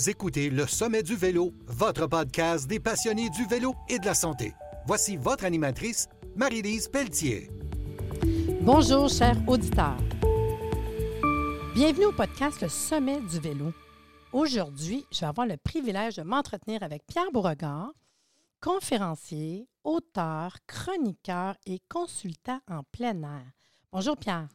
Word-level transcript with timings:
Vous 0.00 0.08
écoutez 0.08 0.48
Le 0.48 0.66
Sommet 0.66 1.02
du 1.02 1.14
Vélo, 1.14 1.52
votre 1.66 2.06
podcast 2.06 2.66
des 2.66 2.80
passionnés 2.80 3.28
du 3.28 3.44
vélo 3.44 3.74
et 3.86 3.98
de 3.98 4.06
la 4.06 4.14
santé. 4.14 4.54
Voici 4.86 5.18
votre 5.18 5.44
animatrice, 5.44 6.08
Marie-Lise 6.36 6.88
Pelletier. 6.88 7.50
Bonjour, 8.62 9.10
chers 9.10 9.36
auditeurs. 9.46 9.98
Bienvenue 11.74 12.06
au 12.06 12.12
podcast 12.12 12.62
Le 12.62 12.70
Sommet 12.70 13.20
du 13.30 13.40
Vélo. 13.40 13.74
Aujourd'hui, 14.32 15.04
je 15.12 15.20
vais 15.20 15.26
avoir 15.26 15.46
le 15.46 15.58
privilège 15.58 16.16
de 16.16 16.22
m'entretenir 16.22 16.82
avec 16.82 17.02
Pierre 17.06 17.30
Beauregard, 17.30 17.92
conférencier, 18.62 19.68
auteur, 19.84 20.56
chroniqueur 20.66 21.56
et 21.66 21.82
consultant 21.90 22.60
en 22.70 22.84
plein 22.90 23.22
air. 23.22 23.52
Bonjour, 23.92 24.16
Pierre. 24.16 24.48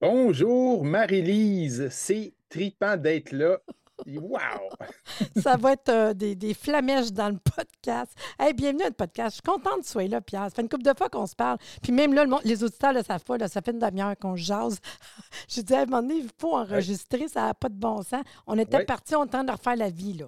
Bonjour, 0.00 0.84
Marie-Lise. 0.84 1.86
C'est 1.92 2.34
tripant 2.48 2.96
d'être 2.96 3.30
là. 3.30 3.60
Wow! 4.20 4.70
Ça 5.42 5.56
va 5.56 5.72
être 5.72 5.88
euh, 5.88 6.14
des, 6.14 6.34
des, 6.34 6.54
flamèches 6.54 7.12
dans 7.12 7.28
le 7.28 7.38
podcast. 7.38 8.12
Hey, 8.38 8.52
bienvenue 8.52 8.82
à 8.82 8.86
notre 8.86 8.96
podcast. 8.96 9.30
Je 9.30 9.34
suis 9.34 9.42
contente 9.42 9.80
que 9.80 9.84
tu 9.84 9.90
sois 9.90 10.08
là, 10.08 10.20
Pierre. 10.20 10.44
Ça 10.44 10.50
fait 10.50 10.62
une 10.62 10.68
couple 10.68 10.84
de 10.84 10.92
fois 10.96 11.08
qu'on 11.08 11.26
se 11.26 11.34
parle. 11.34 11.58
Puis 11.82 11.92
même 11.92 12.12
là, 12.12 12.26
les 12.44 12.62
auditeurs 12.64 12.92
ne 12.92 12.98
le 12.98 13.04
savent 13.04 13.24
pas. 13.24 13.38
Là, 13.38 13.48
ça 13.48 13.62
fait 13.62 13.72
une 13.72 13.78
demi-heure 13.78 14.16
qu'on 14.18 14.36
jase. 14.36 14.78
Je 15.48 15.60
dis, 15.60 15.74
à 15.74 15.80
un 15.80 15.86
moment 15.86 16.02
donné, 16.02 16.16
il 16.16 16.28
faut 16.38 16.56
enregistrer. 16.56 17.28
Ça 17.28 17.42
n'a 17.42 17.54
pas 17.54 17.68
de 17.68 17.74
bon 17.74 18.02
sens. 18.02 18.24
On 18.46 18.58
était 18.58 18.84
partis, 18.84 19.14
on 19.14 19.26
tente 19.26 19.46
de 19.46 19.52
refaire 19.52 19.76
la 19.76 19.90
vie. 19.90 20.14
Là. 20.14 20.26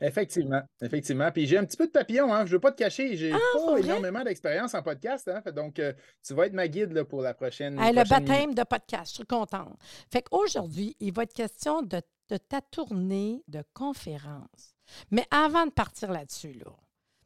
Effectivement, 0.00 0.62
effectivement. 0.80 1.30
Puis 1.30 1.46
j'ai 1.46 1.56
un 1.56 1.64
petit 1.64 1.76
peu 1.76 1.86
de 1.86 1.92
papillon, 1.92 2.32
hein? 2.32 2.40
je 2.40 2.50
ne 2.50 2.56
veux 2.56 2.60
pas 2.60 2.72
te 2.72 2.78
cacher. 2.78 3.16
J'ai 3.16 3.32
ah, 3.32 3.38
pas 3.54 3.78
énormément 3.78 4.24
d'expérience 4.24 4.74
en 4.74 4.82
podcast. 4.82 5.28
Hein? 5.28 5.42
donc, 5.52 5.78
euh, 5.78 5.92
tu 6.26 6.34
vas 6.34 6.46
être 6.46 6.54
ma 6.54 6.66
guide 6.68 6.92
là, 6.92 7.04
pour 7.04 7.22
la 7.22 7.34
prochaine. 7.34 7.76
le 7.76 8.08
baptême 8.08 8.54
de 8.54 8.62
podcast, 8.64 9.10
je 9.10 9.14
suis 9.16 9.26
contente. 9.26 9.76
Fait 10.12 10.22
qu'aujourd'hui, 10.22 10.96
il 11.00 11.12
va 11.12 11.22
être 11.22 11.34
question 11.34 11.82
de, 11.82 12.00
ta 12.36 12.60
tournée 12.60 13.42
de 13.48 13.62
conférence. 13.74 14.74
Mais 15.10 15.24
avant 15.30 15.66
de 15.66 15.70
partir 15.70 16.10
là-dessus, 16.10 16.52
là, 16.54 16.70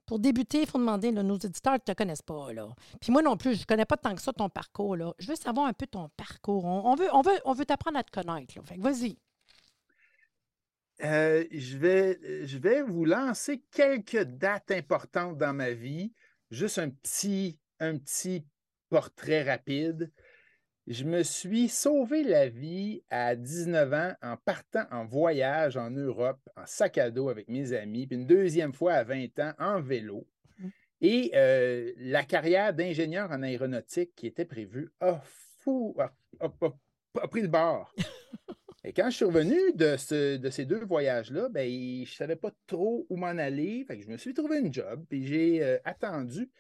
pour 0.07 0.19
débuter, 0.19 0.63
il 0.63 0.67
faut 0.67 0.79
demander, 0.79 1.11
là, 1.13 1.23
nos 1.23 1.39
éditeurs 1.39 1.75
ne 1.75 1.79
te 1.79 1.93
connaissent 1.93 2.23
pas. 2.23 2.53
Là. 2.53 2.75
Puis 3.01 3.11
moi 3.11 3.23
non 3.23 3.37
plus, 3.37 3.55
je 3.55 3.61
ne 3.61 3.65
connais 3.65 3.87
pas 3.87 3.97
tant 3.97 4.15
que 4.15 4.21
ça 4.21 4.33
ton 4.33 4.49
parcours. 4.49 4.97
Là. 4.97 5.15
Je 5.19 5.29
veux 5.29 5.37
savoir 5.37 5.67
un 5.67 5.73
peu 5.73 5.87
ton 5.87 6.11
parcours. 6.17 6.65
On, 6.65 6.95
veut, 6.95 7.09
on 7.45 7.55
t'apprendre 7.55 7.99
à 7.99 8.05
te 8.05 8.11
connaître. 8.11 8.55
Vas-y. 8.79 9.17
Euh, 11.03 11.45
je, 11.51 11.77
vais, 11.77 12.47
je 12.47 12.59
vais 12.59 12.83
vous 12.83 13.05
lancer 13.05 13.63
quelques 13.73 14.23
dates 14.23 14.71
importantes 14.71 15.39
dans 15.39 15.55
ma 15.55 15.71
vie. 15.71 16.13
Juste 16.51 16.79
un 16.79 16.91
un 17.81 17.99
petit 17.99 18.45
portrait 18.89 19.43
rapide. 19.43 20.13
Je 20.87 21.05
me 21.05 21.23
suis 21.23 21.69
sauvé 21.69 22.23
la 22.23 22.49
vie 22.49 23.03
à 23.09 23.37
19 23.37 23.93
ans 23.95 24.13
en 24.23 24.37
partant 24.37 24.85
en 24.91 25.07
voyage 25.07 25.79
en 25.79 25.91
Europe, 25.91 26.41
en 26.57 26.67
sac 26.67 26.99
à 26.99 27.11
dos 27.11 27.31
avec 27.31 27.49
mes 27.49 27.73
amis, 27.73 28.07
puis 28.07 28.17
une 28.17 28.27
deuxième 28.27 28.75
fois 28.75 28.93
à 28.93 29.05
20 29.05 29.39
ans 29.39 29.53
en 29.59 29.81
vélo. 29.81 30.27
Mmh. 30.59 30.69
Et 31.01 31.31
euh, 31.35 31.91
la 31.97 32.25
carrière 32.25 32.75
d'ingénieur 32.75 33.31
en 33.31 33.43
aéronautique 33.43 34.15
qui 34.15 34.27
était 34.27 34.45
prévue 34.45 34.93
a, 35.01 35.23
fou, 35.25 35.97
a 35.99 37.29
pris 37.29 37.41
le 37.41 37.49
bord. 37.49 37.95
Et 38.87 38.93
quand 38.93 39.09
je 39.09 39.17
suis 39.17 39.25
revenu 39.25 39.57
de, 39.75 39.97
ces 39.97 40.65
deux 40.67 40.85
voyages-là, 40.85 41.49
ben, 41.49 41.67
je 41.67 42.01
ne 42.01 42.05
savais 42.15 42.37
pas 42.37 42.51
trop 42.67 43.07
où 43.09 43.17
m'en 43.17 43.29
aller. 43.29 43.87
je 43.89 44.09
me 44.09 44.19
suis 44.19 44.35
trouvé 44.35 44.59
une 44.59 44.73
job, 44.73 45.03
puis 45.09 45.27
j'ai 45.27 45.65
euh, 45.65 45.79
attendu. 45.87 46.51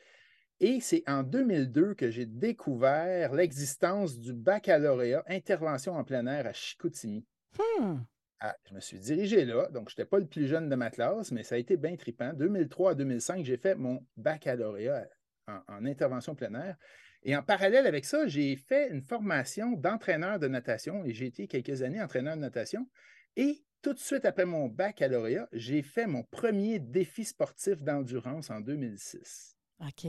Et 0.67 0.81
c'est 0.81 1.03
en 1.07 1.23
2002 1.23 1.93
que 1.93 2.11
j'ai 2.11 2.25
découvert 2.25 3.35
l'existence 3.35 4.19
du 4.19 4.33
baccalauréat 4.33 5.23
intervention 5.29 5.93
en 5.93 6.05
plein 6.05 6.27
air 6.27 6.47
à 6.47 6.55
Chicoutimi. 6.55 7.27
Hmm. 7.59 7.99
Ah, 8.41 8.57
je 8.67 8.73
me 8.73 8.81
suis 8.81 8.99
dirigé 8.99 9.45
là, 9.45 9.69
donc 9.69 9.91
je 9.91 9.93
n'étais 9.93 10.09
pas 10.09 10.19
le 10.19 10.25
plus 10.25 10.47
jeune 10.47 10.71
de 10.71 10.75
ma 10.75 10.89
classe, 10.89 11.33
mais 11.33 11.43
ça 11.43 11.57
a 11.57 11.59
été 11.59 11.77
bien 11.77 11.95
trippant. 11.97 12.33
2003 12.33 12.93
à 12.93 12.95
2005, 12.95 13.45
j'ai 13.45 13.59
fait 13.59 13.75
mon 13.75 14.07
baccalauréat 14.17 15.07
en, 15.49 15.61
en 15.69 15.85
intervention 15.85 16.35
plein 16.35 16.55
air. 16.55 16.79
Et 17.25 17.37
en 17.37 17.43
parallèle 17.43 17.87
avec 17.87 18.07
ça, 18.07 18.27
j'ai 18.27 18.57
fait 18.57 18.89
une 18.89 19.03
formation 19.03 19.73
d'entraîneur 19.73 20.39
de 20.39 20.49
natation 20.49 21.05
et 21.05 21.13
j'ai 21.13 21.27
été 21.27 21.47
quelques 21.47 21.83
années 21.83 22.01
entraîneur 22.01 22.37
de 22.37 22.41
natation. 22.41 22.89
Et 23.37 23.63
tout 23.83 23.93
de 23.93 23.99
suite 23.99 24.25
après 24.25 24.47
mon 24.47 24.69
baccalauréat, 24.69 25.47
j'ai 25.53 25.83
fait 25.83 26.07
mon 26.07 26.23
premier 26.23 26.79
défi 26.79 27.27
sportif 27.27 27.83
d'endurance 27.83 28.49
en 28.49 28.63
2006. 28.63 29.55
OK. 29.81 30.07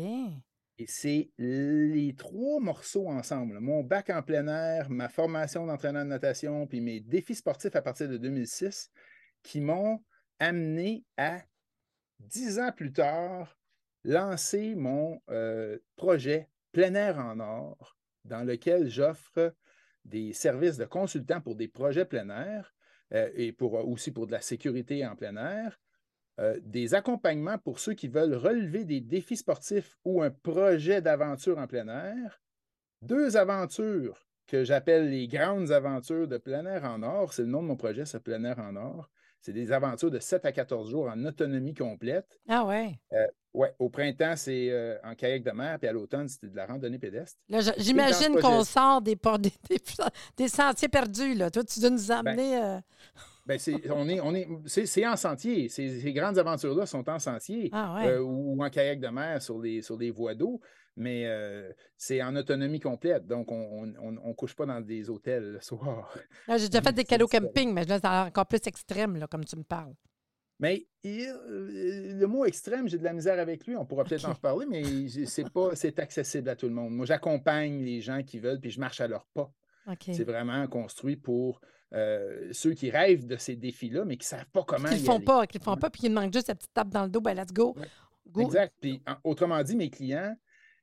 Et 0.77 0.87
c'est 0.87 1.31
les 1.37 2.13
trois 2.17 2.59
morceaux 2.59 3.07
ensemble, 3.07 3.59
mon 3.61 3.81
bac 3.81 4.09
en 4.09 4.21
plein 4.21 4.47
air, 4.47 4.89
ma 4.89 5.07
formation 5.07 5.65
d'entraîneur 5.65 6.03
de 6.03 6.09
natation, 6.09 6.67
puis 6.67 6.81
mes 6.81 6.99
défis 6.99 7.35
sportifs 7.35 7.75
à 7.77 7.81
partir 7.81 8.09
de 8.09 8.17
2006, 8.17 8.91
qui 9.41 9.61
m'ont 9.61 10.03
amené 10.39 11.05
à, 11.15 11.41
dix 12.19 12.59
ans 12.59 12.73
plus 12.73 12.91
tard, 12.91 13.57
lancer 14.03 14.75
mon 14.75 15.21
euh, 15.29 15.79
projet 15.95 16.49
plein 16.73 16.93
air 16.93 17.19
en 17.19 17.39
or, 17.39 17.97
dans 18.25 18.43
lequel 18.43 18.89
j'offre 18.89 19.55
des 20.03 20.33
services 20.33 20.77
de 20.77 20.85
consultant 20.85 21.39
pour 21.39 21.55
des 21.55 21.69
projets 21.69 22.05
plein 22.05 22.29
air 22.29 22.75
euh, 23.13 23.31
et 23.35 23.55
aussi 23.59 24.11
pour 24.11 24.27
de 24.27 24.33
la 24.33 24.41
sécurité 24.41 25.05
en 25.05 25.15
plein 25.15 25.37
air, 25.37 25.79
euh, 26.39 26.59
des 26.63 26.93
accompagnements 26.93 27.57
pour 27.57 27.79
ceux 27.79 27.93
qui 27.93 28.07
veulent 28.07 28.35
relever 28.35 28.83
des 28.83 29.01
défis 29.01 29.37
sportifs 29.37 29.97
ou 30.03 30.21
un 30.21 30.31
projet 30.31 31.01
d'aventure 31.01 31.57
en 31.57 31.67
plein 31.67 31.87
air, 31.87 32.41
deux 33.01 33.37
aventures 33.37 34.27
que 34.47 34.63
j'appelle 34.63 35.09
les 35.09 35.27
grandes 35.27 35.71
aventures 35.71 36.27
de 36.27 36.37
plein 36.37 36.65
air 36.65 36.83
en 36.83 37.03
or. 37.03 37.33
C'est 37.33 37.43
le 37.43 37.47
nom 37.47 37.63
de 37.63 37.67
mon 37.67 37.75
projet, 37.75 38.05
c'est 38.05 38.19
plein 38.19 38.43
air 38.43 38.59
en 38.59 38.75
or. 38.75 39.09
C'est 39.41 39.53
des 39.53 39.71
aventures 39.71 40.11
de 40.11 40.19
7 40.19 40.45
à 40.45 40.51
14 40.51 40.89
jours 40.89 41.07
en 41.07 41.23
autonomie 41.23 41.75
complète. 41.75 42.39
Ah 42.49 42.65
ouais. 42.65 42.99
Oui, 43.53 43.67
au 43.79 43.89
printemps, 43.89 44.35
c'est 44.35 44.71
euh, 44.71 44.97
en 45.03 45.15
kayak 45.15 45.43
de 45.43 45.51
mer, 45.51 45.77
puis 45.79 45.87
à 45.87 45.93
l'automne, 45.93 46.27
c'était 46.27 46.47
de 46.47 46.55
la 46.55 46.65
randonnée 46.65 46.99
pédestre. 46.99 47.39
j'imagine 47.77 48.35
qu'on 48.41 48.63
sort 48.63 49.01
des, 49.01 49.15
des, 49.39 49.79
des, 50.35 50.47
sentiers 50.49 50.89
perdus. 50.89 51.35
Là. 51.35 51.51
Toi, 51.51 51.63
tu 51.63 51.79
dois 51.79 51.91
nous 51.91 52.07
ben, 52.07 52.25
amener. 52.25 52.57
Euh, 52.61 52.79
ben, 53.45 53.59
c'est, 53.59 53.91
on 53.91 54.07
est, 54.07 54.19
on 54.19 54.33
est, 54.33 54.47
c'est, 54.65 55.05
en 55.05 55.15
sentier. 55.15 55.69
Ces, 55.69 56.13
grandes 56.13 56.37
aventures-là 56.37 56.85
sont 56.85 57.07
en 57.09 57.19
sentier 57.19 57.69
ah, 57.71 58.05
euh, 58.05 58.19
ou, 58.19 58.63
en 58.63 58.69
kayak 58.69 58.99
de 58.99 59.07
mer 59.07 59.41
sur 59.41 59.59
les, 59.59 59.81
sur 59.81 59.97
des 59.97 60.09
voies 60.09 60.33
d'eau, 60.33 60.59
mais 60.95 61.29
c'est 61.97 62.23
en 62.23 62.35
autonomie 62.35 62.79
complète. 62.79 63.27
Donc, 63.27 63.51
on 63.51 63.85
ne 63.85 64.33
couche 64.33 64.55
pas 64.55 64.65
dans 64.65 64.81
des 64.81 65.09
hôtels 65.09 65.53
le 65.53 65.61
soir. 65.61 66.11
j'ai 66.47 66.69
déjà 66.69 66.81
fait 66.83 66.93
des 66.93 67.05
cadeaux 67.05 67.27
camping, 67.27 67.71
mais 67.73 67.85
là, 67.85 67.99
c'est 67.99 68.07
encore 68.07 68.47
plus 68.47 68.65
extrême, 68.65 69.17
là, 69.17 69.27
comme 69.27 69.45
tu 69.45 69.55
me 69.57 69.63
parles. 69.63 69.93
Mais 70.59 70.87
euh, 71.05 72.17
le 72.17 72.25
mot 72.27 72.45
extrême, 72.45 72.87
j'ai 72.87 72.97
de 72.97 73.03
la 73.03 73.13
misère 73.13 73.39
avec 73.39 73.67
lui. 73.67 73.75
On 73.75 73.85
pourra 73.85 74.05
peut-être 74.05 74.25
en 74.25 74.33
reparler, 74.33 74.65
mais 74.65 74.83
c'est 75.25 75.49
pas 75.49 75.75
c'est 75.75 75.99
accessible 75.99 76.49
à 76.49 76.55
tout 76.55 76.67
le 76.67 76.73
monde. 76.73 76.93
Moi, 76.93 77.05
j'accompagne 77.05 77.83
les 77.83 78.01
gens 78.01 78.23
qui 78.23 78.39
veulent, 78.39 78.59
puis 78.59 78.71
je 78.71 78.79
marche 78.79 79.01
à 79.01 79.07
leur 79.07 79.25
pas. 79.33 79.51
C'est 79.99 80.23
vraiment 80.23 80.65
construit 80.67 81.15
pour 81.15 81.61
euh, 81.93 82.49
ceux 82.51 82.73
qui 82.73 82.89
rêvent 82.89 83.27
de 83.27 83.37
ces 83.37 83.55
défis-là, 83.55 84.05
mais 84.05 84.17
qui 84.17 84.25
ne 84.25 84.37
savent 84.37 84.49
pas 84.51 84.63
comment. 84.63 84.89
Qui 84.89 85.01
ne 85.01 85.05
font 85.05 85.21
pas, 85.21 85.45
qui 85.47 85.59
ne 85.59 85.63
font 85.63 85.77
pas, 85.77 85.89
puis 85.89 86.03
ils 86.05 86.11
manquent 86.11 86.33
juste 86.33 86.47
la 86.47 86.55
petite 86.55 86.73
tape 86.73 86.89
dans 86.89 87.03
le 87.03 87.09
dos, 87.09 87.21
ben 87.21 87.33
let's 87.33 87.53
go. 87.53 87.75
Exact. 88.39 88.73
Puis, 88.81 89.01
autrement 89.23 89.61
dit, 89.63 89.75
mes 89.75 89.89
clients, 89.89 90.35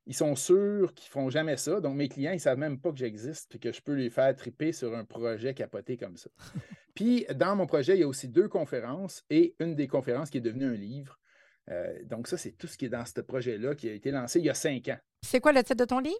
ils 0.06 0.14
sont 0.14 0.34
sûrs 0.34 0.94
qu'ils 0.94 1.06
ne 1.06 1.10
feront 1.10 1.30
jamais 1.30 1.56
ça. 1.56 1.80
Donc, 1.80 1.96
mes 1.96 2.08
clients, 2.08 2.32
ils 2.32 2.36
ne 2.36 2.40
savent 2.40 2.58
même 2.58 2.78
pas 2.80 2.90
que 2.90 2.98
j'existe 2.98 3.54
et 3.54 3.58
que 3.58 3.72
je 3.72 3.80
peux 3.80 3.94
les 3.94 4.10
faire 4.10 4.34
triper 4.34 4.72
sur 4.72 4.96
un 4.96 5.04
projet 5.04 5.54
capoté 5.54 5.96
comme 5.96 6.16
ça. 6.16 6.30
Puis, 6.94 7.26
dans 7.34 7.56
mon 7.56 7.66
projet, 7.66 7.96
il 7.96 8.00
y 8.00 8.02
a 8.02 8.08
aussi 8.08 8.28
deux 8.28 8.48
conférences 8.48 9.24
et 9.30 9.54
une 9.60 9.74
des 9.74 9.88
conférences 9.88 10.30
qui 10.30 10.38
est 10.38 10.42
devenue 10.42 10.66
un 10.66 10.74
livre. 10.74 11.18
Euh, 11.70 12.02
donc, 12.04 12.26
ça, 12.26 12.36
c'est 12.36 12.52
tout 12.52 12.66
ce 12.66 12.76
qui 12.76 12.86
est 12.86 12.90
dans 12.90 13.04
ce 13.04 13.20
projet-là 13.20 13.74
qui 13.74 13.88
a 13.88 13.92
été 13.92 14.10
lancé 14.10 14.40
il 14.40 14.46
y 14.46 14.50
a 14.50 14.54
cinq 14.54 14.88
ans. 14.88 14.98
C'est 15.22 15.40
quoi 15.40 15.52
le 15.52 15.62
titre 15.62 15.76
de 15.76 15.84
ton 15.84 16.00
livre? 16.00 16.16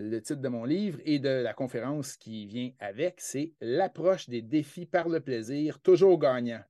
Le 0.00 0.20
titre 0.20 0.40
de 0.40 0.48
mon 0.48 0.64
livre 0.64 1.00
et 1.04 1.18
de 1.18 1.28
la 1.28 1.52
conférence 1.52 2.16
qui 2.16 2.46
vient 2.46 2.70
avec, 2.78 3.16
c'est 3.18 3.54
L'approche 3.60 4.28
des 4.28 4.42
défis 4.42 4.86
par 4.86 5.08
le 5.08 5.18
plaisir, 5.18 5.80
toujours 5.80 6.20
gagnant. 6.20 6.62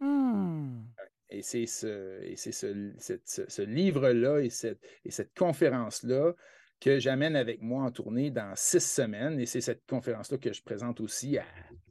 Hmm. 0.00 0.80
Et 1.28 1.42
c'est 1.42 1.66
ce, 1.66 2.20
ce, 2.36 3.62
livre-là 3.62 4.40
et 4.40 4.50
cette, 4.50 4.80
et 5.04 5.12
cette 5.12 5.32
conférence-là 5.32 6.32
que 6.80 6.98
j'amène 6.98 7.36
avec 7.36 7.62
moi 7.62 7.84
en 7.84 7.92
tournée 7.92 8.32
dans 8.32 8.52
six 8.56 8.84
semaines. 8.84 9.38
Et 9.38 9.46
c'est 9.46 9.60
cette 9.60 9.86
conférence-là 9.86 10.38
que 10.38 10.52
je 10.52 10.60
présente 10.60 11.00
aussi 11.00 11.38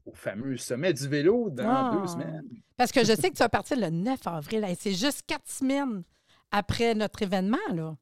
au 0.06 0.13
fameux 0.13 0.57
sommet 0.57 0.92
du 0.92 1.07
vélo 1.07 1.50
dans 1.50 1.94
deux 1.94 2.04
ah! 2.04 2.07
semaines. 2.07 2.50
Parce 2.75 2.92
que 2.92 3.06
je 3.06 3.15
sais 3.15 3.30
que 3.30 3.36
tu 3.36 3.44
vas 3.44 3.48
partir 3.48 3.80
le 3.80 3.89
9 3.89 4.19
avril 4.27 4.65
et 4.68 4.75
c'est 4.75 4.92
juste 4.92 5.21
quatre 5.25 5.48
semaines 5.48 6.04
après 6.51 6.95
notre 6.95 7.21
événement. 7.21 7.57
Là. 7.74 7.95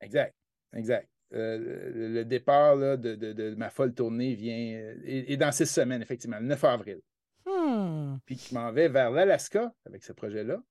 Exact, 0.00 0.32
exact. 0.72 1.08
Euh, 1.34 2.12
le 2.12 2.24
départ 2.24 2.76
de, 2.76 3.54
ma 3.56 3.70
folle 3.70 3.92
tournée 3.92 4.34
vient 4.34 4.78
euh, 4.78 4.94
et, 5.04 5.36
dans 5.36 5.50
six 5.50 5.66
semaines, 5.66 6.02
effectivement, 6.02 6.38
le 6.38 6.46
9 6.46 6.64
avril. 6.64 7.00
Hmm. 7.44 8.18
Puis 8.24 8.40
je 8.48 8.54
m'en 8.54 8.70
vais 8.72 8.88
vers 8.88 9.10
l'Alaska 9.10 9.72
avec 9.84 10.04
ce 10.04 10.12
projet-là. 10.12 10.62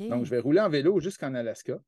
Donc, 0.00 0.24
je 0.24 0.30
vais 0.30 0.40
rouler 0.40 0.60
en 0.60 0.68
vélo 0.68 0.98
jusqu'en 1.00 1.34
Alaska. 1.34 1.78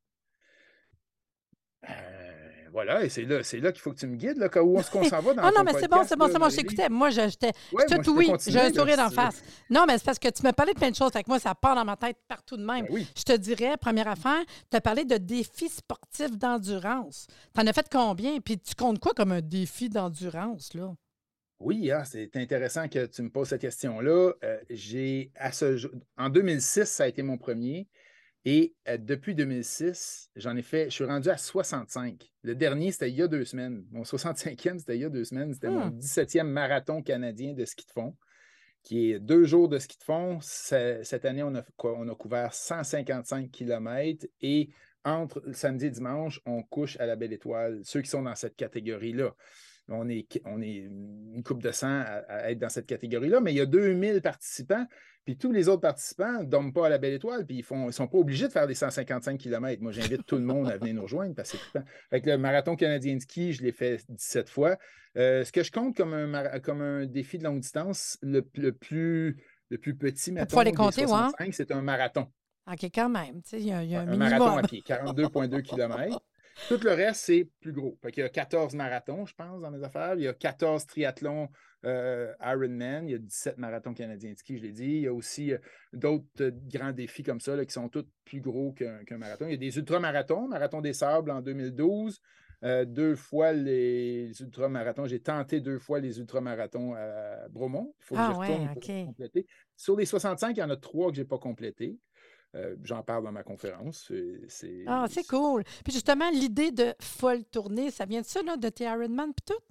Euh, 2.70 2.72
voilà, 2.72 3.04
et 3.04 3.08
c'est 3.08 3.24
là, 3.24 3.42
c'est 3.42 3.58
là 3.60 3.72
qu'il 3.72 3.80
faut 3.80 3.92
que 3.92 3.98
tu 3.98 4.06
me 4.06 4.16
guides, 4.16 4.38
là, 4.38 4.48
où 4.62 4.78
est-ce 4.78 4.90
qu'on 4.90 5.04
s'en 5.04 5.20
va 5.20 5.34
dans 5.34 5.42
Ah 5.44 5.50
non, 5.56 5.64
mais 5.64 5.72
c'est 5.78 5.88
bon, 5.88 6.02
c'est 6.06 6.16
bon, 6.16 6.28
c'est 6.30 6.38
bon, 6.38 6.48
t'écoutais. 6.48 6.88
Moi, 6.88 7.10
j'étais 7.10 7.52
Ouais, 7.72 7.84
tout 8.02 8.16
oui. 8.16 8.30
J'ai 8.46 8.60
un 8.60 8.72
sourire 8.72 8.96
d'en 8.96 9.10
face. 9.10 9.42
Non, 9.68 9.84
mais 9.86 9.98
c'est 9.98 10.04
parce 10.04 10.18
que 10.18 10.28
tu 10.28 10.42
m'as 10.42 10.52
parlé 10.52 10.72
de 10.72 10.78
plein 10.78 10.90
de 10.90 10.94
choses. 10.96 11.10
Fait 11.12 11.22
que 11.22 11.28
moi, 11.28 11.38
ça 11.38 11.54
part 11.54 11.74
dans 11.74 11.84
ma 11.84 11.96
tête 11.96 12.16
partout 12.28 12.56
de 12.56 12.64
même. 12.64 12.86
Ben 12.86 12.92
oui. 12.92 13.06
Je 13.16 13.22
te 13.22 13.36
dirais, 13.36 13.76
première 13.76 14.08
affaire, 14.08 14.42
tu 14.70 14.76
as 14.76 14.80
parlé 14.80 15.04
de 15.04 15.16
défis 15.16 15.68
sportifs 15.68 16.36
d'endurance. 16.36 17.26
Tu 17.54 17.60
en 17.60 17.66
as 17.66 17.72
fait 17.72 17.86
combien? 17.90 18.38
Puis 18.40 18.58
tu 18.58 18.74
comptes 18.74 18.98
quoi 19.00 19.12
comme 19.14 19.32
un 19.32 19.40
défi 19.40 19.88
d'endurance, 19.88 20.74
là? 20.74 20.92
Oui, 21.62 21.90
hein, 21.90 22.04
c'est 22.04 22.34
intéressant 22.36 22.88
que 22.88 23.04
tu 23.04 23.20
me 23.22 23.28
poses 23.28 23.48
cette 23.48 23.60
question-là. 23.60 24.32
Euh, 24.42 24.58
j'ai 24.70 25.30
à 25.34 25.52
ce 25.52 25.76
jour- 25.76 25.90
en 26.16 26.30
2006, 26.30 26.84
ça 26.86 27.04
a 27.04 27.06
été 27.08 27.22
mon 27.22 27.36
premier. 27.36 27.86
Et 28.44 28.74
euh, 28.88 28.96
depuis 28.96 29.34
2006, 29.34 30.30
j'en 30.36 30.56
ai 30.56 30.62
fait, 30.62 30.86
je 30.86 30.94
suis 30.94 31.04
rendu 31.04 31.28
à 31.28 31.36
65. 31.36 32.32
Le 32.42 32.54
dernier, 32.54 32.90
c'était 32.90 33.10
il 33.10 33.16
y 33.16 33.22
a 33.22 33.28
deux 33.28 33.44
semaines. 33.44 33.84
Mon 33.90 34.02
65e, 34.02 34.78
c'était 34.78 34.96
il 34.96 35.02
y 35.02 35.04
a 35.04 35.10
deux 35.10 35.24
semaines. 35.24 35.52
C'était 35.52 35.68
mon 35.68 35.90
Hmm. 35.90 35.98
17e 35.98 36.44
marathon 36.44 37.02
canadien 37.02 37.52
de 37.52 37.64
ski 37.66 37.84
de 37.86 37.90
fond, 37.92 38.16
qui 38.82 39.12
est 39.12 39.18
deux 39.20 39.44
jours 39.44 39.68
de 39.68 39.78
ski 39.78 39.98
de 39.98 40.04
fond. 40.04 40.38
Cette 40.40 41.24
année, 41.26 41.42
on 41.42 41.54
a, 41.54 41.62
quoi, 41.76 41.94
on 41.98 42.08
a 42.08 42.14
couvert 42.14 42.54
155 42.54 43.50
km 43.50 44.26
et 44.40 44.70
entre 45.04 45.42
samedi 45.52 45.86
et 45.86 45.90
dimanche, 45.90 46.40
on 46.46 46.62
couche 46.62 46.98
à 47.00 47.06
la 47.06 47.16
Belle 47.16 47.32
Étoile, 47.32 47.80
ceux 47.84 48.02
qui 48.02 48.10
sont 48.10 48.22
dans 48.22 48.34
cette 48.34 48.56
catégorie-là. 48.56 49.34
On 49.90 50.08
est, 50.08 50.26
on 50.44 50.62
est 50.62 50.88
une 51.34 51.42
coupe 51.44 51.62
de 51.62 51.72
sang 51.72 51.88
à, 51.88 52.22
à 52.28 52.50
être 52.50 52.58
dans 52.58 52.68
cette 52.68 52.86
catégorie-là, 52.86 53.40
mais 53.40 53.52
il 53.52 53.56
y 53.56 53.60
a 53.60 53.66
2000 53.66 54.22
participants, 54.22 54.86
puis 55.24 55.36
tous 55.36 55.52
les 55.52 55.68
autres 55.68 55.82
participants 55.82 56.40
ne 56.40 56.44
dorment 56.44 56.72
pas 56.72 56.86
à 56.86 56.88
la 56.88 56.98
Belle 56.98 57.14
Étoile, 57.14 57.44
puis 57.44 57.58
ils 57.58 57.86
ne 57.86 57.90
sont 57.90 58.06
pas 58.08 58.18
obligés 58.18 58.46
de 58.46 58.52
faire 58.52 58.66
des 58.66 58.74
155 58.74 59.38
km. 59.38 59.82
Moi, 59.82 59.92
j'invite 59.92 60.24
tout 60.24 60.36
le 60.36 60.42
monde 60.42 60.68
à 60.68 60.78
venir 60.78 60.94
nous 60.94 61.02
rejoindre 61.02 61.34
parce 61.34 61.52
que 61.52 61.58
c'est 62.10 62.20
que 62.20 62.30
le 62.30 62.38
marathon 62.38 62.74
canadien 62.74 63.16
de 63.16 63.20
ski, 63.20 63.52
je 63.52 63.62
l'ai 63.62 63.72
fait 63.72 64.02
17 64.08 64.48
fois. 64.48 64.76
Euh, 65.16 65.44
ce 65.44 65.52
que 65.52 65.62
je 65.62 65.70
compte 65.70 65.96
comme 65.96 66.14
un, 66.14 66.60
comme 66.60 66.80
un 66.80 67.04
défi 67.04 67.38
de 67.38 67.44
longue 67.44 67.60
distance, 67.60 68.16
le, 68.22 68.48
le 68.54 68.72
plus, 68.72 69.36
le 69.68 69.78
plus 69.78 69.96
petit, 69.96 70.32
ouais. 70.32 70.46
65, 70.48 71.54
c'est 71.54 71.72
un 71.72 71.82
marathon. 71.82 72.26
OK, 72.70 72.84
quand 72.94 73.08
même. 73.08 73.40
Il 73.52 73.66
y 73.66 73.72
a, 73.72 73.82
y 73.82 73.96
a 73.96 74.00
un, 74.00 74.08
Un 74.08 74.16
marathon 74.16 74.56
à 74.56 74.62
pied, 74.68 74.82
42,2 74.86 75.62
km. 75.62 76.20
Tout 76.68 76.78
le 76.84 76.90
reste, 76.92 77.22
c'est 77.24 77.50
plus 77.60 77.72
gros. 77.72 77.98
Fait 78.00 78.10
il 78.16 78.20
y 78.20 78.22
a 78.22 78.28
14 78.28 78.74
marathons, 78.74 79.26
je 79.26 79.34
pense, 79.34 79.60
dans 79.60 79.70
mes 79.70 79.82
affaires. 79.82 80.14
Il 80.14 80.22
y 80.22 80.28
a 80.28 80.34
14 80.34 80.86
triathlons 80.86 81.48
euh, 81.84 82.32
Ironman. 82.40 83.08
Il 83.08 83.12
y 83.12 83.14
a 83.14 83.18
17 83.18 83.58
marathons 83.58 83.92
canadiens 83.94 84.32
de 84.32 84.38
ski, 84.38 84.56
je 84.58 84.62
l'ai 84.62 84.72
dit. 84.72 84.84
Il 84.84 85.00
y 85.02 85.06
a 85.08 85.12
aussi 85.12 85.52
euh, 85.52 85.58
d'autres 85.92 86.26
euh, 86.40 86.50
grands 86.72 86.92
défis 86.92 87.24
comme 87.24 87.40
ça 87.40 87.56
là, 87.56 87.64
qui 87.64 87.72
sont 87.72 87.88
tous 87.88 88.06
plus 88.24 88.40
gros 88.40 88.72
qu'un 88.72 89.18
marathon. 89.18 89.46
Il 89.46 89.50
y 89.52 89.54
a 89.54 89.56
des 89.56 89.76
ultramarathons, 89.78 90.46
Marathon 90.48 90.80
des 90.80 90.92
Sables 90.92 91.30
en 91.32 91.40
2012. 91.40 92.20
euh, 92.62 92.84
deux 92.84 93.16
fois 93.16 93.52
les 93.52 94.30
ultramarathons. 94.40 95.06
J'ai 95.06 95.20
tenté 95.20 95.60
deux 95.60 95.78
fois 95.78 95.98
les 95.98 96.18
ultramarathons 96.20 96.94
à 96.94 97.48
Bromont. 97.48 97.94
Il 98.00 98.04
faut 98.04 98.14
que 98.14 98.20
Ah 98.20 98.30
je 98.34 98.38
ouais, 98.38 98.46
retourne 98.48 98.68
pour 98.68 98.76
OK. 98.76 98.86
les 98.88 99.04
compléter. 99.06 99.46
Sur 99.76 99.96
les 99.96 100.04
65, 100.06 100.56
il 100.56 100.60
y 100.60 100.62
en 100.62 100.70
a 100.70 100.76
trois 100.76 101.10
que 101.10 101.16
je 101.16 101.22
n'ai 101.22 101.26
pas 101.26 101.38
complétés. 101.38 101.98
Euh, 102.56 102.74
J'en 102.82 103.02
parle 103.02 103.24
dans 103.24 103.32
ma 103.32 103.42
conférence. 103.44 104.10
C'est- 104.48 104.84
Ah, 104.86 105.06
c'est 105.08 105.26
cool. 105.26 105.62
Puis 105.84 105.92
justement, 105.92 106.28
l'idée 106.30 106.72
de 106.72 106.94
folle 107.00 107.44
tournée, 107.44 107.90
ça 107.90 108.06
vient 108.06 108.22
de 108.22 108.26
ça, 108.26 108.42
là, 108.42 108.56
de 108.56 108.68
tes 108.68 108.84
Ironman 108.84 109.32
puis 109.32 109.44
tout? 109.54 109.62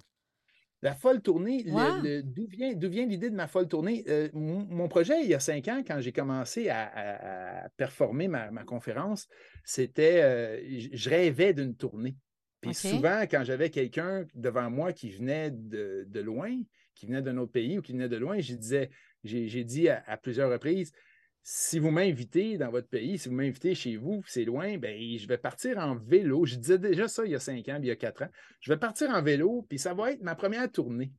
La 0.82 0.94
folle 0.94 1.20
tournée, 1.20 1.62
Wow. 1.66 2.22
d'où 2.22 2.46
vient, 2.88 3.04
l'idée 3.04 3.28
de 3.28 3.34
ma 3.34 3.48
folle 3.48 3.68
tournée? 3.68 4.02
Euh, 4.08 4.30
mon, 4.32 4.64
mon 4.64 4.88
projet, 4.88 5.22
il 5.22 5.28
y 5.28 5.34
a 5.34 5.40
cinq 5.40 5.68
ans, 5.68 5.82
quand 5.86 6.00
j'ai 6.00 6.12
commencé 6.12 6.70
à, 6.70 6.86
à- 6.86 7.64
à 7.64 7.68
performer 7.68 8.28
ma, 8.28 8.50
ma 8.50 8.64
conférence, 8.64 9.28
c'était, 9.62 10.22
euh, 10.22 10.88
je 10.94 11.10
rêvais 11.10 11.52
d'une 11.52 11.76
tournée. 11.76 12.16
Puis 12.62 12.70
souvent, 12.96 13.22
quand 13.30 13.44
j'avais 13.44 13.68
quelqu'un 13.68 14.24
devant 14.34 14.70
moi 14.70 14.94
qui 14.94 15.10
venait 15.10 15.50
de, 15.50 16.04
de 16.08 16.20
loin, 16.20 16.50
qui 16.94 17.06
venait 17.06 17.20
d'un 17.22 17.36
autre 17.36 17.52
pays 17.52 17.78
ou 17.78 17.82
qui 17.82 17.92
venait 17.92 18.08
de 18.08 18.16
loin, 18.16 18.40
je 18.40 18.54
disais, 18.54 18.88
j'ai 19.22 19.48
j'ai 19.48 19.64
dit 19.64 19.90
à, 19.90 20.02
à 20.06 20.16
plusieurs 20.16 20.50
reprises, 20.50 20.92
si 21.42 21.78
vous 21.78 21.90
m'invitez 21.90 22.58
dans 22.58 22.70
votre 22.70 22.88
pays, 22.88 23.18
si 23.18 23.28
vous 23.28 23.34
m'invitez 23.34 23.74
chez 23.74 23.96
vous, 23.96 24.22
c'est 24.26 24.44
loin, 24.44 24.76
ben, 24.78 24.96
je 25.18 25.26
vais 25.26 25.38
partir 25.38 25.78
en 25.78 25.96
vélo. 25.96 26.44
Je 26.44 26.56
disais 26.56 26.78
déjà 26.78 27.08
ça 27.08 27.24
il 27.24 27.32
y 27.32 27.34
a 27.34 27.40
cinq 27.40 27.68
ans, 27.68 27.76
puis 27.76 27.86
il 27.86 27.88
y 27.88 27.90
a 27.92 27.96
quatre 27.96 28.22
ans. 28.22 28.30
Je 28.60 28.70
vais 28.72 28.78
partir 28.78 29.10
en 29.10 29.22
vélo, 29.22 29.64
puis 29.68 29.78
ça 29.78 29.94
va 29.94 30.12
être 30.12 30.22
ma 30.22 30.34
première 30.34 30.70
tournée. 30.70 31.12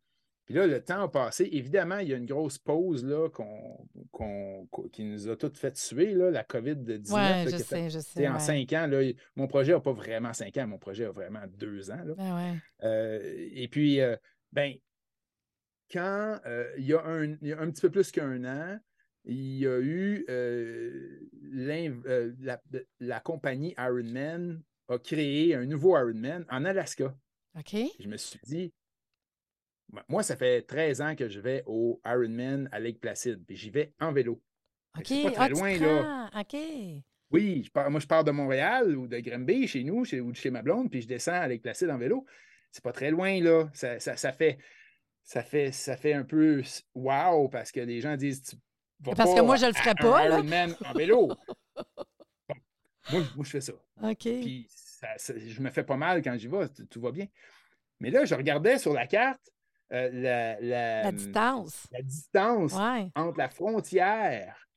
Puis 0.46 0.56
là, 0.56 0.68
le 0.68 0.84
temps 0.84 1.02
a 1.04 1.08
passé. 1.10 1.48
Évidemment, 1.52 2.00
il 2.00 2.10
y 2.10 2.14
a 2.14 2.18
une 2.18 2.26
grosse 2.26 2.58
pause 2.58 3.06
là, 3.06 3.30
qu'on, 3.30 3.88
qu'on- 4.12 4.68
qu'on- 4.72 4.90
qui 4.90 5.04
nous 5.06 5.30
a 5.30 5.36
toutes 5.38 5.58
fait 5.58 5.78
suer, 5.78 6.14
là, 6.14 6.30
la 6.32 6.44
COVID-19. 6.44 7.10
Oui, 7.14 7.20
là, 7.20 7.46
je 7.46 7.50
fait- 7.58 7.64
sais, 7.64 7.90
je 7.90 8.00
sais, 8.00 8.20
sais. 8.20 8.28
En 8.28 8.34
ouais. 8.34 8.40
cinq 8.40 8.74
ans, 8.74 8.88
là, 8.88 9.02
mon 9.36 9.48
projet 9.48 9.72
n'a 9.74 9.80
pas 9.80 9.94
vraiment 9.94 10.34
cinq 10.34 10.58
ans, 10.58 10.68
mon 10.68 10.78
projet 10.80 11.06
a 11.06 11.12
vraiment 11.12 11.44
deux 11.58 11.90
ans. 11.92 12.04
là. 12.04 12.14
Ben 12.16 12.36
ouais. 12.36 12.58
Euh, 12.84 13.20
et 13.54 13.68
puis, 13.68 14.02
euh, 14.02 14.16
ben, 14.52 14.74
quand 15.92 16.40
euh, 16.46 16.70
il, 16.78 16.86
y 16.86 16.94
a 16.94 17.04
un, 17.06 17.24
il 17.42 17.48
y 17.48 17.54
a 17.54 17.60
un 17.60 17.70
petit 17.70 17.82
peu 17.82 17.90
plus 17.92 18.12
qu'un 18.12 18.44
an, 18.46 18.78
il 19.26 19.58
y 19.60 19.68
a 19.68 19.80
eu 19.80 20.26
euh, 20.30 21.20
euh, 21.56 22.34
la, 22.40 22.62
la 23.00 23.20
compagnie 23.20 23.76
Ironman 23.78 24.62
a 24.88 24.98
créé 24.98 25.56
un 25.56 25.66
nouveau 25.66 25.98
Ironman 25.98 26.46
en 26.50 26.66
Alaska. 26.66 27.16
OK. 27.58 27.76
Je 28.00 28.08
me 28.08 28.18
suis 28.18 28.40
dit, 28.44 28.74
moi- 30.10 30.24
ça 30.24 30.36
fait 30.36 30.62
13 30.64 31.02
ans 31.02 31.16
que 31.16 31.28
je 31.30 31.40
vais 31.40 31.64
au 31.66 32.02
Ironman 32.06 32.68
à 32.72 32.80
Lake 32.80 33.00
Placid, 33.00 33.46
puis 33.46 33.56
j'y 33.56 33.70
vais 33.70 33.94
en 34.00 34.12
vélo. 34.12 34.42
OK. 34.98 35.06
c'est 35.06 35.24
pas 35.24 35.32
très 35.32 35.44
Ah, 35.46 35.50
loin, 35.50 35.78
là. 35.78 36.30
OK. 36.40 36.58
Oui, 37.32 37.64
je 37.66 37.72
pars, 37.72 37.90
moi, 37.90 38.00
je 38.02 38.08
pars 38.08 38.24
de 38.26 38.32
Montréal 38.32 38.98
ou 38.98 39.08
de 39.08 39.20
Granby, 39.20 39.66
chez 39.68 39.84
nous, 39.86 40.04
chez, 40.04 40.20
ou 40.20 40.32
de 40.32 40.36
chez 40.38 40.50
ma 40.50 40.62
blonde, 40.62 40.90
puis 40.90 41.02
je 41.02 41.08
descends 41.08 41.32
à 41.34 41.48
Lake 41.48 41.62
Placid 41.62 41.90
en 41.90 41.98
vélo. 41.98 42.26
C'est 42.72 42.84
pas 42.84 42.92
très 42.92 43.12
loin, 43.12 43.40
là. 43.42 43.70
Ça, 43.74 44.00
ça- 44.00 44.18
ça 44.18 44.34
fait, 44.34 44.58
ça, 45.24 45.42
fait, 45.44 45.72
ça 45.72 45.96
fait 45.96 46.14
un 46.14 46.24
peu 46.26 46.62
wow 46.94 47.48
parce 47.50 47.72
que 47.72 47.80
les 47.80 48.02
gens 48.02 48.18
disent 48.18 48.54
Parce 49.16 49.34
que 49.34 49.42
moi, 49.42 49.56
je 49.56 49.66
le 49.66 49.74
ferais 49.74 49.96
pas, 49.96 50.28
là. 50.28 50.36
Ironman 50.38 50.76
en 50.86 50.94
vélo. 50.94 51.32
Bon, 53.12 53.18
moi, 53.20 53.28
moi, 53.38 53.46
je 53.46 53.50
fais 53.50 53.62
ça. 53.62 53.74
OK. 54.04 54.18
Puis 54.20 54.68
ça- 54.70 55.18
ça- 55.18 55.34
je 55.38 55.60
me 55.62 55.70
fais 55.72 55.84
pas 55.84 55.98
mal 55.98 56.22
quand 56.22 56.38
j'y 56.38 56.48
vais, 56.48 56.70
tout, 56.70 56.86
tout 56.86 57.02
va 57.02 57.12
bien. 57.12 57.26
Mais 58.00 58.12
là, 58.12 58.26
je 58.26 58.36
regardais 58.36 58.78
sur 58.78 58.94
la 58.94 59.08
carte 59.08 59.42
euh, 59.92 60.10
la, 60.14 60.60
la- 60.62 61.04
La 61.04 61.12
distance. 61.12 61.88
la 61.92 62.02
distance 62.02 62.74
Ouais. 62.74 63.10
entre 63.16 63.38
la 63.40 63.50
frontière 63.50 64.68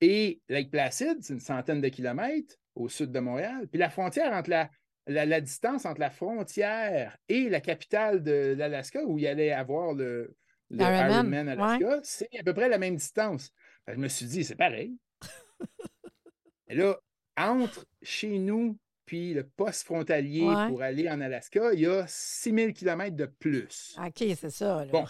et 0.00 0.40
Lake 0.48 0.70
Placid, 0.70 1.18
c'est 1.22 1.34
une 1.34 1.40
centaine 1.40 1.80
de 1.80 1.88
kilomètres 1.88 2.56
au 2.74 2.88
sud 2.88 3.12
de 3.12 3.20
Montréal. 3.20 3.68
Puis 3.68 3.78
la 3.78 3.90
frontière 3.90 4.32
entre 4.32 4.50
la, 4.50 4.70
la, 5.06 5.26
la 5.26 5.40
distance 5.40 5.84
entre 5.84 6.00
la 6.00 6.10
frontière 6.10 7.16
et 7.28 7.48
la 7.50 7.60
capitale 7.60 8.22
de 8.22 8.54
l'Alaska, 8.56 9.04
où 9.04 9.18
il 9.18 9.24
y 9.24 9.28
allait 9.28 9.52
avoir 9.52 9.92
le, 9.92 10.34
le 10.70 10.80
Ironman, 10.80 11.10
Ironman 11.10 11.48
Alaska, 11.50 12.00
c'est 12.02 12.28
à 12.40 12.42
peu 12.42 12.54
près 12.54 12.68
la 12.68 12.78
même 12.78 12.96
distance. 12.96 13.52
Je 13.88 13.96
me 13.96 14.08
suis 14.08 14.26
dit, 14.26 14.44
c'est 14.44 14.56
pareil. 14.56 14.96
Et 16.68 16.74
là, 16.74 16.98
entre 17.36 17.84
chez 18.02 18.38
nous 18.38 18.78
puis 19.06 19.34
le 19.34 19.46
poste 19.46 19.84
frontalier 19.84 20.42
Ouais. 20.42 20.68
pour 20.68 20.82
aller 20.82 21.08
en 21.10 21.20
Alaska, 21.20 21.74
il 21.74 21.80
y 21.80 21.86
a 21.86 22.06
6000 22.06 22.72
km 22.72 23.14
de 23.14 23.26
plus. 23.26 23.94
OK, 23.98 24.24
c'est 24.36 24.50
ça. 24.50 24.84
Là. 24.84 24.90
Bon. 24.90 25.04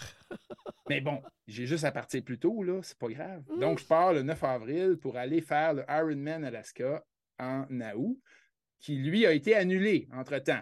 Mais 0.89 0.99
bon, 1.01 1.21
j'ai 1.47 1.65
juste 1.65 1.85
à 1.85 1.91
partir 1.91 2.23
plus 2.23 2.37
tôt, 2.37 2.61
là, 2.61 2.81
c'est 2.83 2.97
pas 2.97 3.07
grave. 3.07 3.43
Mm. 3.49 3.59
Donc, 3.59 3.79
je 3.79 3.85
pars 3.85 4.13
le 4.13 4.21
9 4.21 4.43
avril 4.43 4.97
pour 4.97 5.15
aller 5.17 5.41
faire 5.41 5.73
le 5.73 5.85
Ironman 5.87 6.43
Alaska 6.43 7.05
en 7.39 7.65
août, 7.95 8.19
qui 8.79 8.97
lui 8.97 9.25
a 9.25 9.31
été 9.31 9.55
annulé 9.55 10.07
entre-temps. 10.11 10.61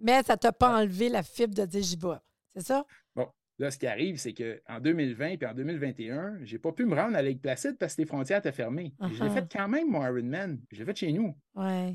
Mais 0.00 0.22
ça 0.22 0.36
t'a 0.36 0.52
pas 0.52 0.76
enlevé 0.76 1.08
la 1.08 1.22
fibre 1.22 1.54
de 1.54 1.62
vais. 1.64 2.18
C'est 2.54 2.66
ça? 2.66 2.84
Bon, 3.14 3.30
là, 3.58 3.70
ce 3.70 3.78
qui 3.78 3.86
arrive, 3.86 4.16
c'est 4.16 4.32
qu'en 4.34 4.80
2020 4.80 5.36
puis 5.36 5.46
en 5.46 5.54
2021, 5.54 6.38
j'ai 6.42 6.58
pas 6.58 6.72
pu 6.72 6.84
me 6.86 6.94
rendre 6.94 7.16
à 7.16 7.22
Lake 7.22 7.40
Placid 7.42 7.76
parce 7.78 7.94
que 7.96 8.02
les 8.02 8.06
frontières 8.06 8.38
étaient 8.38 8.52
fermées. 8.52 8.94
Puis 9.00 9.14
Je 9.16 9.22
l'ai 9.24 9.30
Uh-huh. 9.30 9.34
fait 9.34 9.46
quand 9.52 9.68
même, 9.68 9.90
mon 9.90 10.02
Ironman. 10.04 10.60
Je 10.72 10.78
l'ai 10.80 10.84
fait 10.84 10.96
chez 10.96 11.12
nous. 11.12 11.34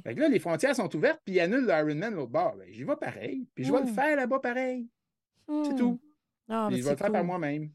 Fait 0.04 0.16
que 0.16 0.20
là, 0.20 0.30
les 0.30 0.40
frontières 0.40 0.76
sont 0.76 0.94
ouvertes, 0.96 1.22
puis 1.26 1.36
ils 1.36 1.40
annulent 1.42 1.66
le 1.66 1.74
Ironman 1.74 2.12
de 2.12 2.16
l'autre 2.16 2.32
bord. 2.32 2.56
Ben, 2.58 2.68
j'y 2.72 2.84
vais 2.84 2.96
pareil, 2.96 3.48
puis 3.56 3.64
je 3.66 3.72
vais 3.72 3.82
le 3.82 3.88
faire 3.94 4.16
là-bas 4.16 4.40
pareil. 4.40 4.88
C'est 5.66 5.76
tout. 5.76 6.00
Ah, 6.48 6.66
Puis 6.68 6.76
mais 6.78 6.82
je 6.82 6.86
vais 6.86 6.92
le 6.92 6.98
faire 6.98 7.12
par 7.12 7.24
moi-même. 7.24 7.70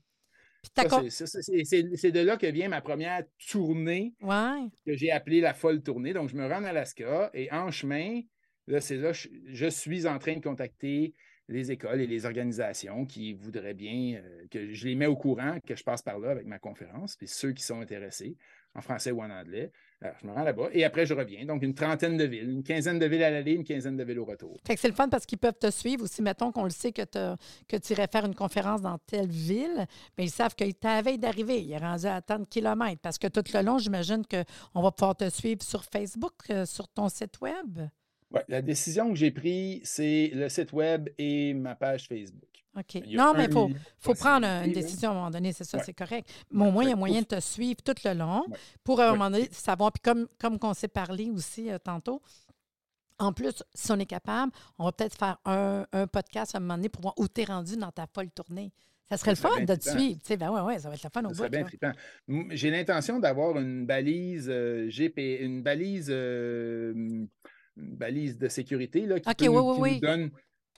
Puis 0.75 1.11
c'est- 1.11 2.11
de 2.12 2.21
là 2.21 2.37
que 2.38 2.47
vient 2.47 2.69
ma 2.69 2.81
première 2.81 3.23
tournée 3.50 4.14
Ouais. 4.23 4.69
que 4.87 4.95
j'ai 4.97 5.11
appelée 5.11 5.41
la 5.43 5.53
folle 5.55 5.83
tournée. 5.83 6.12
Donc, 6.14 6.31
je 6.31 6.37
me 6.37 6.47
rends 6.49 6.61
en 6.61 6.64
Alaska 6.64 7.31
et 7.35 7.53
en 7.53 7.71
chemin, 7.71 8.21
là, 8.67 8.81
c'est 8.81 8.97
là, 8.97 9.12
je, 9.12 9.29
je 9.47 9.67
suis 9.67 10.07
en 10.07 10.19
train 10.19 10.37
de 10.37 10.41
contacter 10.43 11.12
les 11.49 11.71
écoles 11.71 12.01
et 12.01 12.07
les 12.07 12.27
organisations 12.27 13.05
qui 13.05 13.35
voudraient 13.35 13.75
bien 13.75 14.17
euh, 14.17 14.47
que 14.51 14.73
je 14.73 14.89
les 14.89 14.95
mets 14.95 15.07
au 15.07 15.17
courant, 15.17 15.59
que 15.67 15.77
je 15.77 15.85
passe 15.85 16.03
par 16.03 16.19
là 16.19 16.31
avec 16.31 16.47
ma 16.47 16.59
conférence, 16.59 17.17
puis 17.17 17.29
ceux 17.29 17.53
qui 17.53 17.63
sont 17.63 17.81
intéressés, 17.81 18.37
en 18.75 18.81
français 18.81 19.13
ou 19.13 19.23
en 19.23 19.31
anglais. 19.31 19.71
Alors, 20.01 20.17
je 20.21 20.27
me 20.27 20.33
rends 20.33 20.43
là-bas 20.43 20.69
et 20.73 20.85
après, 20.85 21.07
je 21.07 21.15
reviens. 21.15 21.45
Donc, 21.47 21.63
une 21.63 21.75
trentaine 21.75 22.17
de 22.17 22.25
villes, 22.25 22.51
une 22.51 22.63
quinzaine 22.63 22.99
de 22.99 23.07
villes 23.07 23.23
à 23.23 23.31
l'aller, 23.31 23.53
une 23.53 23.65
quinzaine 23.65 23.97
de 23.97 24.05
villes 24.05 24.19
au 24.19 24.25
retour. 24.25 24.59
Fait 24.67 24.75
que 24.75 24.81
c'est 24.81 24.89
le 24.89 24.95
fun 24.95 25.09
parce 25.09 25.25
qu'ils 25.27 25.39
peuvent 25.39 25.59
te 25.59 25.71
suivre 25.71 26.05
aussi. 26.05 26.23
Mettons 26.23 26.51
qu'on 26.51 26.65
le 26.65 26.71
sait 26.71 26.93
que, 26.93 27.03
tu 27.05 27.93
irais 27.93 28.09
faire 28.11 28.25
une 28.25 28.35
conférence 28.35 28.83
dans 28.83 28.99
telle 28.99 29.29
ville, 29.29 29.87
mais 30.19 30.25
ils 30.25 30.31
savent 30.31 30.55
que 30.55 30.65
veille 31.03 31.19
d'arriver, 31.19 31.63
il 31.63 31.73
est 31.73 31.79
rendu 31.79 32.07
à 32.07 32.21
tant 32.21 32.39
de 32.39 32.47
kilomètres. 32.47 33.01
Parce 33.03 33.19
que 33.19 33.29
tout 33.29 33.45
le 33.55 33.63
long, 33.63 33.79
j'imagine 33.79 34.25
qu'on 34.27 34.83
va 34.83 34.91
pouvoir 34.91 35.17
te 35.17 35.29
suivre 35.31 35.63
sur 35.63 35.85
Facebook, 35.85 36.35
euh, 36.51 36.67
sur 36.67 36.89
ton 36.89 37.09
site 37.09 37.41
Web. 37.41 37.81
Ouais, 38.35 38.45
la 38.49 38.62
décision 38.62 39.09
que 39.11 39.14
j'ai 39.17 39.31
prise, 39.31 39.81
c'est 39.85 40.31
le 40.35 40.49
site 40.49 40.73
web 40.73 41.09
et 41.19 41.55
ma 41.55 41.75
page 41.75 42.09
Facebook. 42.09 42.49
OK. 42.76 43.03
Non, 43.12 43.33
mais 43.37 43.45
il 43.45 43.53
faut, 43.53 43.71
faut 44.00 44.14
prendre 44.14 44.47
une 44.47 44.73
décision 44.73 45.11
à 45.11 45.12
un 45.12 45.14
moment 45.17 45.31
donné, 45.31 45.53
c'est 45.53 45.62
ça, 45.62 45.79
Ouais. 45.79 45.85
c'est 45.87 45.93
correct. 45.95 46.29
Mais 46.50 46.67
au 46.67 46.73
moins, 46.73 46.83
il 46.83 46.91
y 46.91 46.93
a 46.93 46.97
moyen 46.97 47.21
de 47.21 47.26
te 47.26 47.38
suivre 47.41 47.81
tout 47.85 47.95
le 48.05 48.14
long 48.14 48.43
Ouais. 48.49 48.57
pour 48.83 49.00
à 49.00 49.09
un 49.09 49.12
moment 49.12 49.31
donné 49.31 49.49
savoir. 49.53 49.93
Puis 49.93 50.00
comme, 50.03 50.26
comme 50.41 50.59
qu'on 50.59 50.75
s'est 50.75 50.88
parlé 50.88 51.31
aussi 51.31 51.71
euh, 51.71 51.79
tantôt, 51.79 52.21
en 53.21 53.33
plus, 53.33 53.62
si 53.75 53.93
on 53.93 53.99
est 54.00 54.07
capable, 54.07 54.50
on 54.76 54.87
va 54.87 54.93
peut-être 54.93 55.17
faire 55.17 55.38
un, 55.45 55.87
un 55.93 56.07
podcast 56.09 56.57
à 56.57 56.59
un 56.59 56.61
moment 56.62 56.75
donné 56.75 56.88
pour 56.88 57.03
voir 57.03 57.14
où 57.17 57.29
tu 57.29 57.43
es 57.43 57.45
rendu 57.45 57.76
dans 57.76 57.93
ta 57.93 58.09
folle 58.12 58.31
tournée. 58.33 58.73
Ça 59.09 59.19
serait 59.19 59.33
le 59.33 59.37
Ça 59.37 59.50
fun 59.50 59.62
de 59.64 59.75
te 59.76 59.88
suivre. 59.91 60.19
Tu 60.21 60.26
sais, 60.29 60.37
ben 60.37 60.50
ouais, 60.50 60.62
ouais, 60.62 60.79
ça 60.81 60.88
va 60.88 60.97
être 60.97 61.05
le 61.05 61.11
fun 61.11 61.23
au 61.26 61.33
Ça 61.35 61.49
bout. 61.49 61.55
serait 61.55 61.79
bien 62.26 62.49
J'ai 62.50 62.71
l'intention 62.71 63.21
d'avoir 63.21 63.57
une 63.57 63.87
balise 63.87 64.49
euh, 64.50 64.88
GP, 64.91 65.19
une 65.43 65.62
balise, 65.62 66.09
euh, 66.11 67.25
balise 67.76 68.38
de 68.38 68.49
sécurité 68.49 69.07
là, 69.07 69.21
qui, 69.21 69.28
OK, 69.28 69.37
peut 69.38 69.49
oui, 69.49 69.54
nous, 69.57 69.71
oui, 69.71 69.75
qui 69.75 69.83
oui. 69.83 69.95
nous 69.95 70.00
donne, 70.00 70.31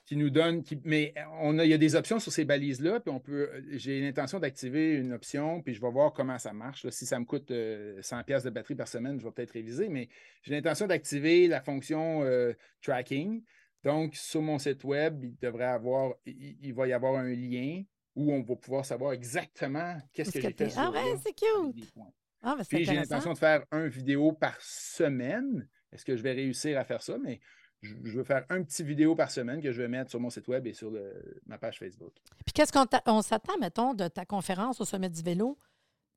qui 0.05 0.15
nous 0.15 0.29
donne, 0.29 0.63
qui- 0.63 0.79
mais 0.85 1.13
on 1.41 1.59
a, 1.59 1.65
il 1.65 1.69
y 1.69 1.73
a 1.73 1.77
des 1.77 1.95
options 1.95 2.19
sur 2.19 2.31
ces 2.31 2.45
balises-là, 2.45 3.01
puis 3.01 3.11
on 3.13 3.19
peut. 3.19 3.49
J'ai 3.71 3.99
l'intention 4.01 4.39
d'activer 4.39 4.93
une 4.95 5.11
option, 5.13 5.61
puis 5.61 5.73
je 5.73 5.81
vais 5.81 5.91
voir 5.91 6.13
comment 6.13 6.39
ça 6.39 6.53
marche. 6.53 6.85
là. 6.85 6.91
Si 6.91 7.05
ça 7.05 7.19
me 7.19 7.25
coûte 7.25 7.51
euh, 7.51 8.01
100 8.01 8.23
pièces 8.23 8.43
de 8.43 8.49
batterie 8.49 8.75
par 8.75 8.87
semaine, 8.87 9.19
je 9.19 9.25
vais 9.25 9.31
peut-être 9.31 9.51
réviser, 9.51 9.89
mais 9.89 10.07
j'ai 10.43 10.53
l'intention 10.53 10.87
d'activer 10.87 11.47
la 11.47 11.61
fonction 11.61 12.23
euh, 12.23 12.53
tracking. 12.81 13.43
Donc, 13.83 14.15
sur 14.15 14.41
mon 14.41 14.57
site 14.59 14.83
web, 14.83 15.23
il 15.23 15.37
devrait 15.39 15.65
avoir, 15.65 16.13
il, 16.25 16.57
il 16.61 16.73
va 16.73 16.87
y 16.87 16.93
avoir 16.93 17.15
un 17.15 17.29
lien 17.29 17.83
où 18.15 18.31
on 18.33 18.41
va 18.41 18.55
pouvoir 18.55 18.83
savoir 18.85 19.13
exactement 19.13 19.95
qu'est-ce 20.13 20.29
Est-ce 20.29 20.39
que 20.47 20.53
que 20.53 20.63
j'ai 20.65 20.69
fait 20.71 20.79
Ah 20.79 20.89
ouais, 20.89 21.15
c'est 21.23 21.33
cute. 21.33 21.93
Ah, 22.41 22.55
ben 22.57 22.63
Puis 22.67 22.85
j'ai 22.85 22.95
l'intention 22.95 23.33
de 23.33 23.37
faire 23.37 23.63
un 23.71 23.87
vidéo 23.87 24.31
par 24.31 24.57
semaine. 24.61 25.67
Est-ce 25.91 26.05
que 26.05 26.15
je 26.17 26.23
vais 26.23 26.33
réussir 26.33 26.77
à 26.77 26.83
faire 26.83 27.01
ça? 27.01 27.17
Mais 27.17 27.39
je, 27.81 27.93
je 28.03 28.17
veux 28.17 28.23
faire 28.23 28.45
un 28.49 28.63
petit 28.63 28.83
vidéo 28.83 29.15
par 29.15 29.29
semaine 29.31 29.61
que 29.61 29.71
je 29.71 29.81
vais 29.81 29.87
mettre 29.87 30.09
sur 30.09 30.19
mon 30.19 30.29
site 30.29 30.47
web 30.47 30.65
et 30.67 30.73
sur 30.73 30.89
le- 30.91 31.39
ma 31.45 31.57
page 31.57 31.79
Facebook. 31.79 32.13
Puis 32.45 32.53
qu'est-ce 32.53 32.71
qu'on 32.73 33.21
s'attend, 33.21 33.57
mettons, 33.59 33.93
de 33.93 34.07
ta 34.07 34.25
conférence 34.25 34.81
au 34.81 34.85
sommet 34.85 35.09
du 35.09 35.21
vélo? 35.21 35.57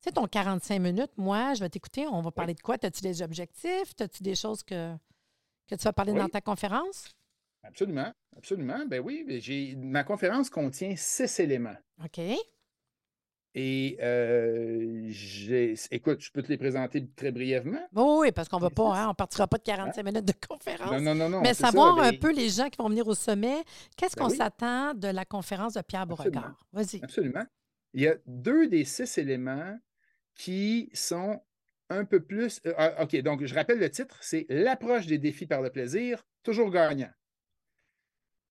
Tu 0.00 0.08
sais, 0.08 0.12
ton 0.12 0.26
45 0.26 0.78
minutes, 0.80 1.12
moi, 1.18 1.52
je 1.54 1.60
vais 1.60 1.68
t'écouter. 1.68 2.06
On 2.06 2.22
va 2.22 2.30
parler 2.30 2.54
de 2.54 2.60
quoi? 2.60 2.76
As-tu 2.82 3.02
des 3.02 3.20
objectifs? 3.22 3.92
As-tu 4.00 4.22
des 4.22 4.34
choses 4.34 4.62
que, 4.62 4.94
que 5.68 5.74
tu 5.74 5.82
vas 5.84 5.92
parler 5.92 6.12
Oui. 6.12 6.18
dans 6.18 6.28
ta 6.30 6.40
conférence? 6.40 7.14
Absolument, 7.62 8.10
absolument. 8.36 8.86
Ben 8.86 9.00
oui, 9.00 9.76
ma 9.76 10.02
conférence 10.02 10.48
contient 10.48 10.94
six 10.96 11.38
éléments. 11.40 11.76
OK. 12.02 12.18
Et 13.54 13.98
euh, 14.00 15.06
j'ai, 15.08 15.74
écoute, 15.90 16.20
je 16.20 16.30
peux 16.30 16.40
te 16.42 16.48
les 16.48 16.56
présenter 16.56 17.04
très 17.16 17.32
brièvement. 17.32 17.80
Oui, 17.92 18.04
oui, 18.18 18.32
parce 18.32 18.48
qu'on 18.48 18.58
va 18.58 18.68
Les 18.68 18.74
pas, 18.74 18.96
hein, 18.96 19.08
on 19.10 19.14
partira 19.14 19.48
pas 19.48 19.58
de 19.58 19.64
45 19.64 20.04
minutes 20.04 20.24
de 20.24 20.34
conférence. 20.46 20.92
Non, 20.92 21.00
non, 21.00 21.14
non, 21.16 21.28
non. 21.28 21.40
Mais 21.40 21.54
ça, 21.54 21.66
savoir 21.66 21.98
un 21.98 22.12
peu 22.12 22.32
les 22.32 22.48
gens 22.48 22.68
qui 22.68 22.76
vont 22.80 22.88
venir 22.88 23.08
au 23.08 23.14
sommet, 23.14 23.64
qu'est-ce 23.96 24.14
Ben 24.14 24.22
qu'on 24.24 24.30
oui. 24.30 24.36
s'attend 24.36 24.94
de 24.94 25.08
la 25.08 25.24
conférence 25.24 25.74
de 25.74 25.82
Pierre. 25.82 26.06
Beauregard? 26.06 26.54
Vas-y. 26.72 27.02
Absolument. 27.02 27.44
Il 27.92 28.02
y 28.02 28.08
a 28.08 28.14
deux 28.26 28.68
des 28.68 28.84
six 28.84 29.18
éléments 29.18 29.76
qui 30.36 30.88
sont 30.94 31.40
un 31.88 32.04
peu 32.04 32.20
plus. 32.20 32.60
euh, 32.66 32.74
ah, 32.76 33.02
OK, 33.02 33.16
donc 33.22 33.44
je 33.44 33.52
rappelle 33.52 33.80
le 33.80 33.90
titre, 33.90 34.16
c'est 34.20 34.46
L'approche 34.48 35.06
des 35.06 35.18
défis 35.18 35.46
par 35.46 35.60
le 35.60 35.70
plaisir, 35.70 36.22
toujours 36.44 36.70
gagnant. 36.70 37.10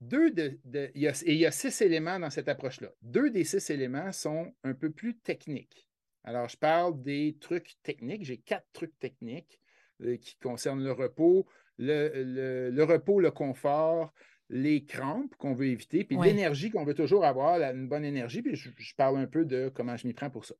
Deux 0.01 0.31
de, 0.31 0.57
de- 0.65 0.91
il 0.95 1.01
y 1.01 1.07
a, 1.07 1.11
et 1.25 1.33
il 1.33 1.39
y 1.39 1.45
a 1.45 1.51
six 1.51 1.81
éléments 1.81 2.19
dans 2.19 2.29
cette 2.29 2.47
approche-là. 2.47 2.89
Deux 3.01 3.29
des 3.29 3.43
six 3.43 3.69
éléments 3.69 4.11
sont 4.11 4.53
un 4.63 4.73
peu 4.73 4.89
plus 4.91 5.17
techniques. 5.17 5.87
Alors, 6.23 6.47
je 6.47 6.57
parle 6.57 7.01
des 7.01 7.37
trucs 7.39 7.75
techniques. 7.83 8.23
J'ai 8.23 8.37
quatre 8.37 8.67
trucs 8.73 8.97
techniques 8.99 9.59
euh, 10.03 10.17
qui 10.17 10.35
concernent 10.37 10.83
le 10.83 10.91
repos, 10.93 11.45
le, 11.77 12.11
le- 12.15 12.69
le 12.71 12.83
repos, 12.83 13.19
le 13.19 13.31
confort, 13.31 14.13
les 14.49 14.83
crampes 14.85 15.35
qu'on 15.37 15.53
veut 15.53 15.67
éviter, 15.67 16.03
puis 16.03 16.17
Ouais. 16.17 16.27
l'énergie 16.27 16.69
qu'on 16.71 16.83
veut 16.85 16.93
toujours 16.93 17.25
avoir, 17.25 17.59
la- 17.59 17.71
une 17.71 17.87
bonne 17.87 18.05
énergie. 18.05 18.41
Puis 18.41 18.55
je, 18.55 18.69
je 18.77 18.95
parle 18.95 19.17
un 19.17 19.27
peu 19.27 19.43
de 19.45 19.69
comment 19.73 19.97
je 19.97 20.07
m'y 20.07 20.13
prends 20.13 20.29
pour 20.29 20.45
ça. 20.45 20.55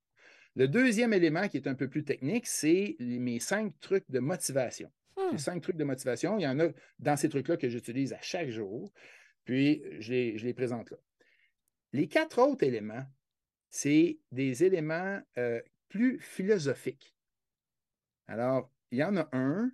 Le 0.56 0.68
deuxième 0.68 1.14
élément 1.14 1.48
qui 1.48 1.58
est 1.58 1.68
un 1.68 1.76
peu 1.76 1.88
plus 1.88 2.04
technique, 2.04 2.46
c'est 2.48 2.98
mes 3.00 3.40
cinq 3.40 3.74
trucs 3.80 4.10
de 4.10 4.20
motivation. 4.20 4.92
Hmm. 5.16 5.32
J'ai 5.32 5.38
cinq 5.38 5.62
trucs 5.62 5.78
de 5.78 5.84
motivation. 5.84 6.38
Il 6.38 6.44
y 6.44 6.48
en 6.48 6.60
a 6.60 6.68
dans 7.00 7.16
ces 7.16 7.30
trucs-là 7.30 7.56
que 7.58 7.70
j'utilise 7.70 8.14
à 8.14 8.20
chaque 8.22 8.50
jour. 8.50 8.92
Puis, 9.50 9.82
je 9.98 10.12
les, 10.14 10.38
je 10.38 10.46
les 10.46 10.54
présente 10.54 10.92
là. 10.92 10.98
Les 11.92 12.08
quatre 12.08 12.38
autres 12.38 12.64
éléments, 12.64 13.04
c'est 13.72 14.20
des 14.32 14.64
éléments 14.64 15.20
euh, 15.40 15.60
plus 15.88 16.20
philosophiques. 16.20 17.16
Alors, 18.28 18.72
il 18.92 19.00
y 19.00 19.04
en 19.04 19.18
a 19.18 19.28
un 19.32 19.72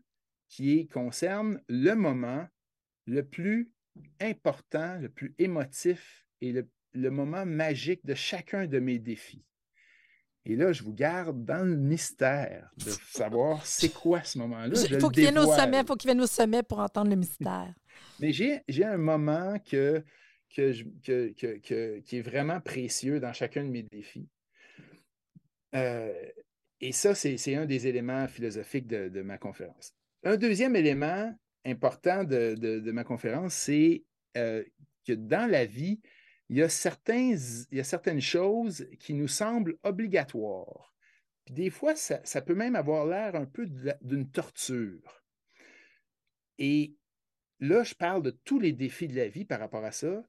qui 0.48 0.88
concerne 0.88 1.62
le 1.68 1.94
moment 1.94 2.48
le 3.06 3.28
plus 3.28 3.70
important, 4.22 4.98
le 4.98 5.10
plus 5.10 5.36
émotif 5.40 6.26
et 6.40 6.54
le, 6.54 6.70
le 6.94 7.10
moment 7.12 7.46
magique 7.46 8.06
de 8.06 8.14
chacun 8.14 8.68
de 8.68 8.80
mes 8.80 8.98
défis. 8.98 9.44
Et 10.46 10.56
là, 10.56 10.72
je 10.72 10.84
vous 10.84 10.94
garde 10.94 11.44
dans 11.44 11.68
le 11.68 11.76
mystère 11.76 12.72
de 12.78 12.92
savoir 12.92 13.66
c'est 13.66 13.92
quoi 13.94 14.24
ce 14.24 14.38
moment-là. 14.38 14.80
Il 14.90 15.02
faut 15.02 15.10
qu'il 15.10 15.24
vienne 15.24 15.40
au 15.40 15.54
sommet, 15.54 15.84
faut 15.84 15.98
qu'il 15.98 16.08
vienne 16.08 16.22
au 16.22 16.28
sommet 16.28 16.64
pour 16.64 16.80
entendre 16.80 17.10
le 17.10 17.18
mystère. 17.18 17.74
Mais 18.20 18.32
j'ai, 18.32 18.62
un 18.84 18.98
moment 18.98 19.60
que, 19.60 20.04
que 20.56 20.74
que- 21.04 21.58
que- 21.60 22.00
qui 22.00 22.18
est 22.18 22.22
vraiment 22.22 22.62
précieux 22.62 23.20
dans 23.20 23.34
chacun 23.34 23.64
de 23.64 23.70
mes 23.70 23.84
défis. 23.84 24.28
Euh, 25.76 26.14
et 26.82 26.92
ça, 26.92 27.16
c'est, 27.16 27.56
un 27.56 27.66
des 27.66 27.88
éléments 27.88 28.28
philosophiques 28.28 28.88
de, 28.88 29.10
de 29.10 29.22
ma 29.22 29.38
conférence. 29.38 29.94
Un 30.24 30.38
deuxième 30.38 30.76
élément 30.76 31.34
important 31.66 32.24
de, 32.24 32.56
de- 32.56 32.92
ma 32.92 33.04
conférence, 33.04 33.54
c'est 33.54 34.04
euh, 34.38 34.64
que 35.06 35.14
dans 35.14 35.50
la 35.50 35.66
vie, 35.66 36.00
il 36.50 36.58
y, 36.58 36.62
a 36.62 36.70
certains, 36.70 37.36
il 37.72 37.78
y 37.78 37.80
a 37.80 37.84
certaines 37.84 38.22
choses 38.22 38.88
qui 39.00 39.14
nous 39.14 39.28
semblent 39.28 39.78
obligatoires. 39.84 40.94
Puis 41.46 41.54
des 41.56 41.70
fois, 41.70 41.96
ça, 41.96 42.22
ça 42.24 42.42
peut 42.42 42.56
même 42.56 42.76
avoir 42.76 43.06
l'air 43.06 43.36
un 43.36 43.46
peu 43.46 43.68
d'une 44.02 44.30
torture. 44.30 45.24
Et 46.58 46.96
là, 47.60 47.84
je 47.84 47.94
parle 47.96 48.22
de 48.24 48.32
tous 48.32 48.60
les 48.60 48.74
défis 48.74 49.08
de 49.08 49.16
la 49.16 49.28
vie 49.28 49.46
par 49.46 49.60
rapport 49.60 49.84
à 49.86 49.92
ça. 49.92 50.24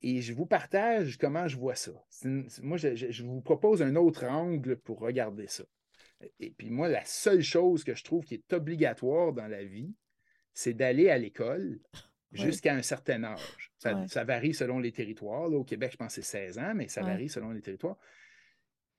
Et 0.00 0.20
je 0.22 0.32
vous 0.32 0.46
partage 0.46 1.18
comment 1.18 1.48
je 1.48 1.56
vois 1.56 1.74
ça. 1.74 1.90
Une- 2.24 2.48
moi, 2.62 2.76
je, 2.76 2.94
je- 2.94 3.10
je 3.10 3.24
vous 3.24 3.40
propose 3.40 3.82
un 3.82 3.96
autre 3.96 4.24
angle 4.24 4.76
pour 4.76 5.00
regarder 5.00 5.48
ça. 5.48 5.64
Et 6.38 6.50
puis 6.50 6.70
moi, 6.70 6.88
la 6.88 7.04
seule 7.04 7.42
chose 7.42 7.82
que 7.84 7.94
je 7.94 8.04
trouve 8.04 8.24
qui 8.24 8.34
est 8.34 8.52
obligatoire 8.52 9.32
dans 9.32 9.46
la 9.48 9.64
vie, 9.64 9.94
c'est 10.54 10.74
d'aller 10.74 11.10
à 11.10 11.18
l'école 11.18 11.80
Ouais. 12.32 12.38
jusqu'à 12.44 12.74
un 12.74 12.82
certain 12.82 13.24
âge. 13.24 13.72
Ça, 13.78 13.94
Ouais. 13.96 14.06
ça 14.08 14.22
varie 14.24 14.52
selon 14.54 14.78
les 14.80 14.92
territoires. 14.92 15.48
Là, 15.48 15.56
au 15.56 15.64
Québec, 15.64 15.92
je 15.92 15.96
pense 15.96 16.14
que 16.14 16.20
c'est 16.22 16.30
16 16.46 16.58
ans, 16.58 16.74
mais 16.74 16.86
ça 16.88 17.02
Ouais. 17.02 17.10
varie 17.10 17.28
selon 17.28 17.50
les 17.50 17.62
territoires. 17.62 17.96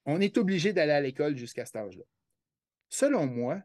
On 0.05 0.19
est 0.19 0.37
obligé 0.37 0.73
d'aller 0.73 0.93
à 0.93 1.01
l'école 1.01 1.37
jusqu'à 1.37 1.65
cet 1.65 1.75
âge-là. 1.75 2.03
Selon 2.89 3.27
moi, 3.27 3.61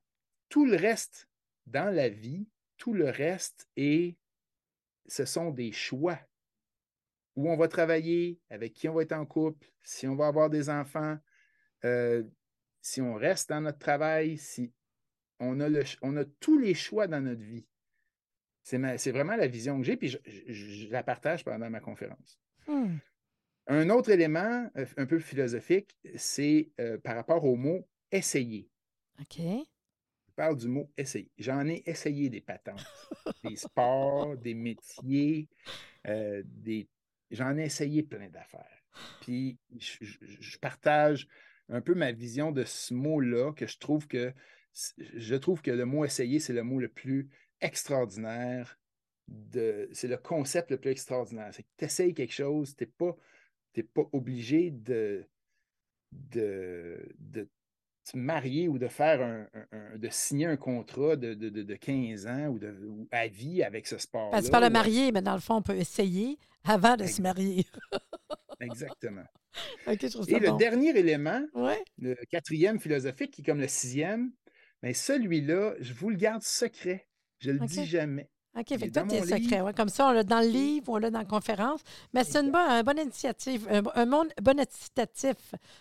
tout 0.50 0.66
le 0.66 0.76
reste 0.76 1.28
dans 1.66 1.90
la 1.94 2.08
vie, 2.10 2.46
tout 2.84 2.92
le 2.92 3.08
reste 3.08 3.66
est, 3.78 4.18
ce 5.06 5.24
sont 5.24 5.50
des 5.50 5.72
choix. 5.72 6.18
Où 7.34 7.48
on 7.48 7.56
va 7.56 7.66
travailler, 7.66 8.38
avec 8.50 8.74
qui 8.74 8.90
on 8.90 8.94
va 8.94 9.02
être 9.04 9.12
en 9.12 9.24
couple, 9.24 9.66
si 9.82 10.06
on 10.06 10.14
va 10.14 10.26
avoir 10.26 10.50
des 10.50 10.68
enfants, 10.68 11.16
euh, 11.86 12.22
si 12.82 13.00
on 13.00 13.14
reste 13.14 13.48
dans 13.48 13.62
notre 13.62 13.78
travail, 13.78 14.36
si 14.36 14.70
on 15.40 15.60
a, 15.60 15.70
le, 15.70 15.82
on 16.02 16.14
a 16.18 16.26
tous 16.26 16.58
les 16.58 16.74
choix 16.74 17.06
dans 17.06 17.22
notre 17.22 17.40
vie. 17.40 17.66
C'est 18.62 19.10
vraiment 19.12 19.36
la 19.36 19.46
vision 19.46 19.78
que 19.78 19.84
j'ai, 19.84 19.96
puis 19.96 20.08
je, 20.08 20.18
je- 20.26 20.52
je 20.52 20.88
la 20.90 21.02
partage 21.02 21.42
pendant 21.42 21.70
ma 21.70 21.80
conférence. 21.80 22.38
Hmm. 22.66 22.98
Un 23.66 23.88
autre 23.88 24.10
élément 24.10 24.70
euh, 24.76 24.84
un 24.98 25.06
peu 25.06 25.20
philosophique, 25.20 25.96
c'est 26.16 26.70
euh, 26.80 26.98
par 26.98 27.16
rapport 27.16 27.44
au 27.46 27.56
mot 27.56 27.88
essayer. 28.12 28.68
OK. 29.22 29.40
Parle 30.36 30.56
du 30.56 30.68
mot 30.68 30.90
essayer. 30.96 31.30
J'en 31.38 31.66
ai 31.68 31.82
essayé 31.86 32.28
des 32.28 32.40
patentes, 32.40 32.84
des 33.44 33.56
sports, 33.56 34.36
des 34.36 34.54
métiers, 34.54 35.48
euh, 36.08 36.42
des... 36.46 36.88
j'en 37.30 37.56
ai 37.56 37.64
essayé 37.64 38.02
plein 38.02 38.28
d'affaires. 38.30 38.84
Puis 39.20 39.58
je, 39.78 39.98
je- 40.02 40.18
je 40.40 40.58
partage 40.58 41.28
un 41.68 41.80
peu 41.80 41.94
ma 41.94 42.12
vision 42.12 42.52
de 42.52 42.64
ce 42.64 42.94
mot-là, 42.94 43.52
que 43.52 43.66
je 43.66 43.78
trouve 43.78 44.08
que 44.08 44.34
je 44.98 45.34
trouve 45.36 45.62
que 45.62 45.70
le 45.70 45.84
mot 45.86 46.04
essayer, 46.04 46.40
c'est 46.40 46.52
le 46.52 46.64
mot 46.64 46.80
le 46.80 46.88
plus 46.88 47.28
extraordinaire. 47.60 48.78
De, 49.28 49.88
c'est 49.92 50.08
le 50.08 50.18
concept 50.18 50.70
le 50.72 50.78
plus 50.80 50.90
extraordinaire. 50.90 51.54
C'est 51.54 51.62
que 51.62 51.68
tu 51.78 51.84
essayes 51.86 52.12
quelque 52.14 52.32
chose, 52.34 52.76
tu 52.76 52.84
n'es 52.84 52.90
pas, 52.90 53.16
t'es 53.72 53.82
pas 53.84 54.04
obligé 54.12 54.70
de, 54.72 55.26
de, 56.12 57.08
de 57.18 57.48
te 58.04 58.16
marier 58.16 58.68
ou 58.68 58.78
de 58.78 58.88
faire 58.88 59.20
un, 59.22 59.46
un- 59.54 59.66
un- 59.72 59.96
de 59.98 60.08
signer 60.10 60.46
un 60.46 60.56
contrat 60.56 61.16
de, 61.16 61.34
de, 61.34 61.48
de- 61.48 61.62
de 61.62 61.74
15 61.74 62.26
ans 62.26 62.46
ou, 62.48 62.58
de, 62.58 62.70
ou 62.86 63.08
à 63.10 63.26
vie 63.28 63.62
avec 63.62 63.86
ce 63.86 63.98
sport. 63.98 64.30
Parce 64.30 64.48
parles 64.50 64.64
de 64.64 64.72
marier, 64.72 65.10
mais 65.12 65.22
dans 65.22 65.34
le 65.34 65.40
fond, 65.40 65.56
on 65.56 65.62
peut 65.62 65.76
essayer 65.76 66.38
avant 66.64 66.96
de 66.96 67.06
se 67.06 67.20
marier. 67.22 67.66
Exactement. 68.60 69.24
Je 69.86 70.34
Et 70.34 70.38
le 70.40 70.50
bon. 70.50 70.56
dernier 70.56 70.90
élément, 70.98 71.40
Ouais. 71.54 71.82
le 71.98 72.14
quatrième 72.28 72.80
philosophique, 72.80 73.30
qui 73.32 73.42
est 73.42 73.44
comme 73.44 73.60
le 73.60 73.68
sixième, 73.68 74.32
mais 74.82 74.92
celui-là, 74.94 75.74
je 75.80 75.92
vous 75.94 76.10
le 76.10 76.16
garde 76.16 76.42
secret. 76.42 77.06
Je 77.38 77.50
le 77.52 77.60
OK. 77.62 77.68
dis 77.68 77.86
jamais. 77.86 78.28
OK, 78.56 78.68
fait 78.68 78.88
que 78.88 78.92
toi, 78.92 79.02
t'es 79.02 79.18
mon 79.18 79.22
secret. 79.24 79.38
livre. 79.38 79.64
ouais. 79.64 79.74
Comme 79.74 79.88
ça, 79.88 80.06
on 80.08 80.12
l'a 80.12 80.22
dans 80.22 80.40
le 80.40 80.46
livre, 80.46 80.84
on 80.88 80.98
l'a 80.98 81.10
dans 81.10 81.18
la 81.18 81.24
conférence. 81.24 81.80
Mais 82.12 82.22
c'est 82.22 82.38
une 82.38 82.52
bonne, 82.52 82.98
initiative, 82.98 83.66
un, 83.68 83.82
un 83.94 84.06
bon, 84.06 84.28
bon 84.40 84.60
incitatif 84.60 85.36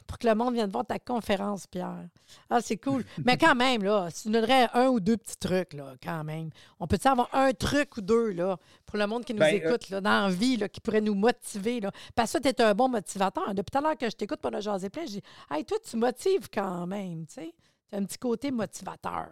pour 0.08 0.18
que 0.18 0.28
le 0.28 0.34
monde 0.34 0.56
vienne 0.56 0.72
voir 0.72 0.86
ta 0.86 0.98
conférence, 0.98 1.68
Pierre. 1.68 2.08
Ah, 2.50 2.62
c'est 2.62 2.78
cool. 2.78 3.06
Mais 3.26 3.38
quand 3.38 3.54
même, 3.54 3.84
là, 3.84 4.10
si 4.10 4.24
tu 4.24 4.30
nous 4.30 4.34
donnerais 4.34 4.70
un 4.74 4.88
ou 4.88 5.00
deux 5.00 5.18
petits 5.18 5.38
trucs, 5.38 5.74
là, 5.74 5.94
quand 6.04 6.24
même. 6.24 6.50
On 6.80 6.88
peut-tu 6.88 7.08
avoir 7.08 7.30
un 7.34 7.52
truc 7.54 7.98
ou 7.98 8.02
deux, 8.02 8.32
là, 8.32 8.58
pour 8.88 8.98
le 8.98 9.06
monde 9.06 9.24
qui 9.24 9.34
nous 9.34 9.40
Ben, 9.40 9.56
écoute, 9.56 9.90
là, 9.90 10.02
dans 10.02 10.28
la 10.28 10.30
vie, 10.34 10.58
là, 10.58 10.68
qui 10.68 10.80
pourrait 10.82 11.02
nous 11.02 11.16
motiver, 11.16 11.80
là? 11.80 11.92
Parce 12.16 12.34
que 12.34 12.40
tu 12.40 12.48
es 12.50 12.62
un 12.62 12.74
bon 12.74 12.90
motivateur. 12.90 13.54
Depuis 13.54 13.72
tout 13.72 13.78
à 13.78 13.82
l'heure 13.82 13.98
que 13.98 14.10
je 14.10 14.16
t'écoute 14.16 14.42
pour 14.42 14.52
le 14.52 14.62
jaser 14.62 14.90
plein, 14.90 15.06
je 15.06 15.12
dis, 15.12 15.22
hey, 15.52 15.64
toi, 15.64 15.78
tu 15.88 15.96
motives 15.96 16.50
quand 16.52 16.88
même, 16.88 17.28
tu 17.28 17.36
sais. 17.36 17.54
Tu 17.90 17.96
as 17.96 18.00
un 18.00 18.06
petit 18.06 18.18
côté 18.18 18.50
motivateur. 18.50 19.28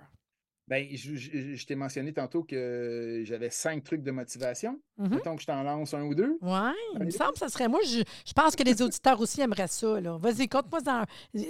Ben, 0.71 0.87
je, 0.89 1.15
je- 1.17 1.53
je 1.55 1.65
t'ai 1.65 1.75
mentionné 1.75 2.13
tantôt 2.13 2.43
que 2.43 3.23
j'avais 3.25 3.49
cinq 3.49 3.83
trucs 3.83 4.03
de 4.03 4.11
motivation. 4.11 4.81
Mhm. 4.97 5.09
Mettons 5.15 5.35
que 5.35 5.41
je 5.41 5.47
t'en 5.47 5.63
lance 5.63 5.93
un 5.93 6.03
ou 6.03 6.15
deux. 6.15 6.37
Oui, 6.41 6.71
il 6.93 7.07
me 7.07 7.09
semble 7.11 7.33
que 7.33 7.39
ça 7.39 7.49
serait. 7.49 7.67
Moi, 7.67 7.81
je, 7.85 8.01
je 8.25 8.31
pense 8.31 8.55
que 8.55 8.63
les 8.63 8.81
auditeurs 8.81 9.19
aussi 9.19 9.41
aimeraient 9.41 9.67
ça. 9.67 9.99
Vas-y, 9.99 10.47
compte-moi 10.47 10.79
dans 10.79 11.03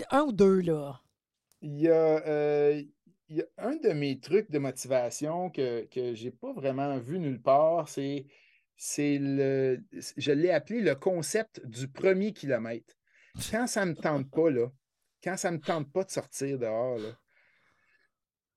un 0.10 0.22
ou 0.24 0.32
deux, 0.32 0.62
là. 0.62 1.00
Il 1.62 1.80
y 1.80 1.88
a, 1.88 1.94
euh, 2.26 2.82
il 3.30 3.36
y 3.38 3.42
a 3.42 3.46
un 3.60 3.76
de 3.76 3.90
mes 3.90 4.20
trucs 4.20 4.50
de 4.50 4.58
motivation 4.58 5.52
que, 5.52 5.86
que 5.86 6.16
je 6.16 6.24
n'ai 6.24 6.32
pas 6.32 6.52
vraiment 6.54 6.98
vu 6.98 7.20
nulle 7.20 7.44
part, 7.44 7.88
c'est, 7.90 8.26
c'est 8.76 9.20
le. 9.22 9.84
Je 10.18 10.32
l'ai 10.32 10.50
appelé 10.50 10.82
le 10.82 10.96
concept 10.96 11.64
du 11.68 11.88
premier 11.88 12.34
kilomètre. 12.34 12.96
Quand 13.52 13.68
ça 13.68 13.86
ne 13.86 13.92
me 13.92 13.96
tente 13.96 14.32
pas, 14.32 14.50
là, 14.50 14.72
quand 15.24 15.38
ça 15.38 15.52
ne 15.52 15.58
me 15.58 15.62
tente 15.62 15.92
pas 15.92 16.04
de 16.04 16.10
sortir 16.10 16.58
dehors, 16.58 16.98
là, 16.98 17.10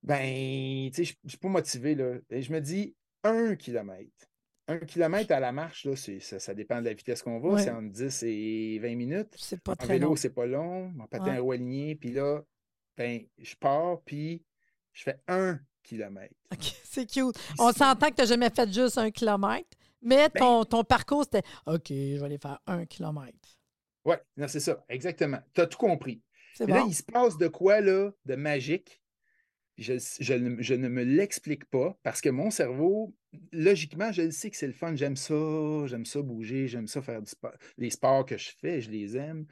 ben, 0.05 0.91
tu 0.91 1.05
sais, 1.05 1.05
je 1.05 1.15
ne 1.25 1.29
suis 1.31 1.39
pas 1.39 1.49
motivé, 1.49 1.95
là. 1.95 2.15
Et 2.31 2.43
je 2.43 2.53
me 2.53 2.61
dis 2.61 2.95
un 3.23 3.57
kilomètre. 3.57 4.11
Un 4.69 4.79
kilomètre 4.79 5.33
à 5.33 5.41
la 5.41 5.51
marche, 5.53 5.85
là, 5.85 5.95
ça, 5.97 6.39
ça 6.39 6.55
dépend 6.55 6.79
de 6.81 6.87
la 6.87 6.95
vitesse 6.95 7.23
qu'on 7.23 7.39
va, 7.41 7.51
Ouais. 7.51 7.63
c'est 7.63 7.71
entre 7.71 7.91
10 7.91 8.23
et 8.27 8.79
20 8.81 8.95
minutes. 8.97 9.35
C'est 9.37 9.63
pas 9.63 9.73
En 9.73 9.77
très 9.77 9.95
vélo, 9.95 10.11
long. 10.11 10.17
c'est 10.17 10.31
pas 10.35 10.47
long. 10.47 10.89
Mon 10.95 11.07
patin 11.07 11.25
Ouais. 11.33 11.37
à 11.39 11.41
roue 11.41 11.53
aligné, 11.53 11.95
puis 11.97 12.13
là, 12.13 12.43
ben, 12.97 13.21
je 13.39 13.55
pars, 13.57 14.01
puis 14.07 14.43
je 14.93 15.03
fais 15.03 15.19
un 15.29 15.59
kilomètre. 15.83 16.35
OK, 16.53 16.61
c'est 16.85 17.07
cute. 17.07 17.37
On 17.59 17.73
s'entend 17.73 18.09
que 18.11 18.15
tu 18.15 18.21
n'as 18.23 18.27
jamais 18.29 18.51
fait 18.51 18.73
juste 18.73 18.97
un 18.99 19.11
kilomètre, 19.11 19.69
mais 20.01 20.29
Ben 20.35 20.65
ton, 20.65 20.85
parcours, 20.85 21.25
c'était 21.25 21.47
OK, 21.67 21.89
je 21.89 22.19
vais 22.19 22.25
aller 22.25 22.39
faire 22.39 22.61
un 22.67 22.87
kilomètre. 22.87 23.59
Oui, 24.07 24.17
non, 24.37 24.49
c'est 24.49 24.61
ça, 24.61 24.83
exactement. 24.89 25.41
Tu 25.55 25.61
as 25.63 25.67
tout 25.67 25.79
compris. 25.79 26.23
C'est 26.55 26.67
Mais 26.67 26.75
là, 26.75 26.85
il 26.87 26.95
se 26.95 27.03
passe 27.03 27.37
de 27.37 27.49
quoi, 27.49 27.81
là, 27.81 28.11
de 28.25 28.35
magique? 28.37 29.03
Je, 29.77 29.95
je 30.21 30.35
ne, 30.35 30.63
je 30.63 30.75
ne 30.75 30.89
me 30.89 31.03
l'explique 31.03 31.65
pas 31.67 31.99
parce 32.03 32.21
que 32.21 32.29
mon 32.29 32.51
cerveau, 32.51 33.15
logiquement, 33.53 34.13
je 34.13 34.23
le 34.23 34.31
sais 34.31 34.51
que 34.51 34.57
c'est 34.57 34.67
le 34.69 34.73
fun. 34.73 34.95
J'aime 34.95 35.17
ça, 35.17 35.87
j'aime 35.87 36.05
ça 36.05 36.23
bouger, 36.23 36.69
j'aime 36.69 36.87
ça 36.87 37.03
faire 37.03 37.21
du 37.23 37.31
sport. 37.31 37.55
Les 37.79 37.91
sports 37.91 38.25
que 38.25 38.37
je 38.39 38.51
fais, 38.61 38.81
je 38.81 38.91
les 38.91 39.17
aime. 39.17 39.47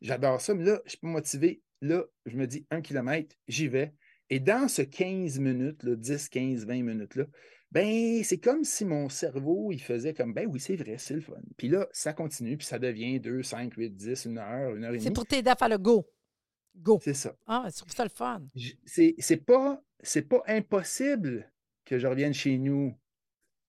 J'adore 0.00 0.40
ça, 0.40 0.54
mais 0.54 0.64
là, 0.64 0.80
je 0.84 0.90
suis 0.90 0.98
pas 0.98 1.08
motivé. 1.08 1.62
Là, 1.80 2.04
je 2.26 2.36
me 2.36 2.46
dis 2.46 2.66
un 2.70 2.80
kilomètre, 2.82 3.34
j'y 3.48 3.68
vais. 3.68 3.92
Et 4.30 4.40
dans 4.40 4.68
ce 4.68 4.82
15 4.82 5.38
minutes, 5.38 5.82
là, 5.82 5.96
10, 5.96 6.28
15, 6.28 6.66
20 6.66 6.82
minutes-là, 6.82 7.24
ben, 7.70 8.22
c'est 8.22 8.38
comme 8.38 8.62
si 8.62 8.84
mon 8.84 9.08
cerveau, 9.08 9.70
il 9.72 9.80
faisait 9.82 10.14
comme, 10.14 10.32
ben 10.32 10.46
oui, 10.48 10.60
c'est 10.60 10.76
vrai, 10.76 10.94
c'est 10.96 11.14
le 11.14 11.20
fun. 11.20 11.34
Puis 11.56 11.68
là, 11.68 11.88
ça 11.92 12.12
continue, 12.12 12.56
puis 12.56 12.66
ça 12.66 12.78
devient 12.78 13.18
2, 13.18 13.42
5, 13.42 13.74
8, 13.74 13.96
10, 13.96 14.24
une 14.26 14.38
heure, 14.38 14.76
une 14.76 14.84
heure 14.84 14.94
et 14.94 14.98
C'est 14.98 15.06
demie. 15.06 15.14
pour 15.14 15.26
t'aider 15.26 15.50
à 15.50 15.56
faire 15.56 15.68
le 15.68 15.78
go. 15.78 16.06
Go. 16.76 16.98
C'est 17.02 17.14
ça. 17.14 17.34
Ah, 17.46 17.66
je 17.72 17.76
trouve 17.78 17.92
ça 17.92 18.02
le 18.04 18.10
fun. 18.10 18.42
C'est 18.84 19.14
c'est 19.18 19.36
pas 19.36 19.82
c'est 20.02 20.22
pas 20.28 20.42
impossible 20.46 21.50
que 21.84 21.98
je 21.98 22.06
revienne 22.06 22.34
chez 22.34 22.58
nous 22.58 22.94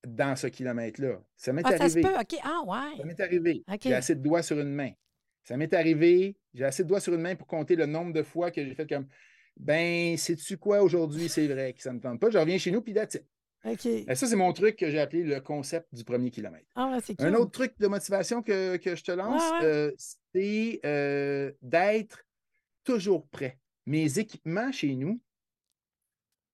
dans 0.07 0.35
ce 0.35 0.47
kilomètre-là. 0.47 1.21
Ça 1.37 1.53
m'est 1.53 1.61
Ah, 1.65 1.71
ça 1.71 1.77
se 1.77 1.83
arrivé. 1.83 2.01
peut. 2.01 2.15
OK. 2.19 2.39
Ah, 2.43 2.61
Ça 2.63 2.97
ouais. 2.97 3.03
m'est 3.05 3.19
arrivé. 3.19 3.63
J'ai 3.81 3.93
assez 3.93 4.15
de 4.15 4.21
doigts 4.21 4.43
sur 4.43 4.59
une 4.59 4.69
main. 4.73 4.91
Ça 5.43 5.57
m'est 5.57 5.73
arrivé. 5.73 6.37
J'ai 6.53 6.65
assez 6.65 6.83
de 6.83 6.87
doigts 6.87 6.99
sur 6.99 7.13
une 7.13 7.21
main 7.21 7.35
pour 7.35 7.47
compter 7.47 7.75
le 7.75 7.85
nombre 7.85 8.13
de 8.13 8.23
fois 8.23 8.51
que 8.51 8.63
j'ai 8.63 8.73
fait 8.75 8.87
comme 8.87 9.07
ben, 9.57 10.17
sais-tu 10.17 10.57
quoi 10.57 10.81
aujourd'hui, 10.83 11.29
c'est 11.29 11.47
vrai 11.47 11.73
que 11.73 11.81
ça 11.81 11.91
ne 11.91 11.97
me 11.97 12.01
tente 12.01 12.19
pas. 12.19 12.29
Je 12.29 12.37
reviens 12.37 12.57
chez 12.57 12.71
nous, 12.71 12.81
puis 12.81 12.93
that's 12.93 13.15
it. 13.15 13.23
Ça, 14.15 14.27
c'est 14.27 14.35
mon 14.35 14.51
truc 14.53 14.75
que 14.75 14.89
j'ai 14.91 14.99
appelé 14.99 15.23
le 15.23 15.39
concept 15.39 15.87
du 15.93 16.03
premier 16.03 16.29
kilomètre. 16.29 16.65
Ah, 16.75 16.91
ouais, 16.91 16.99
c'est 17.03 17.15
cute. 17.15 17.21
Un 17.25 17.33
autre 17.35 17.51
truc 17.51 17.73
de 17.79 17.87
motivation 17.87 18.43
que, 18.43 18.75
que 18.77 18.95
je 18.95 19.03
te 19.03 19.11
lance, 19.11 19.41
Ouais, 19.53 19.57
ouais. 19.59 19.65
euh, 19.65 19.91
c'est 20.33 20.79
euh, 20.85 21.51
d'être 21.61 22.24
toujours 22.85 23.27
prêt. 23.27 23.59
Mes 23.85 24.19
équipements 24.19 24.71
chez 24.71 24.95
nous 24.95 25.21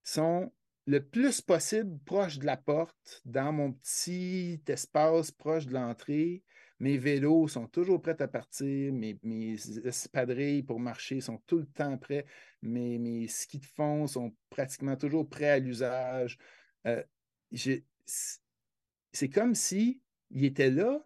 sont 0.03 0.51
le 0.87 1.05
plus 1.05 1.41
possible 1.41 1.99
proches 2.05 2.39
de 2.39 2.45
la 2.45 2.57
porte, 2.57 3.21
dans 3.25 3.53
mon 3.53 3.73
petit 3.73 4.61
espace 4.67 5.31
proche 5.31 5.67
de 5.67 5.73
l'entrée. 5.73 6.43
Mes 6.79 6.97
vélos 6.97 7.47
sont 7.47 7.67
toujours 7.67 8.01
prêts 8.01 8.19
à 8.19 8.27
partir. 8.27 8.91
Mes, 8.91 9.19
mes 9.21 9.53
espadrilles 9.85 10.63
pour 10.63 10.79
marcher 10.79 11.21
sont 11.21 11.37
tout 11.45 11.59
le 11.59 11.67
temps 11.67 11.97
prêts. 11.99 12.25
Mes, 12.63 12.97
mes 12.97 13.27
skis 13.27 13.59
de 13.59 13.65
fond 13.65 14.07
sont 14.07 14.35
pratiquement 14.49 14.95
toujours 14.95 15.29
prêts 15.29 15.51
à 15.51 15.59
l'usage. 15.59 16.39
Euh, 16.87 17.03
c'est 17.53 19.29
comme 19.29 19.53
si 19.53 20.01
il 20.31 20.45
était 20.45 20.71
là, 20.71 21.05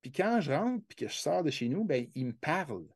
puis 0.00 0.12
quand 0.12 0.40
je 0.40 0.52
rentre, 0.52 0.84
puis 0.88 0.96
que 0.96 1.08
je 1.08 1.16
sors 1.16 1.42
de 1.42 1.50
chez 1.50 1.68
nous, 1.68 1.84
ben, 1.84 2.06
il 2.14 2.26
me 2.26 2.32
parle. 2.32 2.86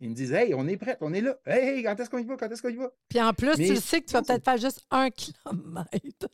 Il 0.00 0.10
me 0.10 0.14
dit 0.14 0.32
Hey, 0.32 0.54
on 0.54 0.66
est 0.68 0.76
prêt, 0.76 0.96
on 1.00 1.12
est 1.12 1.20
là. 1.20 1.36
Hey, 1.46 1.78
hey, 1.78 1.82
quand 1.82 1.98
est-ce 1.98 2.08
qu'on 2.10 2.18
y 2.18 2.24
va? 2.24 2.36
Quand 2.36 2.48
est-ce 2.50 2.62
qu'on 2.62 2.68
y 2.68 2.76
va? 2.76 2.90
Puis 3.08 3.20
en 3.20 3.32
plus, 3.32 3.56
Mais- 3.58 3.66
tu 3.66 3.74
le 3.74 3.80
sais 3.80 4.00
que 4.00 4.06
tu 4.06 4.12
vas 4.12 4.22
peut-être 4.22 4.44
faire 4.44 4.56
juste 4.58 4.82
un 4.90 5.10
kilomètre. 5.10 5.90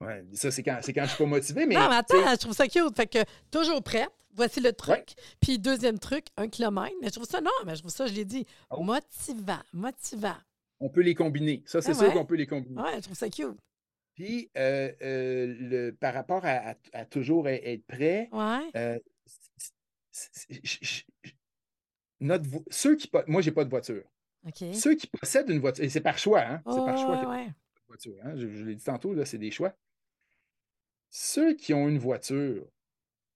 Ouais, 0.00 0.24
ça, 0.32 0.52
c'est 0.52 0.62
quand, 0.62 0.78
c'est 0.80 0.92
quand 0.92 1.02
je 1.02 1.08
suis 1.08 1.18
pas 1.18 1.26
motivé, 1.28 1.66
mais. 1.66 1.74
non, 1.74 1.88
mais 1.88 1.96
attends, 1.96 2.14
je 2.30 2.36
trouve 2.36 2.52
ça 2.54 2.68
cute. 2.68 2.94
Fait 2.96 3.08
que 3.08 3.18
toujours 3.50 3.82
prête. 3.82 4.08
Voici 4.32 4.60
le 4.60 4.72
truc. 4.72 5.14
Puis 5.40 5.58
deuxième 5.58 5.98
truc, 5.98 6.26
un 6.36 6.46
kilomètre. 6.46 6.94
Mais 7.00 7.08
je 7.08 7.14
trouve 7.14 7.26
ça, 7.28 7.40
non, 7.40 7.50
mais 7.66 7.74
je 7.74 7.80
trouve 7.80 7.90
ça, 7.90 8.06
je 8.06 8.12
l'ai 8.14 8.24
dit, 8.24 8.46
Oh. 8.70 8.80
motivant, 8.84 9.58
motivant. 9.72 10.36
on 10.78 10.88
peut 10.88 11.00
les 11.00 11.16
combiner. 11.16 11.64
Ça, 11.66 11.82
c'est 11.82 11.90
Ah 11.90 11.94
sûr 11.94 12.12
qu'on 12.12 12.24
peut 12.24 12.36
les 12.36 12.46
combiner. 12.46 12.80
Ouais, 12.80 12.94
je 12.98 13.00
trouve 13.02 13.16
ça 13.16 13.28
cute. 13.28 13.58
Puis, 14.14 14.48
euh, 14.56 14.92
euh, 15.02 15.56
le, 15.58 15.90
par 15.90 16.14
rapport 16.14 16.44
à, 16.44 16.70
à- 16.70 16.74
à 16.92 17.04
toujours 17.04 17.48
être 17.48 17.84
prêt, 17.88 18.28
Ouais. 18.30 18.70
euh, 18.76 18.98
c- 19.26 19.72
c- 20.12 20.28
c- 20.32 20.60
j- 20.62 20.78
j- 20.80 21.04
j- 21.24 21.34
notre 22.20 22.48
ceux 22.70 22.96
qui. 22.96 23.10
Moi, 23.26 23.42
j'ai 23.42 23.52
pas 23.52 23.64
de 23.64 23.70
voiture. 23.70 24.04
Ceux 24.72 24.94
qui 24.94 25.06
possèdent 25.06 25.50
une 25.50 25.60
voiture, 25.60 25.84
et 25.84 25.88
c'est 25.88 26.00
par 26.00 26.18
choix, 26.18 26.40
hein? 26.40 26.62
C'est 26.66 26.84
par 26.84 26.96
choix 26.96 27.28
ouais, 27.28 27.48
voiture. 27.86 28.14
hein. 28.22 28.34
Je, 28.36 28.48
je 28.48 28.64
l'ai 28.64 28.74
dit 28.74 28.84
tantôt, 28.84 29.12
là, 29.14 29.24
c'est 29.24 29.38
des 29.38 29.50
choix. 29.50 29.74
Ceux 31.10 31.54
qui 31.54 31.74
ont 31.74 31.88
une 31.88 31.98
voiture, 31.98 32.66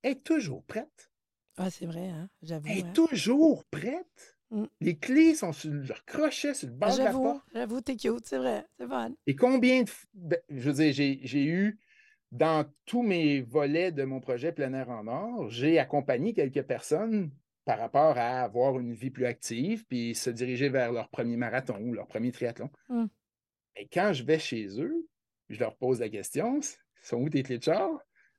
est 0.03 0.25
toujours 0.25 0.63
prête. 0.65 1.11
Ah, 1.57 1.71
c'est 1.71 1.87
vrai, 1.87 2.09
hein? 2.09 2.29
J'avoue. 2.43 2.69
Elle 2.69 2.79
est 2.79 2.85
hein. 2.85 2.93
toujours 2.95 3.65
prête. 3.67 4.39
Mm. 4.51 4.65
Les 4.81 4.97
clés 4.97 5.35
sont 5.35 5.53
sur 5.53 5.71
leur 5.73 6.05
crochet, 6.05 6.55
sur 6.55 6.69
le 6.69 6.75
bord 6.75 6.93
de 6.93 7.03
la 7.03 7.13
porte. 7.13 7.45
j'avoue, 7.55 7.81
t'es 7.81 7.97
cute, 7.97 8.27
c'est 8.27 8.39
vrai. 8.39 8.67
C'est 8.79 8.87
fun. 8.87 9.13
Et 9.27 9.37
combien 9.37 9.83
de. 9.83 9.91
ben, 10.15 10.39
je 10.51 10.71
veux 10.71 10.73
dire, 10.75 10.93
j'ai- 10.93 11.21
j'ai 11.23 11.45
eu, 11.45 11.79
dans 12.31 12.71
tous 12.87 13.03
mes 13.03 13.43
volets 13.43 13.93
de 13.93 14.05
mon 14.05 14.21
projet 14.21 14.53
Plein 14.53 14.73
Air 14.73 14.91
en 14.91 15.07
Or, 15.07 15.51
j'ai 15.51 15.79
accompagné 15.79 16.33
quelques 16.33 16.63
personnes 16.63 17.31
par 17.65 17.79
rapport 17.79 18.19
à 18.19 18.43
avoir 18.43 18.79
une 18.79 18.93
vie 18.93 19.11
plus 19.11 19.27
active, 19.27 19.85
puis 19.87 20.15
se 20.15 20.31
diriger 20.31 20.69
vers 20.69 20.93
leur 20.93 21.09
premier 21.11 21.37
marathon 21.37 21.79
ou 21.81 21.93
leur 21.93 22.07
premier 22.07 22.33
triathlon. 22.33 22.71
Mm. 22.89 23.07
Et 23.77 23.89
quand 23.89 24.13
je 24.13 24.25
vais 24.25 24.39
chez 24.39 24.81
eux, 24.81 25.07
je 25.49 25.61
leur 25.61 25.77
pose 25.77 26.01
la 26.01 26.09
question 26.09 26.61
sont 27.03 27.17
où 27.17 27.29
tes 27.29 27.43
clés 27.43 27.59
de 27.59 27.65
char 27.65 27.91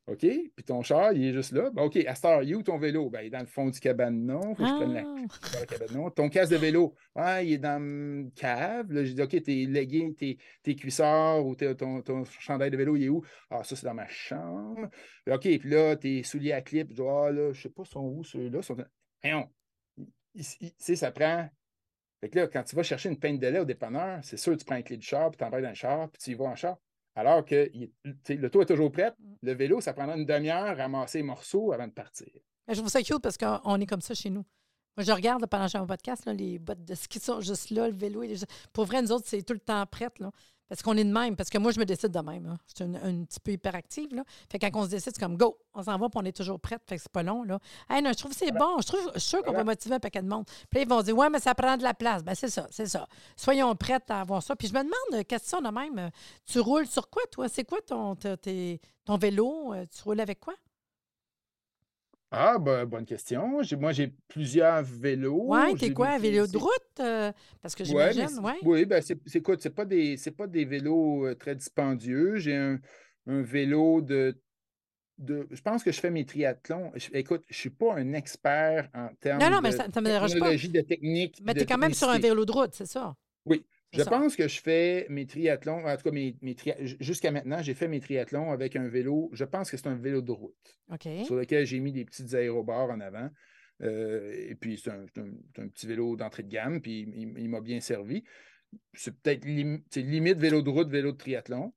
OK, 0.05 0.19
puis 0.19 0.65
ton 0.65 0.81
char, 0.81 1.13
il 1.13 1.23
est 1.23 1.31
juste 1.31 1.53
là. 1.53 1.69
Ben, 1.69 1.83
OK, 1.83 1.95
à 1.95 2.13
cette 2.13 2.25
heure, 2.25 2.43
il 2.43 2.51
est 2.51 2.55
où 2.55 2.61
ton 2.61 2.77
vélo? 2.77 3.09
Ben, 3.09 3.21
il 3.21 3.27
est 3.27 3.29
dans 3.29 3.39
le 3.39 3.45
fond 3.45 3.69
du 3.69 3.79
cabanon. 3.79 4.53
Faut 4.53 4.63
que 4.63 4.67
je 4.67 4.75
prenne 4.75 4.93
la 4.93 5.05
Ah. 5.05 5.65
cabanon. 5.65 6.09
Ton 6.09 6.27
casque 6.27 6.51
de 6.51 6.57
vélo, 6.57 6.93
ah, 7.15 7.41
il 7.41 7.53
est 7.53 7.57
dans 7.57 7.81
le 7.81 8.29
cave. 8.35 8.91
Là, 8.91 9.05
j'ai 9.05 9.13
dit, 9.13 9.21
OK, 9.21 9.41
tes 9.41 9.65
leggings, 9.65 10.13
tes, 10.13 10.37
tes 10.61 10.75
cuissards 10.75 11.45
ou 11.45 11.55
ton, 11.55 12.01
ton 12.01 12.25
chandail 12.25 12.69
de 12.69 12.75
vélo, 12.75 12.97
il 12.97 13.05
est 13.05 13.09
où? 13.09 13.23
Ah, 13.49 13.63
ça, 13.63 13.77
c'est 13.77 13.85
dans 13.85 13.93
ma 13.93 14.09
chambre. 14.09 14.89
OK, 15.31 15.39
puis 15.39 15.69
là, 15.69 15.95
tes 15.95 16.21
souliers 16.23 16.51
à 16.51 16.61
clip, 16.61 16.89
je 16.89 16.95
dis, 16.95 17.01
ah, 17.01 17.31
là, 17.31 17.53
je 17.53 17.61
sais 17.61 17.69
pas, 17.69 17.85
sont 17.85 18.03
où 18.03 18.25
ceux-là? 18.25 18.61
Sont... 18.61 18.75
Voyons. 19.23 19.49
Sais, 20.77 20.95
ça 20.95 21.11
prend. 21.11 21.49
Fait 22.21 22.29
que 22.29 22.39
là, 22.39 22.47
quand 22.47 22.63
tu 22.63 22.75
vas 22.75 22.83
chercher 22.83 23.09
une 23.09 23.19
peinte 23.19 23.39
de 23.39 23.47
lait 23.47 23.59
au 23.59 23.65
dépanneur, 23.65 24.19
c'est 24.23 24.37
sûr, 24.37 24.55
tu 24.57 24.65
prends 24.65 24.77
une 24.77 24.83
clé 24.83 24.97
du 24.97 25.05
char, 25.05 25.29
puis 25.29 25.37
tu 25.37 25.43
embarques 25.43 25.63
dans 25.63 25.69
le 25.69 25.75
char, 25.75 26.09
puis 26.09 26.21
tu 26.21 26.31
y 26.31 26.33
vas 26.33 26.45
en 26.45 26.55
char. 26.55 26.77
Alors 27.15 27.45
que 27.45 27.69
le 28.03 28.47
toit 28.49 28.63
est 28.63 28.65
toujours 28.67 28.91
prêt. 28.91 29.13
Le 29.41 29.53
vélo, 29.53 29.81
ça 29.81 29.93
prendra 29.93 30.15
une 30.17 30.25
demi-heure 30.25 30.65
à 30.65 30.73
ramasser 30.73 31.19
les 31.19 31.23
morceaux 31.23 31.71
avant 31.73 31.87
de 31.87 31.91
partir. 31.93 32.27
Mais 32.67 32.73
je 32.73 32.79
trouve 32.79 32.89
ça 32.89 33.03
cute 33.03 33.19
parce 33.21 33.37
qu'on 33.37 33.79
est 33.79 33.85
comme 33.85 34.01
ça 34.01 34.13
chez 34.15 34.29
nous. 34.29 34.45
Moi, 34.97 35.03
je 35.03 35.11
regarde 35.11 35.41
là, 35.41 35.47
pendant 35.47 35.65
que 35.65 35.71
j'ai 35.71 35.77
un 35.77 35.85
podcast, 35.85 36.25
là, 36.25 36.33
les 36.33 36.59
bottes 36.59 36.83
de 36.83 36.95
ski 36.95 37.19
sont 37.19 37.41
juste 37.41 37.69
là, 37.71 37.87
le 37.87 37.95
vélo. 37.95 38.23
est 38.23 38.29
juste- 38.29 38.47
Pour 38.71 38.85
vrai, 38.85 39.01
nous 39.01 39.11
autres, 39.11 39.25
c'est 39.27 39.43
tout 39.43 39.53
le 39.53 39.59
temps 39.59 39.85
prête. 39.85 40.17
Là. 40.19 40.31
Parce 40.73 40.81
qu'on 40.81 40.97
est 40.97 41.03
de 41.03 41.11
même. 41.13 41.35
Parce 41.35 41.51
que 41.51 41.59
moi, 41.59 41.71
je 41.71 41.79
me 41.79 41.85
décide 41.85 42.09
de 42.09 42.19
même. 42.19 42.47
là. 42.47 42.57
Je 42.67 42.73
suis 42.75 42.83
une- 42.83 42.95
un 42.97 43.25
petit 43.25 43.39
peu 43.39 43.51
hyperactive. 43.51 44.11
Là. 44.15 44.23
Fait 44.51 44.57
que 44.57 44.65
quand 44.65 44.79
on 44.81 44.85
se 44.85 44.89
décide, 44.89 45.11
c'est 45.13 45.19
comme 45.23 45.37
go. 45.37 45.55
On 45.75 45.83
s'en 45.83 45.97
va, 45.99 46.09
puis 46.09 46.19
on 46.19 46.25
est 46.25 46.35
toujours 46.35 46.59
prête. 46.59 46.81
Fait 46.87 46.95
que 46.95 47.01
c'est 47.03 47.11
pas 47.11 47.21
long. 47.21 47.43
Là. 47.43 47.59
Hey, 47.89 48.01
non, 48.01 48.09
je 48.11 48.17
trouve 48.17 48.31
que 48.31 48.37
c'est 48.37 48.51
bon. 48.51 48.81
Je, 48.81 48.87
trouve, 48.87 49.11
je 49.13 49.19
suis 49.19 49.29
sûre 49.29 49.39
qu'on 49.41 49.51
va 49.51 49.57
Voilà. 49.59 49.65
motiver 49.65 49.93
un 49.95 49.99
paquet 49.99 50.23
de 50.23 50.27
monde. 50.27 50.45
Puis 50.71 50.79
là, 50.79 50.81
ils 50.81 50.89
vont 50.89 51.01
dire 51.03 51.15
Ouais, 51.15 51.29
mais 51.29 51.39
ça 51.39 51.53
prend 51.53 51.77
de 51.77 51.83
la 51.83 51.93
place. 51.93 52.23
Ben, 52.23 52.33
c'est 52.33 52.49
ça, 52.49 52.65
c'est 52.71 52.87
ça. 52.87 53.07
Soyons 53.37 53.75
prêtes 53.75 54.09
à 54.09 54.21
avoir 54.21 54.41
ça. 54.41 54.55
Puis 54.55 54.67
je 54.67 54.73
me 54.73 54.79
demande, 54.79 54.93
euh, 55.13 55.23
question 55.23 55.61
de 55.61 55.69
même, 55.69 55.99
euh, 55.99 56.09
tu 56.45 56.59
roules 56.59 56.87
sur 56.87 57.07
quoi, 57.09 57.21
toi? 57.31 57.47
C'est 57.49 57.65
quoi 57.65 57.77
ton 57.87 58.15
vélo? 59.17 59.73
Euh, 59.73 59.85
Tu 59.95 60.01
roules 60.03 60.19
avec 60.21 60.39
quoi? 60.39 60.55
Ah, 62.35 62.57
ben, 62.57 62.85
bonne 62.85 63.05
question. 63.05 63.47
Moi, 63.79 63.91
j'ai 63.91 64.07
plusieurs 64.27 64.81
vélos. 64.83 65.45
Ouais, 65.49 65.71
J'ai 65.77 65.87
t'es 65.89 65.93
quoi? 65.93 66.13
c'est- 66.13 66.19
Vélo 66.29 66.47
de 66.47 66.57
route? 66.57 66.71
Euh, 66.99 67.31
parce 67.61 67.75
que 67.75 67.83
Ouais, 67.83 68.11
j'imagine, 68.11 68.27
c'est- 68.27 68.39
ouais. 68.41 68.57
Oui, 68.63 68.85
ben 68.85 69.01
c'est 69.01 69.19
écoute, 69.35 69.61
c'est 69.61 69.69
pas 69.69 69.85
des 69.85 70.17
c'est 70.17 70.31
pas 70.31 70.47
des 70.47 70.65
vélos 70.65 71.27
euh, 71.27 71.35
très 71.35 71.55
dispendieux. 71.55 72.37
J'ai 72.37 72.55
un, 72.55 72.79
un 73.27 73.41
vélo 73.43 74.01
de, 74.01 74.35
de. 75.19 75.47
Je 75.51 75.61
pense 75.61 75.83
que 75.83 75.91
je 75.91 75.99
fais 75.99 76.09
mes 76.09 76.25
triathlons. 76.25 76.91
Je- 76.95 77.09
écoute, 77.13 77.43
je 77.49 77.55
suis 77.55 77.69
pas 77.69 77.93
un 77.95 78.13
expert 78.13 78.89
en 78.95 79.09
termes 79.19 79.39
Non, 79.39 79.51
non, 79.51 79.59
mais 79.61 79.69
de 79.69 79.77
ça- 79.77 79.87
ça 79.93 80.01
me 80.01 80.07
dérange 80.07 80.29
pas. 80.31 80.33
technologie, 80.33 80.69
de 80.69 80.81
technique. 80.81 81.39
Mais 81.45 81.53
tu 81.53 81.61
es 81.61 81.65
quand 81.67 81.77
même 81.77 81.93
sur 81.93 82.09
un 82.09 82.17
vélo 82.17 82.45
de 82.45 82.51
route, 82.51 82.73
c'est 82.73 82.87
ça? 82.87 83.15
Oui. 83.45 83.63
Je 83.93 84.03
pense 84.09 84.35
que 84.35 84.47
je 84.47 84.59
fais 84.61 85.05
mes 85.09 85.25
triathlons, 85.25 85.85
en 85.85 85.95
tout 85.97 86.03
cas, 86.03 86.11
mes, 86.11 86.35
mes 86.41 86.55
jusqu'à 86.99 87.31
maintenant, 87.31 87.61
j'ai 87.61 87.73
fait 87.73 87.87
mes 87.87 87.99
triathlons 87.99 88.51
avec 88.51 88.75
un 88.75 88.87
vélo. 88.87 89.29
Je 89.33 89.45
pense 89.45 89.69
que 89.69 89.77
c'est 89.77 89.87
un 89.87 89.95
vélo 89.95 90.21
de 90.21 90.31
route 90.31 90.79
OK. 90.91 91.07
sur 91.25 91.35
lequel 91.35 91.65
j'ai 91.65 91.79
mis 91.79 91.91
des 91.91 92.05
petites 92.05 92.33
aérobars 92.33 92.89
en 92.89 92.99
avant. 92.99 93.29
Euh, 93.81 94.31
et 94.49 94.55
puis, 94.55 94.77
c'est 94.77 94.91
un, 94.91 95.05
petit 95.67 95.87
vélo 95.87 96.15
d'entrée 96.15 96.43
de 96.43 96.49
gamme, 96.49 96.81
puis 96.81 97.01
il, 97.01 97.33
il 97.37 97.49
m'a 97.49 97.61
bien 97.61 97.79
servi. 97.79 98.23
C'est 98.93 99.15
peut-être 99.19 99.45
lim- 99.45 99.83
c'est 99.89 100.01
limite 100.01 100.37
vélo 100.37 100.61
de 100.61 100.69
route, 100.69 100.89
vélo 100.89 101.11
de 101.11 101.17
triathlon. 101.17 101.73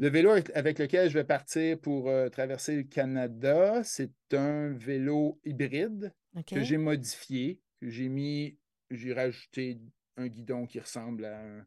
Le 0.00 0.08
vélo 0.08 0.30
avec, 0.54 0.78
lequel 0.78 1.10
je 1.10 1.14
vais 1.14 1.24
partir 1.24 1.78
pour 1.80 2.08
euh, 2.08 2.28
traverser 2.28 2.76
le 2.76 2.82
Canada, 2.84 3.82
c'est 3.82 4.12
un 4.32 4.72
vélo 4.72 5.40
hybride 5.44 6.14
que 6.54 6.62
j'ai 6.64 6.76
modifié, 6.76 7.60
que 7.80 7.88
j'ai 7.90 8.08
mis, 8.08 8.58
j'ai 8.92 9.12
rajouté 9.12 9.80
un 10.18 10.26
guidon 10.28 10.66
qui 10.66 10.78
ressemble 10.80 11.24
à 11.24 11.38
un, 11.40 11.58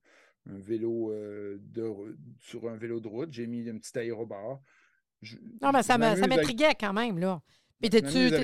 un 0.50 0.60
vélo 0.60 1.12
euh, 1.12 1.58
de, 1.62 2.18
sur 2.40 2.70
un 2.70 2.76
vélo 2.78 3.00
de 3.00 3.08
route. 3.08 3.32
J'ai 3.32 3.48
mis 3.48 3.68
un 3.70 3.78
petit 3.78 3.98
aérobar. 3.98 4.60
Je- 5.22 5.38
Non, 5.62 5.72
mais 5.72 5.84
ça 5.84 5.96
avec- 5.96 6.28
m'intriguait 6.30 6.76
quand 6.80 6.94
même, 6.94 7.18
là. 7.20 7.42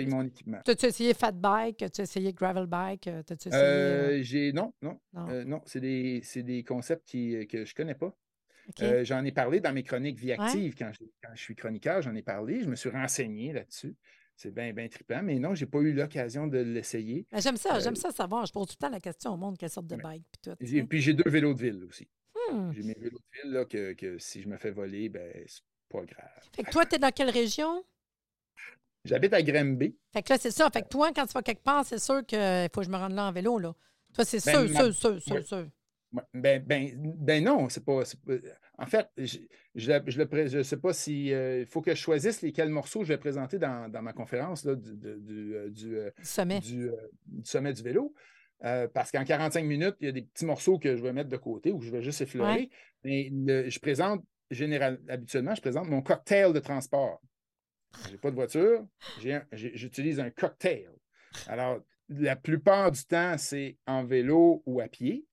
Mon 0.07 0.23
équipement. 0.23 0.59
T'as-tu 0.65 0.87
essayé 0.87 1.13
fat 1.13 1.31
bike? 1.31 1.77
T'as-tu 1.77 2.01
essayé 2.01 2.33
gravel 2.33 2.65
bike? 2.65 3.07
euh, 3.07 3.21
T'as-tu 3.21 3.49
essayé. 3.49 3.63
Euh, 3.63 4.23
j'ai 4.23 4.51
non, 4.51 4.73
non, 4.81 4.99
non. 5.13 5.29
euh, 5.29 5.43
non, 5.43 5.61
c'est 5.65 5.79
des, 5.79 6.63
concepts 6.67 7.05
qui, 7.07 7.45
que 7.47 7.63
je 7.63 7.71
ne 7.71 7.75
connais 7.75 7.93
pas. 7.95 8.17
Euh, 8.81 9.03
j'en 9.05 9.23
ai 9.23 9.31
parlé 9.31 9.59
dans 9.59 9.71
mes 9.73 9.83
chroniques 9.83 10.17
Vie 10.19 10.29
Ouais. 10.31 10.39
active. 10.39 10.75
Quand, 10.77 10.91
je, 10.91 11.03
quand 11.23 11.29
je 11.35 11.41
suis 11.41 11.55
chroniqueur, 11.55 12.01
j'en 12.01 12.15
ai 12.15 12.23
parlé. 12.23 12.61
Je 12.63 12.67
me 12.69 12.75
suis 12.75 12.89
renseigné 12.89 13.53
là-dessus. 13.53 13.95
C'est 14.37 14.53
bien, 14.53 14.71
bien 14.71 14.87
trippant. 14.87 15.21
Mais 15.23 15.39
non, 15.39 15.55
je 15.55 15.65
n'ai 15.65 15.69
pas 15.69 15.79
eu 15.79 15.91
l'occasion 15.93 16.45
de 16.47 16.59
l'essayer. 16.59 17.25
J'aime 17.33 17.57
ça, 17.57 17.75
euh, 17.75 17.79
j'aime 17.81 17.95
ça 17.95 18.11
savoir. 18.11 18.45
Je 18.45 18.53
pose 18.53 18.67
tout 18.67 18.75
le 18.79 18.85
temps 18.85 18.91
la 18.91 18.99
question 18.99 19.33
au 19.33 19.37
monde 19.37 19.57
quelle 19.57 19.69
sorte 19.71 19.87
de 19.87 19.95
bike. 19.95 20.23
Puis 20.31 20.41
tout. 20.51 20.55
tu 20.59 20.65
J'ai- 20.67 20.79
sais. 20.81 20.83
Puis 20.85 21.01
j'ai 21.01 21.13
deux 21.15 21.29
vélos 21.29 21.53
de 21.55 21.59
ville 21.61 21.83
aussi. 21.85 22.07
Hmm. 22.51 22.71
J'ai 22.71 22.83
mes 22.83 22.93
vélos 22.93 23.17
de 23.17 23.41
ville 23.43 23.51
là, 23.51 23.65
que, 23.65 23.93
que 23.93 24.17
si 24.19 24.41
je 24.43 24.47
me 24.47 24.57
fais 24.57 24.69
voler, 24.71 25.09
ben 25.09 25.33
c'est 25.47 25.63
pas 25.89 26.05
grave. 26.05 26.29
Fait 26.55 26.63
que 26.63 26.69
toi, 26.71 26.85
t'es 26.85 26.99
dans 26.99 27.11
quelle 27.11 27.31
région? 27.31 27.83
J'habite 29.05 29.33
à 29.33 29.41
Granby. 29.41 29.95
Fait 30.13 30.21
que 30.21 30.33
là, 30.33 30.37
c'est 30.39 30.51
ça. 30.51 30.69
Fait 30.69 30.81
que 30.83 30.89
toi, 30.89 31.11
quand 31.15 31.25
tu 31.25 31.33
vas 31.33 31.41
quelque 31.41 31.63
part, 31.63 31.85
c'est 31.85 31.99
sûr 31.99 32.25
qu'il 32.25 32.37
faut 32.73 32.81
que 32.81 32.85
je 32.85 32.91
me 32.91 32.97
rende 32.97 33.13
là 33.13 33.27
en 33.27 33.31
vélo, 33.31 33.57
là. 33.57 33.73
Toi, 34.13 34.25
c'est 34.25 34.43
Ben, 34.45 34.67
sûr, 34.67 34.73
ma- 34.73 34.79
sûr, 34.91 34.93
sûr, 34.93 35.21
sûr, 35.21 35.47
sûr. 35.47 35.67
Ben, 36.33 36.63
ben, 36.65 36.93
ben 37.17 37.43
non, 37.43 37.67
c'est 37.69 37.83
pas. 37.83 38.01
En 38.77 38.85
fait, 38.85 39.07
je 39.17 39.39
je 39.75 39.91
le- 39.91 40.03
je 40.07 40.47
je 40.47 40.61
sais 40.63 40.77
pas 40.77 40.93
si. 40.93 41.33
euh, 41.33 41.59
Il 41.61 41.65
faut 41.65 41.81
que 41.81 41.91
je 41.93 41.99
choisisse 41.99 42.41
lesquels 42.41 42.69
morceaux 42.69 43.03
je 43.03 43.09
vais 43.09 43.17
présenter 43.17 43.59
dans, 43.59 43.89
dans 43.91 44.01
ma 44.01 44.13
conférence 44.13 44.63
là, 44.63 44.75
du, 44.75 44.95
du, 44.95 45.55
euh, 45.55 45.69
du, 45.69 45.97
euh, 45.97 46.09
Du 46.17 46.25
sommet. 46.25 46.59
du, 46.61 46.89
sommet 47.43 47.73
du 47.73 47.83
vélo. 47.83 48.13
Euh, 48.63 48.87
parce 48.87 49.11
qu'en 49.11 49.23
45 49.23 49.63
minutes, 49.65 49.95
il 49.99 50.05
y 50.05 50.09
a 50.09 50.13
des 50.13 50.23
petits 50.23 50.45
morceaux 50.45 50.79
que 50.79 50.95
je 50.95 51.03
vais 51.03 51.13
mettre 51.13 51.29
de 51.29 51.37
côté 51.37 51.71
ou 51.71 51.77
que 51.79 51.85
je 51.85 51.91
vais 51.91 52.01
juste 52.01 52.21
effleurer. 52.21 52.51
Ouais. 52.53 52.69
Mais 53.03 53.29
le- 53.31 53.69
je 53.69 53.79
présente, 53.79 54.25
général, 54.49 54.99
habituellement, 55.09 55.53
je 55.53 55.61
présente 55.61 55.87
mon 55.89 56.01
cocktail 56.01 56.53
de 56.53 56.59
transport. 56.59 57.21
Je 58.05 58.11
n'ai 58.13 58.17
pas 58.17 58.31
de 58.31 58.35
voiture, 58.35 58.85
j'ai 59.21 59.33
un- 59.35 59.45
j'ai- 59.51 59.75
j'utilise 59.75 60.19
un 60.19 60.29
cocktail. 60.31 60.89
Alors, 61.47 61.81
la 62.09 62.35
plupart 62.35 62.91
du 62.91 63.03
temps, 63.05 63.37
c'est 63.37 63.77
en 63.85 64.03
vélo 64.05 64.63
ou 64.65 64.79
à 64.81 64.87
pied. 64.87 65.25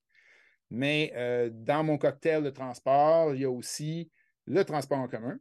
Mais 0.74 1.12
euh, 1.14 1.50
dans 1.52 1.84
mon 1.84 1.98
cocktail 1.98 2.42
de 2.42 2.50
transport, 2.50 3.34
il 3.34 3.42
y 3.42 3.44
a 3.44 3.50
aussi 3.50 4.10
le 4.46 4.64
transport 4.64 4.98
en 4.98 5.08
commun, 5.08 5.38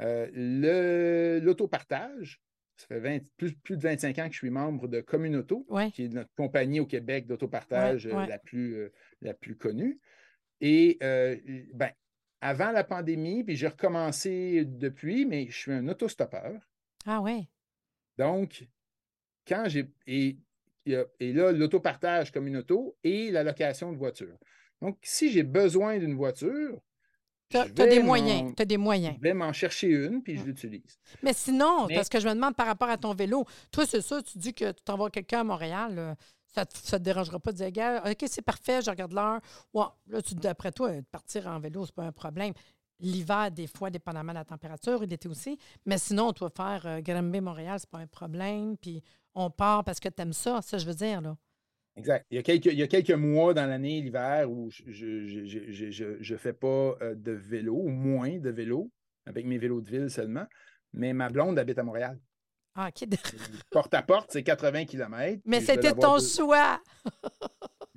euh, 0.00 1.40
l'autopartage. 1.40 2.40
Ça 2.76 2.86
fait 2.86 3.00
20 3.00 3.18
plus, 3.36 3.54
plus 3.56 3.76
de 3.76 3.82
25 3.82 4.18
ans 4.20 4.26
que 4.28 4.32
je 4.34 4.38
suis 4.38 4.50
membre 4.50 4.86
de 4.86 5.00
Communauto, 5.00 5.66
Oui. 5.68 5.90
qui 5.90 6.04
est 6.04 6.08
notre 6.08 6.32
compagnie 6.36 6.78
au 6.78 6.86
Québec 6.86 7.26
d'autopartage 7.26 8.06
Ouais, 8.06 8.12
euh, 8.12 8.16
ouais. 8.18 8.26
la, 8.28 8.38
plus, 8.38 8.74
euh, 8.76 8.92
la 9.20 9.34
plus 9.34 9.56
connue. 9.56 10.00
Et 10.60 10.96
ben, 11.00 11.90
avant 12.40 12.70
la 12.70 12.84
pandémie, 12.84 13.42
puis 13.42 13.56
j'ai 13.56 13.66
recommencé 13.66 14.64
depuis, 14.64 15.26
mais 15.26 15.48
je 15.48 15.56
suis 15.56 15.72
un 15.72 15.88
autostoppeur. 15.88 16.60
Ah 17.06 17.20
ouais. 17.20 17.48
Donc, 18.16 18.68
quand 19.46 19.64
j'ai. 19.66 19.90
Et, 20.06 20.38
il 20.88 20.92
y 20.92 20.96
a- 20.96 21.04
et 21.20 21.32
là, 21.32 21.52
l'autopartage 21.52 22.32
comme 22.32 22.46
une 22.46 22.56
auto 22.56 22.96
et 23.04 23.30
la 23.30 23.42
location 23.42 23.92
de 23.92 23.96
voiture. 23.98 24.36
Donc, 24.80 24.98
si 25.02 25.30
j'ai 25.30 25.42
besoin 25.42 25.98
d'une 25.98 26.14
voiture, 26.14 26.80
je 27.50 27.58
t'as 27.58 27.86
des 27.86 28.02
moyens. 28.02 28.54
des 28.54 28.76
moyens. 28.76 29.16
je 29.16 29.22
vais 29.22 29.34
m'en 29.34 29.52
chercher 29.52 29.88
une, 29.88 30.22
puis 30.22 30.36
je 30.38 30.44
l'utilise. 30.44 30.98
Mais 31.22 31.32
sinon, 31.32 31.86
Mais- 31.88 31.94
parce 31.94 32.08
que 32.08 32.20
je 32.20 32.28
me 32.28 32.34
demande 32.34 32.54
par 32.54 32.66
rapport 32.66 32.88
à 32.90 32.96
ton 32.96 33.14
vélo, 33.14 33.44
toi, 33.72 33.86
c'est 33.86 34.00
ça, 34.02 34.22
tu 34.22 34.38
dis 34.38 34.54
que 34.54 34.70
tu 34.72 34.82
t'envoies 34.82 35.10
quelqu'un 35.10 35.40
à 35.40 35.44
Montréal, 35.44 35.94
là, 35.94 36.16
ça 36.54 36.62
ne 36.62 36.66
te, 36.98 37.02
dérangera 37.02 37.38
pas 37.38 37.52
de 37.52 37.56
dire, 37.58 37.70
Gars, 37.70 38.02
OK, 38.10 38.24
c'est 38.26 38.42
parfait, 38.42 38.80
je 38.82 38.90
regarde 38.90 39.12
l'heure. 39.12 39.40
Ouais, 39.74 39.84
là, 40.08 40.22
tu, 40.22 40.34
d'après 40.34 40.72
toi, 40.72 40.90
partir 41.10 41.46
en 41.46 41.58
vélo, 41.60 41.84
c'est 41.86 41.94
pas 41.94 42.04
un 42.04 42.12
problème. 42.12 42.52
L'hiver, 43.00 43.50
des 43.52 43.66
fois, 43.68 43.90
dépendamment 43.90 44.32
de 44.32 44.38
la 44.38 44.44
température, 44.44 45.02
et 45.02 45.06
l'été 45.06 45.28
aussi. 45.28 45.56
Mais 45.86 45.98
sinon, 45.98 46.32
toi, 46.32 46.50
faire 46.50 46.82
euh, 46.84 47.00
Granby-Montréal, 47.00 47.78
c'est 47.78 47.88
pas 47.90 47.98
un 47.98 48.06
problème. 48.08 48.76
Puis 48.76 49.02
on 49.34 49.50
part 49.50 49.84
parce 49.84 50.00
que 50.00 50.08
tu 50.08 50.22
aimes 50.22 50.32
ça, 50.32 50.60
ça, 50.62 50.78
je 50.78 50.86
veux 50.86 50.94
dire, 50.94 51.20
là. 51.20 51.36
Exact. 51.96 52.26
Il 52.30 52.36
y 52.36 52.38
a 52.38 52.42
quelques, 52.42 52.66
il 52.66 52.78
y 52.78 52.82
a 52.82 52.86
quelques 52.86 53.10
mois 53.10 53.54
dans 53.54 53.66
l'année, 53.66 54.00
l'hiver, 54.00 54.48
où 54.50 54.70
je 54.70 56.32
ne 56.32 56.38
fais 56.38 56.52
pas 56.52 56.94
euh, 57.02 57.14
de 57.16 57.32
vélo, 57.32 57.74
ou 57.74 57.88
moins 57.88 58.38
de 58.38 58.50
vélo, 58.50 58.90
avec 59.26 59.44
mes 59.44 59.58
vélos 59.58 59.80
de 59.80 59.90
ville 59.90 60.10
seulement. 60.10 60.46
Mais 60.92 61.12
ma 61.12 61.28
blonde 61.28 61.58
habite 61.58 61.78
à 61.78 61.82
Montréal. 61.82 62.18
Ah, 62.76 62.88
OK. 62.88 63.08
Porte 63.70 63.92
à 63.94 64.02
porte, 64.02 64.30
c'est 64.30 64.44
80 64.44 64.84
km. 64.84 65.42
Mais 65.44 65.60
c'était 65.60 65.92
ton 65.92 66.18
choix. 66.20 66.80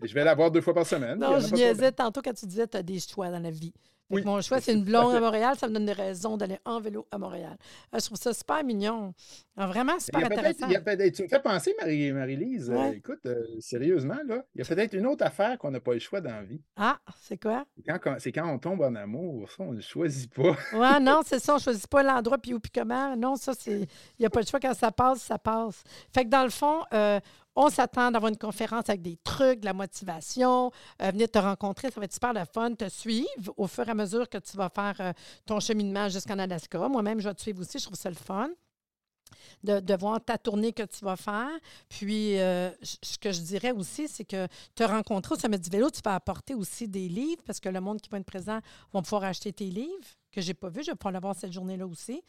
Je 0.01 0.13
vais 0.15 0.23
l'avoir 0.23 0.49
deux 0.49 0.61
fois 0.61 0.73
par 0.73 0.87
semaine. 0.87 1.19
Non, 1.19 1.39
je 1.39 1.53
niaisais 1.53 1.91
tantôt 1.91 2.23
quand 2.23 2.33
tu 2.33 2.47
disais 2.47 2.65
que 2.65 2.71
tu 2.71 2.77
as 2.77 2.83
des 2.83 2.99
choix 2.99 3.29
dans 3.29 3.39
la 3.39 3.51
vie. 3.51 3.73
Oui, 4.11 4.23
mon 4.25 4.41
choix, 4.41 4.59
c'est 4.61 4.73
une 4.73 4.83
blonde 4.83 5.15
à 5.15 5.19
Montréal. 5.19 5.55
Ça 5.57 5.67
me 5.67 5.73
donne 5.73 5.85
des 5.85 5.93
raisons 5.93 6.37
d'aller 6.37 6.59
en 6.65 6.79
vélo 6.79 7.07
à 7.11 7.17
Montréal. 7.17 7.57
Ah, 7.91 7.97
je 7.99 8.05
trouve 8.05 8.17
ça 8.17 8.33
super 8.33 8.63
mignon. 8.63 9.13
Ah, 9.57 9.67
vraiment 9.67 9.99
super 9.99 10.25
intéressant. 10.25 10.67
il 10.67 10.73
y 10.73 10.75
a 10.75 10.81
peut-être- 10.81 11.15
tu 11.15 11.23
me 11.23 11.27
fais 11.27 11.39
penser, 11.41 11.73
Marie- 11.79 12.11
Marie-Lise, 12.11 12.71
euh, 12.71 12.91
écoute, 12.93 13.19
euh, 13.25 13.43
sérieusement, 13.59 14.17
là, 14.25 14.43
il 14.55 14.59
y 14.59 14.61
a 14.61 14.65
peut-être 14.65 14.93
une 14.93 15.05
autre 15.07 15.25
affaire 15.25 15.57
qu'on 15.57 15.71
n'a 15.71 15.79
pas 15.79 15.93
le 15.93 15.99
choix 15.99 16.21
dans 16.21 16.31
la 16.31 16.43
vie. 16.43 16.61
Ah, 16.77 16.97
c'est 17.21 17.41
quoi? 17.41 17.65
Quand- 17.87 17.99
quand- 18.01 18.15
C'est 18.19 18.31
quand 18.31 18.47
on 18.51 18.59
tombe 18.59 18.81
en 18.81 18.95
amour, 18.95 19.49
ça, 19.51 19.63
on 19.63 19.71
ne 19.71 19.75
le 19.77 19.81
choisit 19.81 20.33
pas. 20.33 20.55
Ouais, 20.73 20.99
non, 21.01 21.21
c'est 21.25 21.39
ça. 21.39 21.53
On 21.53 21.57
ne 21.57 21.61
choisit 21.61 21.87
pas 21.87 22.03
l'endroit 22.03 22.37
puis 22.37 22.53
où 22.53 22.59
puis 22.59 22.71
comment. 22.73 23.15
Non, 23.15 23.35
ça, 23.35 23.53
c'est. 23.57 23.79
Il 23.81 23.87
n'y 24.21 24.25
a 24.25 24.29
pas 24.29 24.41
de 24.41 24.47
choix. 24.47 24.59
Quand 24.59 24.73
ça 24.73 24.91
passe, 24.91 25.21
ça 25.21 25.37
passe. 25.37 25.83
Fait 26.13 26.23
que 26.25 26.29
dans 26.29 26.43
le 26.43 26.49
fond, 26.49 26.81
euh, 26.93 27.19
on 27.55 27.69
s'attend 27.69 28.11
d'avoir 28.11 28.29
une 28.29 28.37
conférence 28.37 28.89
avec 28.89 29.01
des 29.01 29.17
trucs, 29.17 29.59
de 29.59 29.65
la 29.65 29.73
motivation, 29.73 30.71
euh, 31.01 31.11
venir 31.11 31.29
te 31.29 31.39
rencontrer. 31.39 31.91
Ça 31.91 31.99
va 31.99 32.05
être 32.05 32.13
super 32.13 32.33
le 32.33 32.45
fun. 32.45 32.73
Te 32.75 32.89
suivre 32.89 33.53
au 33.57 33.67
fur 33.67 33.87
et 33.87 33.91
à 33.91 33.95
mesure 33.95 34.29
que 34.29 34.37
tu 34.37 34.55
vas 34.57 34.69
faire 34.69 34.95
euh, 34.99 35.13
ton 35.45 35.59
cheminement 35.59 36.09
jusqu'en 36.09 36.39
Alaska. 36.39 36.87
Moi-même, 36.87 37.19
je 37.19 37.27
vais 37.27 37.35
te 37.35 37.41
suivre 37.41 37.61
aussi. 37.61 37.79
Je 37.79 37.85
trouve 37.85 37.97
ça 37.97 38.09
le 38.09 38.15
fun. 38.15 38.49
De, 39.63 39.95
voir 39.95 40.19
ta 40.23 40.37
tournée 40.37 40.73
que 40.73 40.83
tu 40.83 41.05
vas 41.05 41.15
faire. 41.15 41.49
Puis, 41.87 42.39
euh, 42.39 42.69
ce 42.81 43.17
que 43.17 43.31
je 43.31 43.41
dirais 43.41 43.71
aussi, 43.71 44.07
c'est 44.07 44.25
que 44.25 44.47
te 44.75 44.83
rencontrer 44.83 45.35
au 45.35 45.37
sommet 45.37 45.57
du 45.57 45.69
vélo, 45.69 45.89
tu 45.89 46.01
vas 46.03 46.15
apporter 46.15 46.53
aussi 46.53 46.87
des 46.87 47.07
livres 47.07 47.41
parce 47.45 47.59
que 47.59 47.69
le 47.69 47.79
monde 47.79 48.01
qui 48.01 48.09
va 48.09 48.17
être 48.17 48.25
présent 48.25 48.59
vont 48.91 49.01
pouvoir 49.01 49.25
acheter 49.25 49.53
tes 49.53 49.69
livres 49.69 50.07
que 50.31 50.41
je 50.41 50.47
n'ai 50.47 50.53
pas 50.53 50.69
vus. 50.69 50.83
Je 50.83 50.91
vais 50.91 50.95
pouvoir 50.95 51.13
l'avoir 51.13 51.35
cette 51.35 51.53
journée-là 51.53 51.87
aussi. 51.87 52.21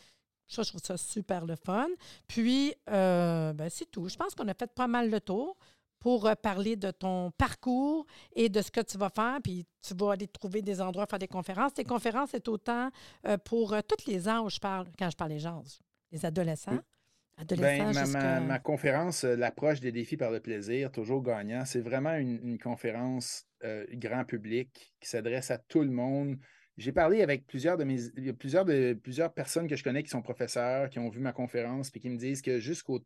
Ça, 0.52 0.62
je 0.62 0.68
trouve 0.68 0.82
ça 0.84 0.96
super 0.96 1.44
le 1.46 1.56
fun. 1.56 1.88
Puis, 2.28 2.74
euh, 2.90 3.52
ben, 3.52 3.68
c'est 3.70 3.90
tout. 3.90 4.08
Je 4.08 4.16
pense 4.16 4.34
qu'on 4.34 4.46
a 4.48 4.54
fait 4.54 4.72
pas 4.72 4.86
mal 4.86 5.10
le 5.10 5.20
tour 5.20 5.56
pour 5.98 6.26
euh, 6.26 6.34
parler 6.34 6.76
de 6.76 6.90
ton 6.90 7.30
parcours 7.32 8.04
et 8.34 8.48
de 8.48 8.60
ce 8.60 8.70
que 8.70 8.80
tu 8.80 8.98
vas 8.98 9.08
faire. 9.10 9.38
Puis, 9.42 9.66
tu 9.86 9.94
vas 9.94 10.12
aller 10.12 10.26
trouver 10.28 10.60
des 10.62 10.80
endroits, 10.80 11.06
faire 11.06 11.18
des 11.18 11.28
conférences. 11.28 11.74
Tes 11.74 11.84
conférences, 11.84 12.30
c'est 12.32 12.48
autant 12.48 12.90
euh, 13.26 13.38
pour 13.38 13.74
tous 13.88 14.06
les 14.06 14.28
âges, 14.28 14.56
je 14.56 14.60
parle, 14.60 14.86
quand 14.98 15.08
je 15.10 15.16
parle 15.16 15.30
des 15.30 15.38
gens, 15.38 15.62
les 16.10 16.24
adolescents, 16.26 16.78
Ben, 17.38 17.46
ma, 17.78 17.92
ma- 17.94 18.04
jusqu'à- 18.04 18.40
ma 18.40 18.58
conférence, 18.58 19.24
l'approche 19.24 19.80
des 19.80 19.90
défis 19.90 20.16
par 20.18 20.30
le 20.30 20.40
plaisir, 20.40 20.92
toujours 20.92 21.22
gagnant, 21.22 21.64
c'est 21.64 21.80
vraiment 21.80 22.14
une, 22.14 22.38
une 22.46 22.58
conférence 22.58 23.44
euh, 23.64 23.86
grand 23.92 24.24
public 24.24 24.92
qui 25.00 25.08
s'adresse 25.08 25.50
à 25.50 25.56
tout 25.58 25.80
le 25.82 25.90
monde. 25.90 26.36
J'ai 26.78 26.92
parlé 26.92 27.22
avec 27.22 27.46
plusieurs 27.46 27.76
de 27.76 27.84
mes 27.84 28.00
il 28.16 28.24
y 28.24 28.28
a 28.30 28.32
plusieurs 28.32 28.64
de 28.64 28.94
plusieurs 28.94 29.32
personnes 29.32 29.68
que 29.68 29.76
je 29.76 29.84
connais 29.84 30.02
qui 30.02 30.08
sont 30.10 30.22
professeurs, 30.22 30.88
qui 30.90 30.98
ont 30.98 31.10
vu 31.10 31.20
ma 31.20 31.32
conférence, 31.32 31.90
puis 31.90 32.00
qui 32.00 32.08
me 32.08 32.16
disent 32.16 32.42
que 32.42 32.58
jusqu'au 32.58 33.00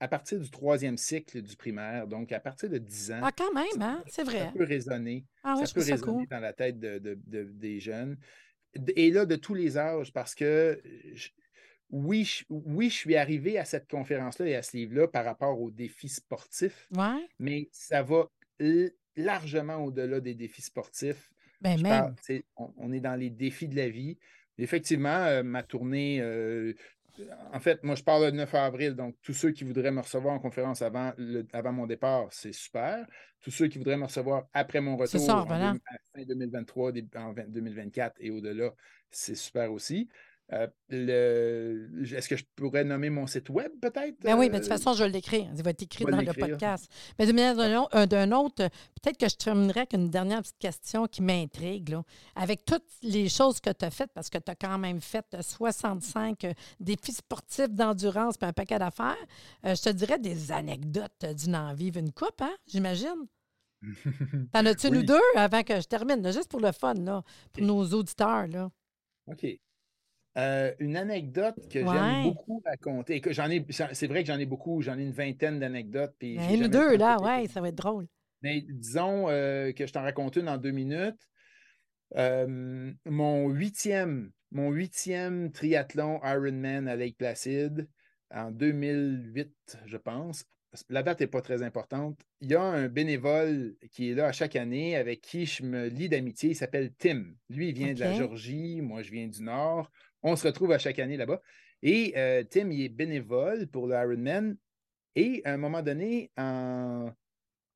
à 0.00 0.06
partir 0.06 0.38
du 0.38 0.48
troisième 0.50 0.96
cycle 0.96 1.42
du 1.42 1.56
primaire, 1.56 2.06
donc 2.06 2.30
à 2.30 2.38
partir 2.38 2.70
de 2.70 2.78
10 2.78 3.10
ans, 3.10 3.20
Ah, 3.22 3.32
quand 3.36 3.52
même, 3.52 3.82
hein? 3.82 4.04
C'est 4.06 4.24
ça 4.24 4.30
vrai. 4.30 4.52
peut 4.56 4.62
résonner 4.64 5.24
Ah 5.42 5.56
ça 5.56 5.72
peut 5.74 5.80
ça 5.80 5.94
résonner 5.94 6.18
cool. 6.18 6.26
dans 6.28 6.38
la 6.38 6.52
tête 6.52 6.78
de- 6.78 6.98
de- 6.98 7.18
de- 7.26 7.44
des 7.50 7.80
jeunes. 7.80 8.16
Et 8.94 9.10
là, 9.10 9.26
de 9.26 9.34
tous 9.34 9.54
les 9.54 9.76
âges, 9.76 10.12
parce 10.12 10.36
que 10.36 10.80
je- 11.14 11.30
oui, 11.90 12.22
je, 12.24 12.44
oui, 12.50 12.90
je 12.90 12.94
suis 12.94 13.16
arrivé 13.16 13.58
à 13.58 13.64
cette 13.64 13.88
conférence-là 13.90 14.46
et 14.46 14.54
à 14.54 14.62
ce 14.62 14.76
livre-là 14.76 15.08
par 15.08 15.24
rapport 15.24 15.60
aux 15.60 15.70
défis 15.72 16.10
sportifs, 16.10 16.86
Ouais. 16.94 17.26
mais 17.40 17.68
ça 17.72 18.02
va 18.04 18.30
largement 19.16 19.76
au-delà 19.78 20.20
des 20.20 20.34
défis 20.34 20.62
sportifs. 20.62 21.32
Ben 21.60 21.80
même. 21.80 22.14
parle, 22.28 22.44
on, 22.56 22.72
on 22.76 22.92
est 22.92 23.00
dans 23.00 23.14
les 23.16 23.30
défis 23.30 23.68
de 23.68 23.76
la 23.76 23.88
vie. 23.88 24.18
Effectivement, 24.58 25.08
euh, 25.26 25.42
ma 25.42 25.62
tournée, 25.62 26.20
euh, 26.20 26.74
en 27.52 27.58
fait, 27.60 27.82
moi, 27.82 27.94
je 27.96 28.02
parle 28.04 28.24
le 28.26 28.30
9 28.30 28.54
avril, 28.54 28.94
donc 28.94 29.16
tous 29.22 29.34
ceux 29.34 29.50
qui 29.50 29.64
voudraient 29.64 29.90
me 29.90 30.00
recevoir 30.00 30.34
en 30.34 30.38
conférence 30.38 30.82
avant, 30.82 31.12
le- 31.16 31.46
avant 31.52 31.72
mon 31.72 31.86
départ, 31.86 32.28
c'est 32.30 32.52
super. 32.52 33.06
Tous 33.40 33.50
ceux 33.50 33.66
qui 33.68 33.78
voudraient 33.78 33.96
me 33.96 34.04
recevoir 34.04 34.48
après 34.52 34.80
mon 34.80 34.96
retour 34.96 35.20
ça, 35.20 35.38
en 35.38 35.44
voilà. 35.44 35.70
à 35.70 35.96
fin 36.14 36.24
2023, 36.24 36.92
début- 36.92 37.16
en 37.18 37.32
20 37.32 37.48
2024 37.48 38.16
et 38.20 38.30
au-delà, 38.30 38.72
c'est 39.10 39.34
super 39.34 39.72
aussi. 39.72 40.08
Euh, 40.54 40.66
le- 40.88 42.14
Est-ce 42.16 42.26
que 42.26 42.36
je 42.36 42.44
pourrais 42.56 42.82
nommer 42.82 43.10
mon 43.10 43.26
site 43.26 43.50
web, 43.50 43.70
peut-être? 43.82 44.16
Ben 44.22 44.34
oui, 44.38 44.48
mais 44.48 44.60
de 44.60 44.64
Euh, 44.64 44.68
toute 44.68 44.68
façon, 44.68 44.94
je 44.94 45.04
vais 45.04 45.10
l'écrire. 45.10 45.46
Il 45.54 45.62
va 45.62 45.70
être 45.70 45.82
écrit 45.82 46.04
dans 46.06 46.16
le 46.16 46.32
podcast. 46.48 46.90
Mais 47.18 47.26
de 47.26 47.32
manière 47.32 47.54
d'un 47.54 47.82
autre- 47.82 47.94
euh, 47.96 48.06
d'un 48.06 48.32
autre, 48.32 48.62
euh, 48.64 48.68
peut-être 49.02 49.18
que 49.18 49.28
je 49.28 49.36
terminerai 49.36 49.80
avec 49.80 49.92
une 49.92 50.08
dernière 50.08 50.40
petite 50.40 50.56
question 50.58 51.06
qui 51.06 51.20
m'intrigue. 51.22 51.94
Avec 52.34 52.64
toutes 52.64 52.86
les 53.02 53.28
choses 53.28 53.60
que 53.60 53.68
tu 53.70 53.84
as 53.84 53.90
faites, 53.90 54.10
parce 54.14 54.30
que 54.30 54.38
tu 54.38 54.50
as 54.50 54.54
quand 54.54 54.78
même 54.78 55.02
fait 55.02 55.26
euh, 55.34 55.42
65 55.42 56.44
euh, 56.44 56.52
défis 56.80 57.12
sportifs 57.12 57.68
d'endurance 57.68 58.38
puis 58.38 58.48
un 58.48 58.54
paquet 58.54 58.78
d'affaires, 58.78 59.16
euh, 59.66 59.74
je 59.74 59.82
te 59.82 59.90
dirais 59.90 60.18
des 60.18 60.50
anecdotes 60.50 61.12
euh, 61.24 61.34
d'une 61.34 61.56
en 61.56 61.74
vivre 61.74 61.98
une 61.98 62.10
coupe, 62.12 62.40
hein, 62.40 62.56
j'imagine? 62.66 63.26
T'en 64.52 64.64
as-tu 64.64 64.90
nous 64.90 65.02
deux 65.02 65.20
avant 65.36 65.62
que 65.62 65.78
je 65.78 65.86
termine, 65.86 66.22
là, 66.22 66.32
juste 66.32 66.48
pour 66.50 66.60
le 66.60 66.72
fun, 66.72 66.94
là, 66.94 67.22
pour 67.52 67.62
nos 67.64 67.84
auditeurs. 67.92 68.46
Là? 68.48 68.70
OK. 69.30 69.46
Euh, 70.38 70.72
une 70.78 70.96
anecdote 70.96 71.56
que 71.68 71.80
Ouais. 71.80 71.92
j'aime 71.92 72.22
beaucoup 72.22 72.62
raconter. 72.64 73.16
et 73.16 73.20
que 73.20 73.32
j'en 73.32 73.50
ai, 73.50 73.64
c'est 73.70 74.06
vrai 74.06 74.22
que 74.22 74.28
j'en 74.28 74.38
ai 74.38 74.46
beaucoup, 74.46 74.80
j'en 74.82 74.96
ai 74.98 75.02
une 75.02 75.10
vingtaine 75.12 75.58
d'anecdotes. 75.58 76.14
puis 76.18 76.36
Ben, 76.36 76.48
jamais 76.50 76.68
deux, 76.68 76.96
là, 76.96 77.16
ouais, 77.20 77.48
ça 77.48 77.60
va 77.60 77.68
être 77.68 77.74
drôle. 77.74 78.06
Mais 78.42 78.60
disons 78.68 79.28
euh, 79.28 79.72
que 79.72 79.86
je 79.86 79.92
t'en 79.92 80.02
raconte 80.02 80.36
une 80.36 80.48
en 80.48 80.56
deux 80.58 80.70
minutes. 80.70 81.28
Euh, 82.16 82.92
mon 83.04 83.48
huitième, 83.48 84.30
mon 84.52 84.70
huitième 84.70 85.50
triathlon 85.50 86.20
Ironman 86.24 86.88
à 86.88 86.96
Lake 86.96 87.16
Placid 87.18 87.88
en 88.32 88.50
2008, 88.50 89.52
je 89.86 89.96
pense. 89.96 90.44
La 90.90 91.02
date 91.02 91.20
n'est 91.20 91.26
pas 91.26 91.40
très 91.40 91.62
importante. 91.62 92.20
Il 92.42 92.50
y 92.50 92.54
a 92.54 92.62
un 92.62 92.88
bénévole 92.88 93.74
qui 93.90 94.10
est 94.10 94.14
là 94.14 94.26
à 94.26 94.32
chaque 94.32 94.54
année 94.54 94.96
avec 94.96 95.22
qui 95.22 95.46
je 95.46 95.62
me 95.64 95.88
lie 95.88 96.08
d'amitié. 96.10 96.50
Il 96.50 96.54
s'appelle 96.54 96.92
Tim. 96.98 97.24
Lui, 97.48 97.70
il 97.70 97.74
vient 97.74 97.94
de 97.94 98.00
la. 98.00 98.12
Georgie. 98.12 98.80
Moi, 98.82 99.02
je 99.02 99.10
viens 99.10 99.26
du 99.28 99.42
Nord. 99.42 99.90
On 100.22 100.36
se 100.36 100.46
retrouve 100.46 100.72
à 100.72 100.78
chaque 100.78 100.98
année 100.98 101.16
là-bas. 101.16 101.40
Et 101.82 102.14
euh, 102.16 102.42
Tim, 102.44 102.70
il 102.70 102.82
est 102.82 102.88
bénévole 102.88 103.68
pour 103.68 103.86
le 103.86 103.94
Ironman. 103.94 104.56
Et 105.14 105.42
à 105.44 105.52
un 105.54 105.56
moment 105.56 105.82
donné, 105.82 106.30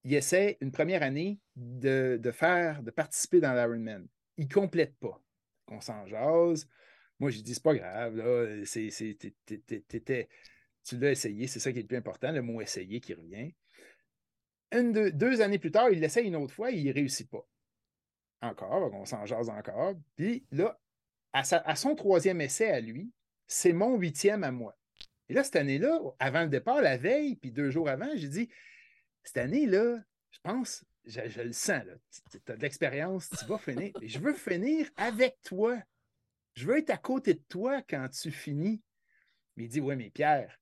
il 0.04 0.14
essaie 0.14 0.58
une 0.60 0.72
première 0.72 1.02
année 1.02 1.40
de, 1.56 2.20
faire, 2.32 2.82
de 2.82 2.90
participer 2.90 3.40
dans 3.40 3.52
l'Ironman. 3.52 4.06
Il 4.36 4.46
ne 4.46 4.52
complète 4.52 4.96
pas. 4.98 5.20
On 5.68 5.80
s'en 5.80 6.06
jase. 6.06 6.68
Moi, 7.18 7.30
j'ai 7.30 7.42
dit, 7.42 7.54
c'est 7.54 7.62
pas 7.62 7.74
grave, 7.74 8.16
là, 8.16 8.64
tu 10.84 10.98
l'as 10.98 11.10
essayé, 11.12 11.46
c'est 11.46 11.60
ça 11.60 11.72
qui 11.72 11.78
est 11.78 11.82
le 11.82 11.86
plus 11.86 11.96
important, 11.96 12.32
le 12.32 12.42
mot 12.42 12.60
essayer 12.60 13.00
qui 13.00 13.14
revient. 13.14 13.52
Une, 14.72 14.92
deux, 14.92 15.40
années 15.40 15.58
plus 15.58 15.70
tard, 15.70 15.90
il 15.90 16.00
l'essaye 16.00 16.26
une 16.26 16.36
autre 16.36 16.54
fois, 16.54 16.70
il 16.70 16.84
ne 16.86 16.92
réussit 16.92 17.30
pas. 17.30 17.46
Encore, 18.40 18.92
on 18.92 19.04
s'en 19.04 19.24
jase 19.24 19.48
encore. 19.50 19.94
Puis 20.16 20.44
là, 20.50 20.80
à, 21.32 21.76
son 21.76 21.94
troisième 21.94 22.40
essai 22.40 22.68
à 22.68 22.80
lui, 22.80 23.10
c'est 23.46 23.72
mon 23.72 23.96
huitième 23.96 24.44
à 24.44 24.52
moi. 24.52 24.76
Et 25.28 25.34
là, 25.34 25.44
cette 25.44 25.56
année-là, 25.56 25.98
avant 26.18 26.42
le 26.42 26.48
départ, 26.48 26.82
la 26.82 26.96
veille, 26.96 27.36
puis 27.36 27.52
deux 27.52 27.70
jours 27.70 27.88
avant, 27.88 28.10
j'ai 28.14 28.28
dit, 28.28 28.48
cette 29.22 29.38
année-là, 29.38 29.98
je 30.30 30.38
pense, 30.42 30.84
je, 31.04 31.42
le 31.42 31.52
sens, 31.52 31.82
tu 32.30 32.52
as 32.52 32.56
de 32.56 32.62
l'expérience, 32.62 33.30
tu 33.30 33.44
vas 33.46 33.58
finir. 33.58 33.92
Je 34.02 34.18
veux 34.18 34.34
finir 34.34 34.88
avec 34.96 35.38
toi. 35.42 35.78
Je 36.54 36.66
veux 36.66 36.78
être 36.78 36.90
à 36.90 36.98
côté 36.98 37.34
de 37.34 37.42
toi 37.48 37.82
quand 37.82 38.08
tu 38.08 38.30
finis. 38.30 38.82
Mais 39.56 39.64
il 39.64 39.68
dit, 39.68 39.80
oui, 39.80 39.96
mais 39.96 40.10
Pierre, 40.10 40.58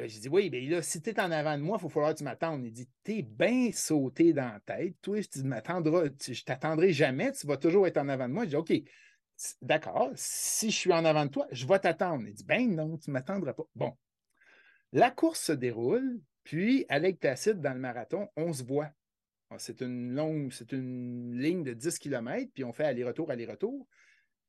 euh, 0.00 0.08
j'ai 0.08 0.20
dit, 0.20 0.28
oui, 0.28 0.50
bien 0.50 0.68
là, 0.68 0.82
si 0.82 1.00
tu 1.00 1.10
es 1.10 1.20
en 1.20 1.30
avant 1.30 1.56
de 1.56 1.62
moi, 1.62 1.78
il 1.78 1.82
faut 1.82 1.88
falloir 1.88 2.12
que 2.12 2.18
tu 2.18 2.24
m'attendes. 2.24 2.64
Il 2.64 2.72
dit, 2.72 2.88
t'es 3.02 3.22
bien 3.22 3.70
sauté 3.72 4.32
dans 4.32 4.52
la 4.52 4.60
tête. 4.60 4.96
Toi, 5.02 5.20
je 5.20 5.42
m'attendrai, 5.42 6.10
je 6.20 6.44
t'attendrai 6.44 6.92
jamais, 6.92 7.32
tu 7.32 7.46
vas 7.46 7.56
toujours 7.56 7.86
être 7.86 7.96
en 7.96 8.08
avant 8.08 8.28
de 8.28 8.34
moi. 8.34 8.44
Je 8.44 8.50
dis, 8.50 8.56
OK, 8.56 8.72
d'accord, 9.62 10.10
si 10.16 10.70
je 10.70 10.76
suis 10.76 10.92
en 10.92 11.04
avant 11.04 11.26
de 11.26 11.30
toi, 11.30 11.46
je 11.52 11.66
vais 11.66 11.78
t'attendre. 11.78 12.24
Il 12.26 12.34
dit, 12.34 12.44
ben 12.44 12.74
non, 12.74 12.96
tu 12.98 13.10
ne 13.10 13.12
m'attendras 13.14 13.52
pas. 13.54 13.64
Bon. 13.74 13.96
La 14.92 15.10
course 15.10 15.40
se 15.40 15.52
déroule, 15.52 16.20
puis 16.44 16.86
à 16.88 16.98
Lake 16.98 17.20
Placid, 17.20 17.60
dans 17.60 17.74
le 17.74 17.80
marathon, 17.80 18.28
on 18.36 18.52
se 18.52 18.62
voit. 18.64 18.90
Ah, 19.50 19.58
C'est 19.58 19.80
une 19.80 20.12
longue, 20.14 20.52
c'est 20.52 20.72
une 20.72 21.38
ligne 21.38 21.62
de 21.62 21.74
10 21.74 21.98
km, 21.98 22.50
puis 22.54 22.64
on 22.64 22.72
fait 22.72 22.84
aller-retour, 22.84 23.30
aller-retour. 23.30 23.86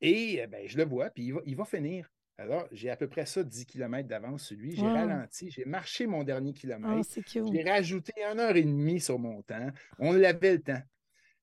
Et 0.00 0.42
euh, 0.42 0.46
ben, 0.46 0.66
je 0.68 0.76
le 0.78 0.84
vois, 0.84 1.10
puis 1.10 1.24
il 1.26 1.34
va, 1.34 1.40
il 1.46 1.56
va 1.56 1.64
finir. 1.64 2.08
Alors, 2.38 2.66
j'ai 2.72 2.90
à 2.90 2.96
peu 2.96 3.08
près 3.08 3.26
ça 3.26 3.44
10 3.44 3.66
km 3.66 4.08
d'avance 4.08 4.44
sur 4.46 4.56
lui. 4.56 4.76
J'ai 4.76 4.82
Wow. 4.82 4.92
ralenti, 4.92 5.50
j'ai 5.50 5.64
marché 5.66 6.06
mon 6.06 6.24
dernier 6.24 6.52
Ah, 6.52 6.58
kilomètre. 6.58 7.08
J'ai 7.44 7.62
rajouté 7.62 8.12
une 8.32 8.40
heure 8.40 8.56
et 8.56 8.62
demie 8.62 9.00
sur 9.00 9.18
mon 9.18 9.42
temps. 9.42 9.70
On 9.98 10.12
l'avait 10.12 10.54
le 10.54 10.62
temps. 10.62 10.82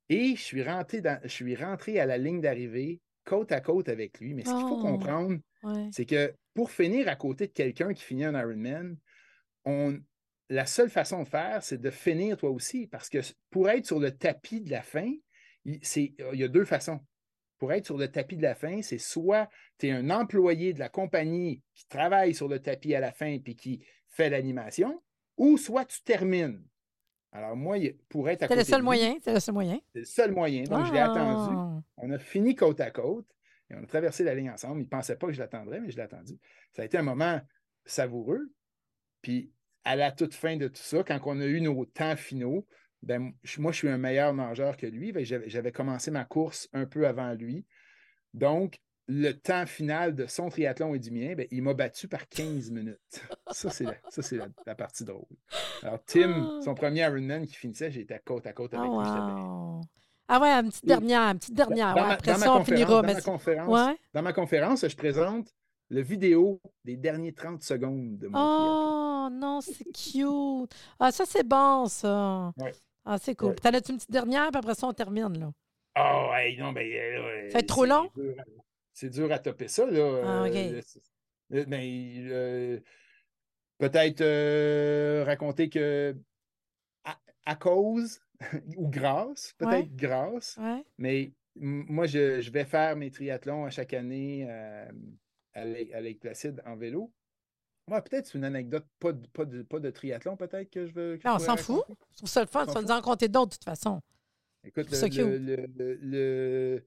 Et 0.09 0.35
je 0.35 0.41
suis 0.41 0.63
rentré, 0.63 1.01
dans, 1.01 1.19
je 1.23 1.27
suis 1.29 1.55
rentré 1.55 1.99
à 1.99 2.05
la 2.05 2.17
ligne 2.17 2.41
d'arrivée 2.41 3.01
côte 3.27 3.51
à 3.51 3.61
côte 3.61 3.89
avec 3.89 4.19
lui. 4.19 4.33
Mais 4.33 4.43
ce 4.45 4.49
qu'il 4.51 4.61
faut 4.67 4.79
Oh. 4.79 4.81
comprendre, 4.81 5.37
Ouais. 5.63 5.89
c'est 5.91 6.05
que 6.05 6.33
pour 6.53 6.71
finir 6.71 7.07
à 7.09 7.15
côté 7.15 7.47
de 7.47 7.51
quelqu'un 7.51 7.93
qui 7.93 8.03
finit 8.03 8.25
un 8.25 8.39
Ironman, 8.39 8.97
on, 9.65 9.99
la 10.49 10.65
seule 10.65 10.89
façon 10.89 11.23
de 11.23 11.27
faire, 11.27 11.61
c'est 11.61 11.79
de 11.81 11.89
finir 11.89 12.37
toi 12.37 12.49
aussi. 12.49 12.87
Parce 12.87 13.09
que 13.09 13.19
pour 13.49 13.69
être 13.69 13.85
sur 13.85 13.99
le 13.99 14.11
tapis 14.11 14.61
de 14.61 14.71
la 14.71 14.81
fin, 14.81 15.11
il, 15.65 15.79
c'est- 15.81 16.13
il 16.33 16.39
y 16.39 16.43
a 16.43 16.47
deux 16.47 16.65
façons. 16.65 16.99
Pour 17.57 17.73
être 17.73 17.85
sur 17.85 17.97
le 17.97 18.07
tapis 18.07 18.37
de 18.37 18.43
la 18.43 18.55
fin, 18.55 18.81
c'est 18.81 18.99
soit 18.99 19.49
tu 19.79 19.87
es 19.87 19.91
un 19.91 20.09
employé 20.11 20.73
de 20.73 20.79
la 20.79 20.89
compagnie 20.89 21.63
qui 21.73 21.87
travaille 21.87 22.33
sur 22.35 22.47
le 22.47 22.59
tapis 22.59 22.93
à 22.95 22.99
la 22.99 23.11
fin 23.11 23.39
puis 23.39 23.55
qui 23.55 23.83
fait 24.07 24.29
l'animation, 24.29 25.03
ou 25.37 25.57
soit 25.57 25.85
tu 25.85 26.01
termines. 26.03 26.63
Alors, 27.31 27.55
moi, 27.55 27.77
pour 28.09 28.29
être 28.29 28.43
à 28.43 28.47
C'est 28.47 28.55
le 28.55 28.61
côté 28.61 28.71
seul 28.71 28.81
moyen. 28.81 29.15
C'est 29.21 29.33
le 29.33 29.39
seul 29.39 29.53
moyen. 29.53 29.79
c'est 29.93 29.99
le 29.99 30.05
seul 30.05 30.31
moyen. 30.31 30.63
Donc, 30.63 30.85
je 30.85 30.93
l'ai 30.93 30.99
attendu. 30.99 31.55
Ah. 31.55 31.81
On 31.97 32.11
a 32.11 32.19
fini 32.19 32.55
côte 32.55 32.79
à 32.79 32.91
côte 32.91 33.27
et 33.69 33.75
on 33.75 33.83
a 33.83 33.85
traversé 33.85 34.23
la 34.23 34.33
ligne 34.33 34.49
ensemble. 34.49 34.81
Il 34.81 34.85
ne 34.85 34.89
pensait 34.89 35.17
pas 35.17 35.27
que 35.27 35.33
je 35.33 35.39
l'attendrais, 35.39 35.79
mais 35.79 35.91
je 35.91 35.97
l'ai 35.97 36.03
attendu. 36.03 36.39
Ça 36.71 36.83
a 36.83 36.85
été 36.85 36.97
un 36.97 37.03
moment 37.03 37.41
savoureux. 37.85 38.51
Puis, 39.21 39.51
à 39.83 39.95
la 39.95 40.11
toute 40.11 40.33
fin 40.33 40.57
de 40.57 40.67
tout 40.67 40.81
ça, 40.81 41.03
quand 41.03 41.19
on 41.25 41.39
a 41.39 41.45
eu 41.45 41.61
nos 41.61 41.85
temps 41.85 42.15
finaux, 42.15 42.65
ben, 43.03 43.33
moi, 43.57 43.71
je 43.71 43.77
suis 43.77 43.89
un 43.89 43.97
meilleur 43.97 44.33
nageur 44.33 44.77
que 44.77 44.87
lui. 44.87 45.13
J'avais 45.25 45.49
j'avais 45.49 45.71
commencé 45.71 46.11
ma 46.11 46.25
course 46.25 46.69
un 46.73 46.85
peu 46.85 47.07
avant 47.07 47.33
lui. 47.33 47.65
Donc, 48.33 48.79
le 49.09 49.31
temps 49.31 49.65
final 49.65 50.13
de 50.15 50.25
son 50.27 50.49
triathlon 50.49 50.93
et 50.93 50.99
du 50.99 51.11
mien, 51.11 51.33
ben, 51.35 51.47
il 51.51 51.61
m'a 51.63 51.73
battu 51.73 52.07
par 52.07 52.27
15 52.27 52.71
minutes. 52.71 52.99
Ça, 53.51 53.69
c'est 53.69 53.85
la, 53.85 53.93
c'est 54.09 54.35
la, 54.35 54.47
la 54.65 54.75
partie 54.75 55.05
drôle. 55.05 55.25
Alors, 55.81 55.99
Tim, 56.05 56.33
Ah. 56.59 56.61
son 56.63 56.75
premier 56.75 57.01
Ironman 57.01 57.45
qui 57.47 57.53
finissait, 57.55 57.89
j'étais 57.91 58.19
côte 58.25 58.45
à 58.47 58.53
côte 58.53 58.71
Ah, 58.73 58.79
avec 58.79 58.89
lui. 58.91 58.97
wow. 58.97 59.81
Ah 60.29 60.41
ouais, 60.41 60.49
une 60.49 60.69
petite 60.69 60.83
Et- 60.83 60.87
dernière, 60.87 61.21
une 61.31 61.39
petite 61.39 61.53
dernière. 61.53 61.95
Dans 61.95 62.01
ouais, 62.01 62.07
ma- 62.07 62.13
après 62.15 62.31
dans 62.33 62.37
ça, 62.37 62.53
on 62.53 62.57
conférence- 62.57 62.79
finira. 62.81 63.01
dans 63.01 63.07
mais 63.07 63.13
ma 63.13 63.19
c'est- 63.21 63.25
conférence, 63.31 63.87
ouais. 63.87 63.97
dans 64.13 64.21
ma 64.21 64.33
conférence, 64.33 64.85
je 64.87 64.95
présente 64.97 65.47
le 65.89 66.01
vidéo 66.01 66.59
des 66.83 66.97
derniers 66.97 67.33
30 67.33 67.63
secondes 67.63 68.17
de 68.17 68.27
mon 68.27 68.33
triathlon. 68.33 68.83
Oh 69.23 69.29
non, 69.31 69.61
c'est 69.61 69.85
cute. 69.85 70.75
Ah, 70.99 71.13
ça, 71.13 71.23
c'est 71.25 71.47
bon, 71.47 71.85
ça. 71.85 72.51
Ouais. 72.57 72.73
Ah, 73.05 73.17
c'est 73.17 73.35
cool. 73.35 73.55
T'en 73.55 73.69
as-tu 73.69 73.91
une 73.93 73.97
petite 73.99 74.11
dernière, 74.11 74.49
puis 74.49 74.57
après 74.59 74.75
ça, 74.75 74.85
on 74.87 74.91
termine, 74.93 75.39
là? 75.39 75.49
Oh, 75.97 76.29
hey, 76.35 76.57
non, 76.57 76.73
ben. 76.73 76.85
euh, 76.85 77.47
Ça 77.47 77.53
va 77.53 77.59
être 77.59 77.67
trop 77.67 77.83
c'est 77.85 77.89
long? 77.89 78.09
C'est 78.99 79.11
dur 79.11 79.31
à 79.31 79.37
topper 79.37 79.67
ça, 79.67 79.85
là. 79.85 80.21
Ah, 80.25 80.45
euh, 80.47 80.81
c'est- 80.83 81.03
euh, 81.51 82.79
peut-être 83.77 84.21
euh, 84.21 85.23
raconter 85.23 85.69
que 85.69 86.15
à, 87.03 87.19
à 87.45 87.55
cause 87.55 88.19
ou 88.75 88.89
grâce, 88.89 89.53
peut-être 89.59 89.85
Ouais. 89.85 89.89
grâce, 89.93 90.57
Ouais. 90.57 90.83
mais 90.97 91.31
moi, 91.55 92.07
je, 92.07 92.41
je 92.41 92.49
vais 92.49 92.65
faire 92.65 92.95
mes 92.95 93.11
triathlons 93.11 93.65
à 93.65 93.69
chaque 93.69 93.93
année 93.93 94.49
à 95.53 95.63
Lake, 95.63 95.93
à 95.93 96.01
Lake 96.01 96.19
Placid 96.19 96.59
en 96.65 96.75
vélo. 96.75 97.13
Ouais, 97.91 98.01
peut-être 98.01 98.25
c'est 98.25 98.39
une 98.39 98.45
anecdote, 98.45 98.87
pas 98.97 99.13
de, 99.13 99.27
pas 99.27 99.45
de, 99.45 99.61
pas 99.61 99.79
de 99.79 99.91
triathlon, 99.91 100.35
peut-être 100.37 100.71
que 100.71 100.87
je 100.87 100.93
veux. 100.93 101.17
que 101.17 101.21
je 101.21 101.27
Non, 101.27 101.35
on 101.35 101.39
s'en 101.39 101.55
fout. 101.55 101.83
Je 102.13 102.17
trouve 102.17 102.29
ça 102.29 102.41
le 102.41 102.47
fun. 102.47 102.65
Ça 102.67 102.81
nous 102.81 102.89
en 102.91 103.01
compter 103.01 103.27
d'autres, 103.27 103.51
de 103.51 103.55
toute 103.57 103.63
façon. 103.63 104.01
Écoute, 104.63 104.89
le, 104.89 105.37
le, 105.37 105.93
le- 106.01 106.85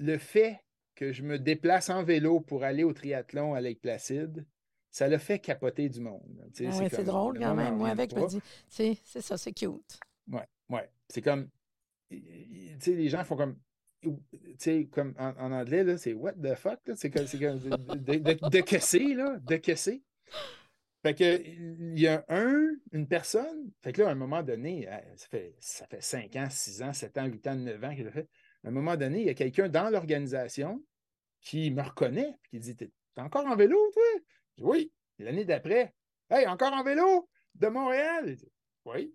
le 0.00 0.18
fait 0.18 0.60
que 1.00 1.12
je 1.12 1.22
me 1.22 1.38
déplace 1.38 1.88
en 1.88 2.04
vélo 2.04 2.40
pour 2.40 2.62
aller 2.62 2.84
au 2.84 2.92
triathlon 2.92 3.54
à 3.54 3.60
Lake 3.62 3.80
Placide, 3.80 4.44
ça 4.90 5.08
l'a 5.08 5.18
fait 5.18 5.38
capoter 5.38 5.88
du 5.88 6.00
monde. 6.00 6.44
Ah 6.60 6.78
ouais, 6.78 6.88
c'est 6.90 7.04
drôle 7.04 7.38
le 7.38 7.40
quand 7.40 7.54
même. 7.54 7.76
Moi, 7.76 7.88
avec, 7.88 8.10
je 8.10 8.16
me 8.16 8.28
dis, 8.28 8.40
c'est 8.68 9.22
ça, 9.22 9.38
c'est 9.38 9.52
cute. 9.52 9.98
Ouais, 10.30 10.46
ouais. 10.68 10.90
C'est 11.08 11.22
comme. 11.22 11.48
Tu 12.10 12.22
sais, 12.80 12.94
les 12.94 13.08
gens 13.08 13.24
font 13.24 13.36
comme. 13.36 13.56
Tu 14.02 14.10
sais, 14.58 14.88
comme 14.92 15.14
en, 15.18 15.30
en 15.38 15.52
anglais, 15.52 15.96
c'est 15.96 16.12
what 16.12 16.34
the 16.34 16.54
fuck? 16.54 16.80
C'est 16.96 17.10
comme, 17.10 17.26
comme 17.26 17.58
de, 17.58 18.16
de, 18.16 18.48
de, 18.48 18.60
que 18.60 18.78
c'est, 18.78 19.14
là? 19.14 19.38
De 19.38 19.56
que 19.56 19.74
c'est? 19.74 20.02
Fait 21.02 21.14
que 21.14 21.42
il 21.46 21.98
y 21.98 22.08
a 22.08 22.26
un, 22.28 22.74
une 22.92 23.06
personne. 23.06 23.70
Fait 23.80 23.92
que 23.92 24.02
là, 24.02 24.08
à 24.08 24.12
un 24.12 24.16
moment 24.16 24.42
donné, 24.42 24.86
euh, 24.86 24.98
ça 25.16 25.28
fait, 25.28 25.54
ça 25.60 25.86
fait 25.86 26.02
5 26.02 26.36
ans, 26.36 26.48
6 26.50 26.82
ans, 26.82 26.92
7 26.92 27.16
ans, 27.18 27.24
8 27.24 27.46
ans, 27.46 27.56
9 27.56 27.84
ans 27.84 27.94
qu'il 27.94 28.06
a 28.06 28.10
fait. 28.10 28.28
À 28.64 28.68
un 28.68 28.70
moment 28.70 28.96
donné, 28.96 29.20
il 29.20 29.26
y 29.26 29.30
a 29.30 29.34
quelqu'un 29.34 29.70
dans 29.70 29.88
l'organisation 29.88 30.82
qui 31.40 31.70
me 31.70 31.82
reconnaît 31.82 32.28
et 32.28 32.48
qui 32.50 32.60
dit 32.60 32.76
T'es 32.76 32.90
encore 33.16 33.46
en 33.46 33.56
vélo, 33.56 33.78
toi? 33.92 34.02
Je 34.56 34.62
dis, 34.62 34.68
oui. 34.68 34.92
L'année 35.18 35.44
d'après, 35.44 35.94
Hey, 36.30 36.46
encore 36.46 36.72
en 36.72 36.84
vélo 36.84 37.28
de 37.56 37.66
Montréal? 37.68 38.36
Oui. 38.84 39.14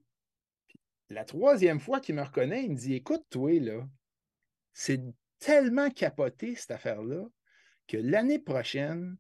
La 1.10 1.24
troisième 1.24 1.80
fois 1.80 2.02
qu'il 2.02 2.16
me 2.16 2.24
reconnaît, 2.24 2.66
il 2.66 2.72
me 2.72 2.76
dit 2.78 2.96
Écoute, 2.96 3.26
toi, 3.30 3.58
là, 3.60 3.88
c'est 4.74 5.02
tellement 5.40 5.90
capoté 5.90 6.56
cette 6.56 6.72
affaire-là 6.72 7.26
que 7.88 7.98
l'année 7.98 8.40
prochaine, 8.40 9.18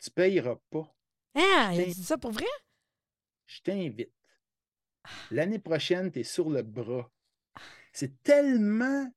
tu 0.00 0.10
ne 0.10 0.14
payeras 0.14 0.56
pas. 0.70 0.92
Ah, 1.34 1.70
il 1.72 1.82
a 1.82 1.84
dit 1.84 2.04
ça 2.04 2.18
pour 2.18 2.32
vrai? 2.32 2.46
Je 3.46 3.60
t'invite. 3.60 4.12
L'année 5.30 5.58
prochaine, 5.58 6.10
tu 6.10 6.20
es 6.20 6.24
sur 6.24 6.50
le 6.50 6.62
bras. 6.62 7.10
C'est 7.92 8.22
tellement 8.22 9.08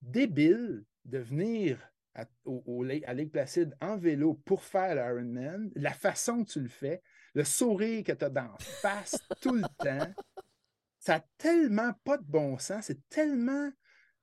débile 0.00 0.84
de 1.06 1.18
venir 1.18 1.78
à, 2.14 2.26
au, 2.44 2.84
à 2.84 3.14
Lake 3.14 3.32
Placide 3.32 3.76
en 3.80 3.96
vélo 3.96 4.34
pour 4.44 4.62
faire 4.62 4.94
l'Ironman, 4.94 5.70
la 5.74 5.92
façon 5.92 6.44
que 6.44 6.50
tu 6.50 6.60
le 6.60 6.68
fais, 6.68 7.02
le 7.34 7.44
sourire 7.44 8.04
que 8.04 8.12
tu 8.12 8.24
as 8.24 8.30
d'en 8.30 8.56
face 8.58 9.18
tout 9.40 9.54
le 9.54 9.62
temps, 9.78 10.12
ça 10.98 11.18
n'a 11.18 11.24
tellement 11.38 11.92
pas 12.04 12.16
de 12.16 12.24
bon 12.24 12.58
sens, 12.58 12.86
c'est 12.86 13.08
tellement 13.08 13.70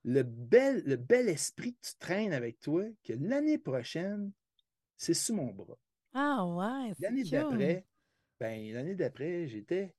le 0.04 0.22
bel, 0.22 0.82
le 0.84 0.96
bel 0.96 1.28
esprit 1.28 1.74
que 1.74 1.88
tu 1.88 1.94
traînes 1.98 2.32
avec 2.32 2.60
toi 2.60 2.84
que 3.04 3.14
l'année 3.14 3.58
prochaine, 3.58 4.32
c'est 4.96 5.14
sous 5.14 5.34
mon 5.34 5.52
bras. 5.52 5.78
Ah 6.12 6.44
ouais, 6.46 6.92
c'est 6.94 7.02
L'année 7.02 7.24
d'après, 7.24 7.86
ben, 8.38 8.72
l'année 8.74 8.94
d'après, 8.94 9.46
j'étais 9.48 9.94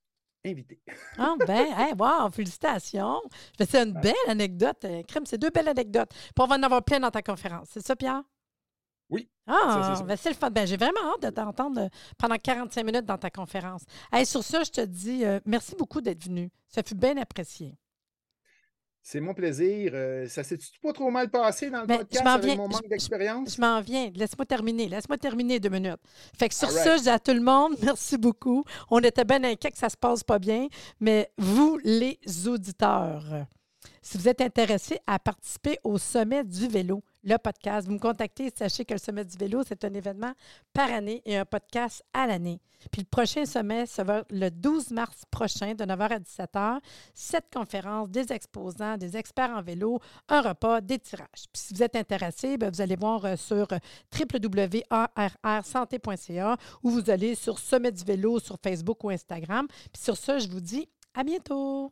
invité. 0.45 0.79
Ah 1.17 1.35
ben, 1.45 1.65
hey, 1.77 1.93
wow, 1.97 2.29
félicitations. 2.31 3.21
C'est 3.57 3.75
une 3.75 3.93
belle 3.93 4.13
anecdote. 4.27 4.83
euh, 4.85 5.03
Crème, 5.03 5.25
c'est 5.25 5.37
deux 5.37 5.49
belles 5.49 5.67
anecdotes. 5.67 6.09
Puis 6.09 6.33
on 6.39 6.45
va 6.47 6.55
en 6.55 6.63
avoir 6.63 6.83
plein 6.83 6.99
dans 6.99 7.11
ta 7.11 7.21
conférence. 7.21 7.67
C'est 7.71 7.85
ça, 7.85 7.95
Pierre? 7.95 8.21
Oui, 9.09 9.29
Ah, 9.45 9.93
ben 10.07 10.15
c'est 10.17 10.29
le 10.29 10.35
fun. 10.35 10.49
Ben, 10.49 10.65
j'ai 10.65 10.77
vraiment 10.77 11.13
hâte 11.13 11.21
de 11.21 11.29
t'entendre 11.29 11.81
euh, 11.81 11.87
pendant 12.17 12.37
45 12.37 12.83
minutes 12.83 13.05
dans 13.05 13.17
ta 13.19 13.29
conférence. 13.29 13.83
Hey, 14.11 14.25
sur 14.25 14.43
ça, 14.43 14.63
je 14.63 14.71
te 14.71 14.81
dis 14.81 15.23
euh, 15.25 15.39
merci 15.45 15.75
beaucoup 15.75 16.01
d'être 16.01 16.23
venu. 16.23 16.49
Ça 16.69 16.81
fut 16.83 16.95
bien 16.95 17.15
apprécié. 17.17 17.75
C'est 19.07 19.19
mon 19.19 19.35
plaisir. 19.35 19.91
Euh, 19.93 20.27
ça 20.27 20.43
s'est 20.43 20.57
pas 20.81 20.91
trop 20.91 21.11
mal 21.11 21.29
passé 21.29 21.69
dans 21.69 21.81
le 21.81 21.85
Ben, 21.85 21.99
podcast 21.99 22.23
m'en 22.25 22.31
avec 22.31 22.45
viens- 22.45 22.55
mon 22.55 22.67
manque 22.67 22.87
d'expérience? 22.89 23.55
Je 23.55 23.61
m'en 23.61 23.79
viens. 23.79 24.09
Laisse-moi 24.15 24.47
terminer. 24.47 24.89
Laisse-moi 24.89 25.19
terminer 25.19 25.59
deux 25.59 25.69
minutes. 25.69 25.99
Fait 26.39 26.49
que 26.49 26.55
sur 26.55 26.71
ça, 26.71 26.83
right. 26.85 26.97
je 26.97 27.03
dis 27.03 27.09
à 27.09 27.19
tout 27.19 27.33
le 27.33 27.39
monde, 27.41 27.75
merci 27.83 28.17
beaucoup. 28.17 28.63
On 28.89 28.97
était 29.01 29.23
bien 29.23 29.43
inquiets 29.43 29.69
que 29.69 29.77
ça 29.77 29.89
se 29.89 29.95
passe 29.95 30.23
pas 30.23 30.39
bien, 30.39 30.69
mais 30.99 31.29
vous, 31.37 31.77
les 31.83 32.17
auditeurs, 32.47 33.45
si 34.01 34.17
vous 34.17 34.27
êtes 34.27 34.41
intéressés 34.41 34.97
à 35.05 35.19
participer 35.19 35.77
au 35.83 35.99
Sommet 35.99 36.43
du 36.43 36.67
vélo, 36.67 37.03
le 37.25 37.37
podcast, 37.37 37.87
vous 37.87 37.93
me 37.93 37.99
contactez. 37.99 38.51
Sachez 38.55 38.85
que 38.85 38.93
le 38.93 38.99
Sommet 38.99 39.25
du 39.25 39.35
vélo, 39.37 39.63
c'est 39.67 39.83
un 39.83 39.93
événement 39.93 40.31
par 40.73 40.91
année 40.91 41.21
et 41.25 41.37
un 41.37 41.45
podcast 41.45 42.03
à 42.13 42.27
l'année. 42.27 42.61
Puis 42.91 43.01
le 43.01 43.07
prochain 43.07 43.45
sommet, 43.45 43.87
ça 43.87 44.03
va 44.03 44.23
le 44.29 44.49
12 44.49 44.91
mars 44.91 45.23
prochain, 45.31 45.73
de 45.73 45.83
9h 45.83 46.11
à 46.11 46.19
17h. 46.19 46.77
Cette 47.13 47.51
conférence, 47.51 48.09
des 48.09 48.31
exposants, 48.31 48.95
des 48.97 49.17
experts 49.17 49.49
en 49.49 49.61
vélo, 49.61 49.99
un 50.29 50.41
repas, 50.41 50.79
des 50.81 50.99
tirages. 50.99 51.49
Puis 51.51 51.63
si 51.63 51.73
vous 51.73 51.81
êtes 51.83 51.95
intéressé, 51.95 52.57
ben, 52.57 52.69
vous 52.69 52.81
allez 52.81 52.95
voir 52.95 53.25
euh, 53.25 53.35
sur 53.35 53.67
euh, 53.71 53.79
www.arrsanté.ca 54.17 56.57
ou 56.83 56.91
vous 56.91 57.09
allez 57.09 57.33
sur 57.35 57.57
Sommet 57.57 57.91
du 57.91 58.03
vélo 58.03 58.39
sur 58.39 58.57
Facebook 58.61 59.03
ou 59.03 59.09
Instagram. 59.09 59.65
Puis 59.91 60.03
sur 60.03 60.15
ça, 60.15 60.37
je 60.37 60.47
vous 60.47 60.61
dis 60.61 60.87
à 61.15 61.23
bientôt. 61.23 61.91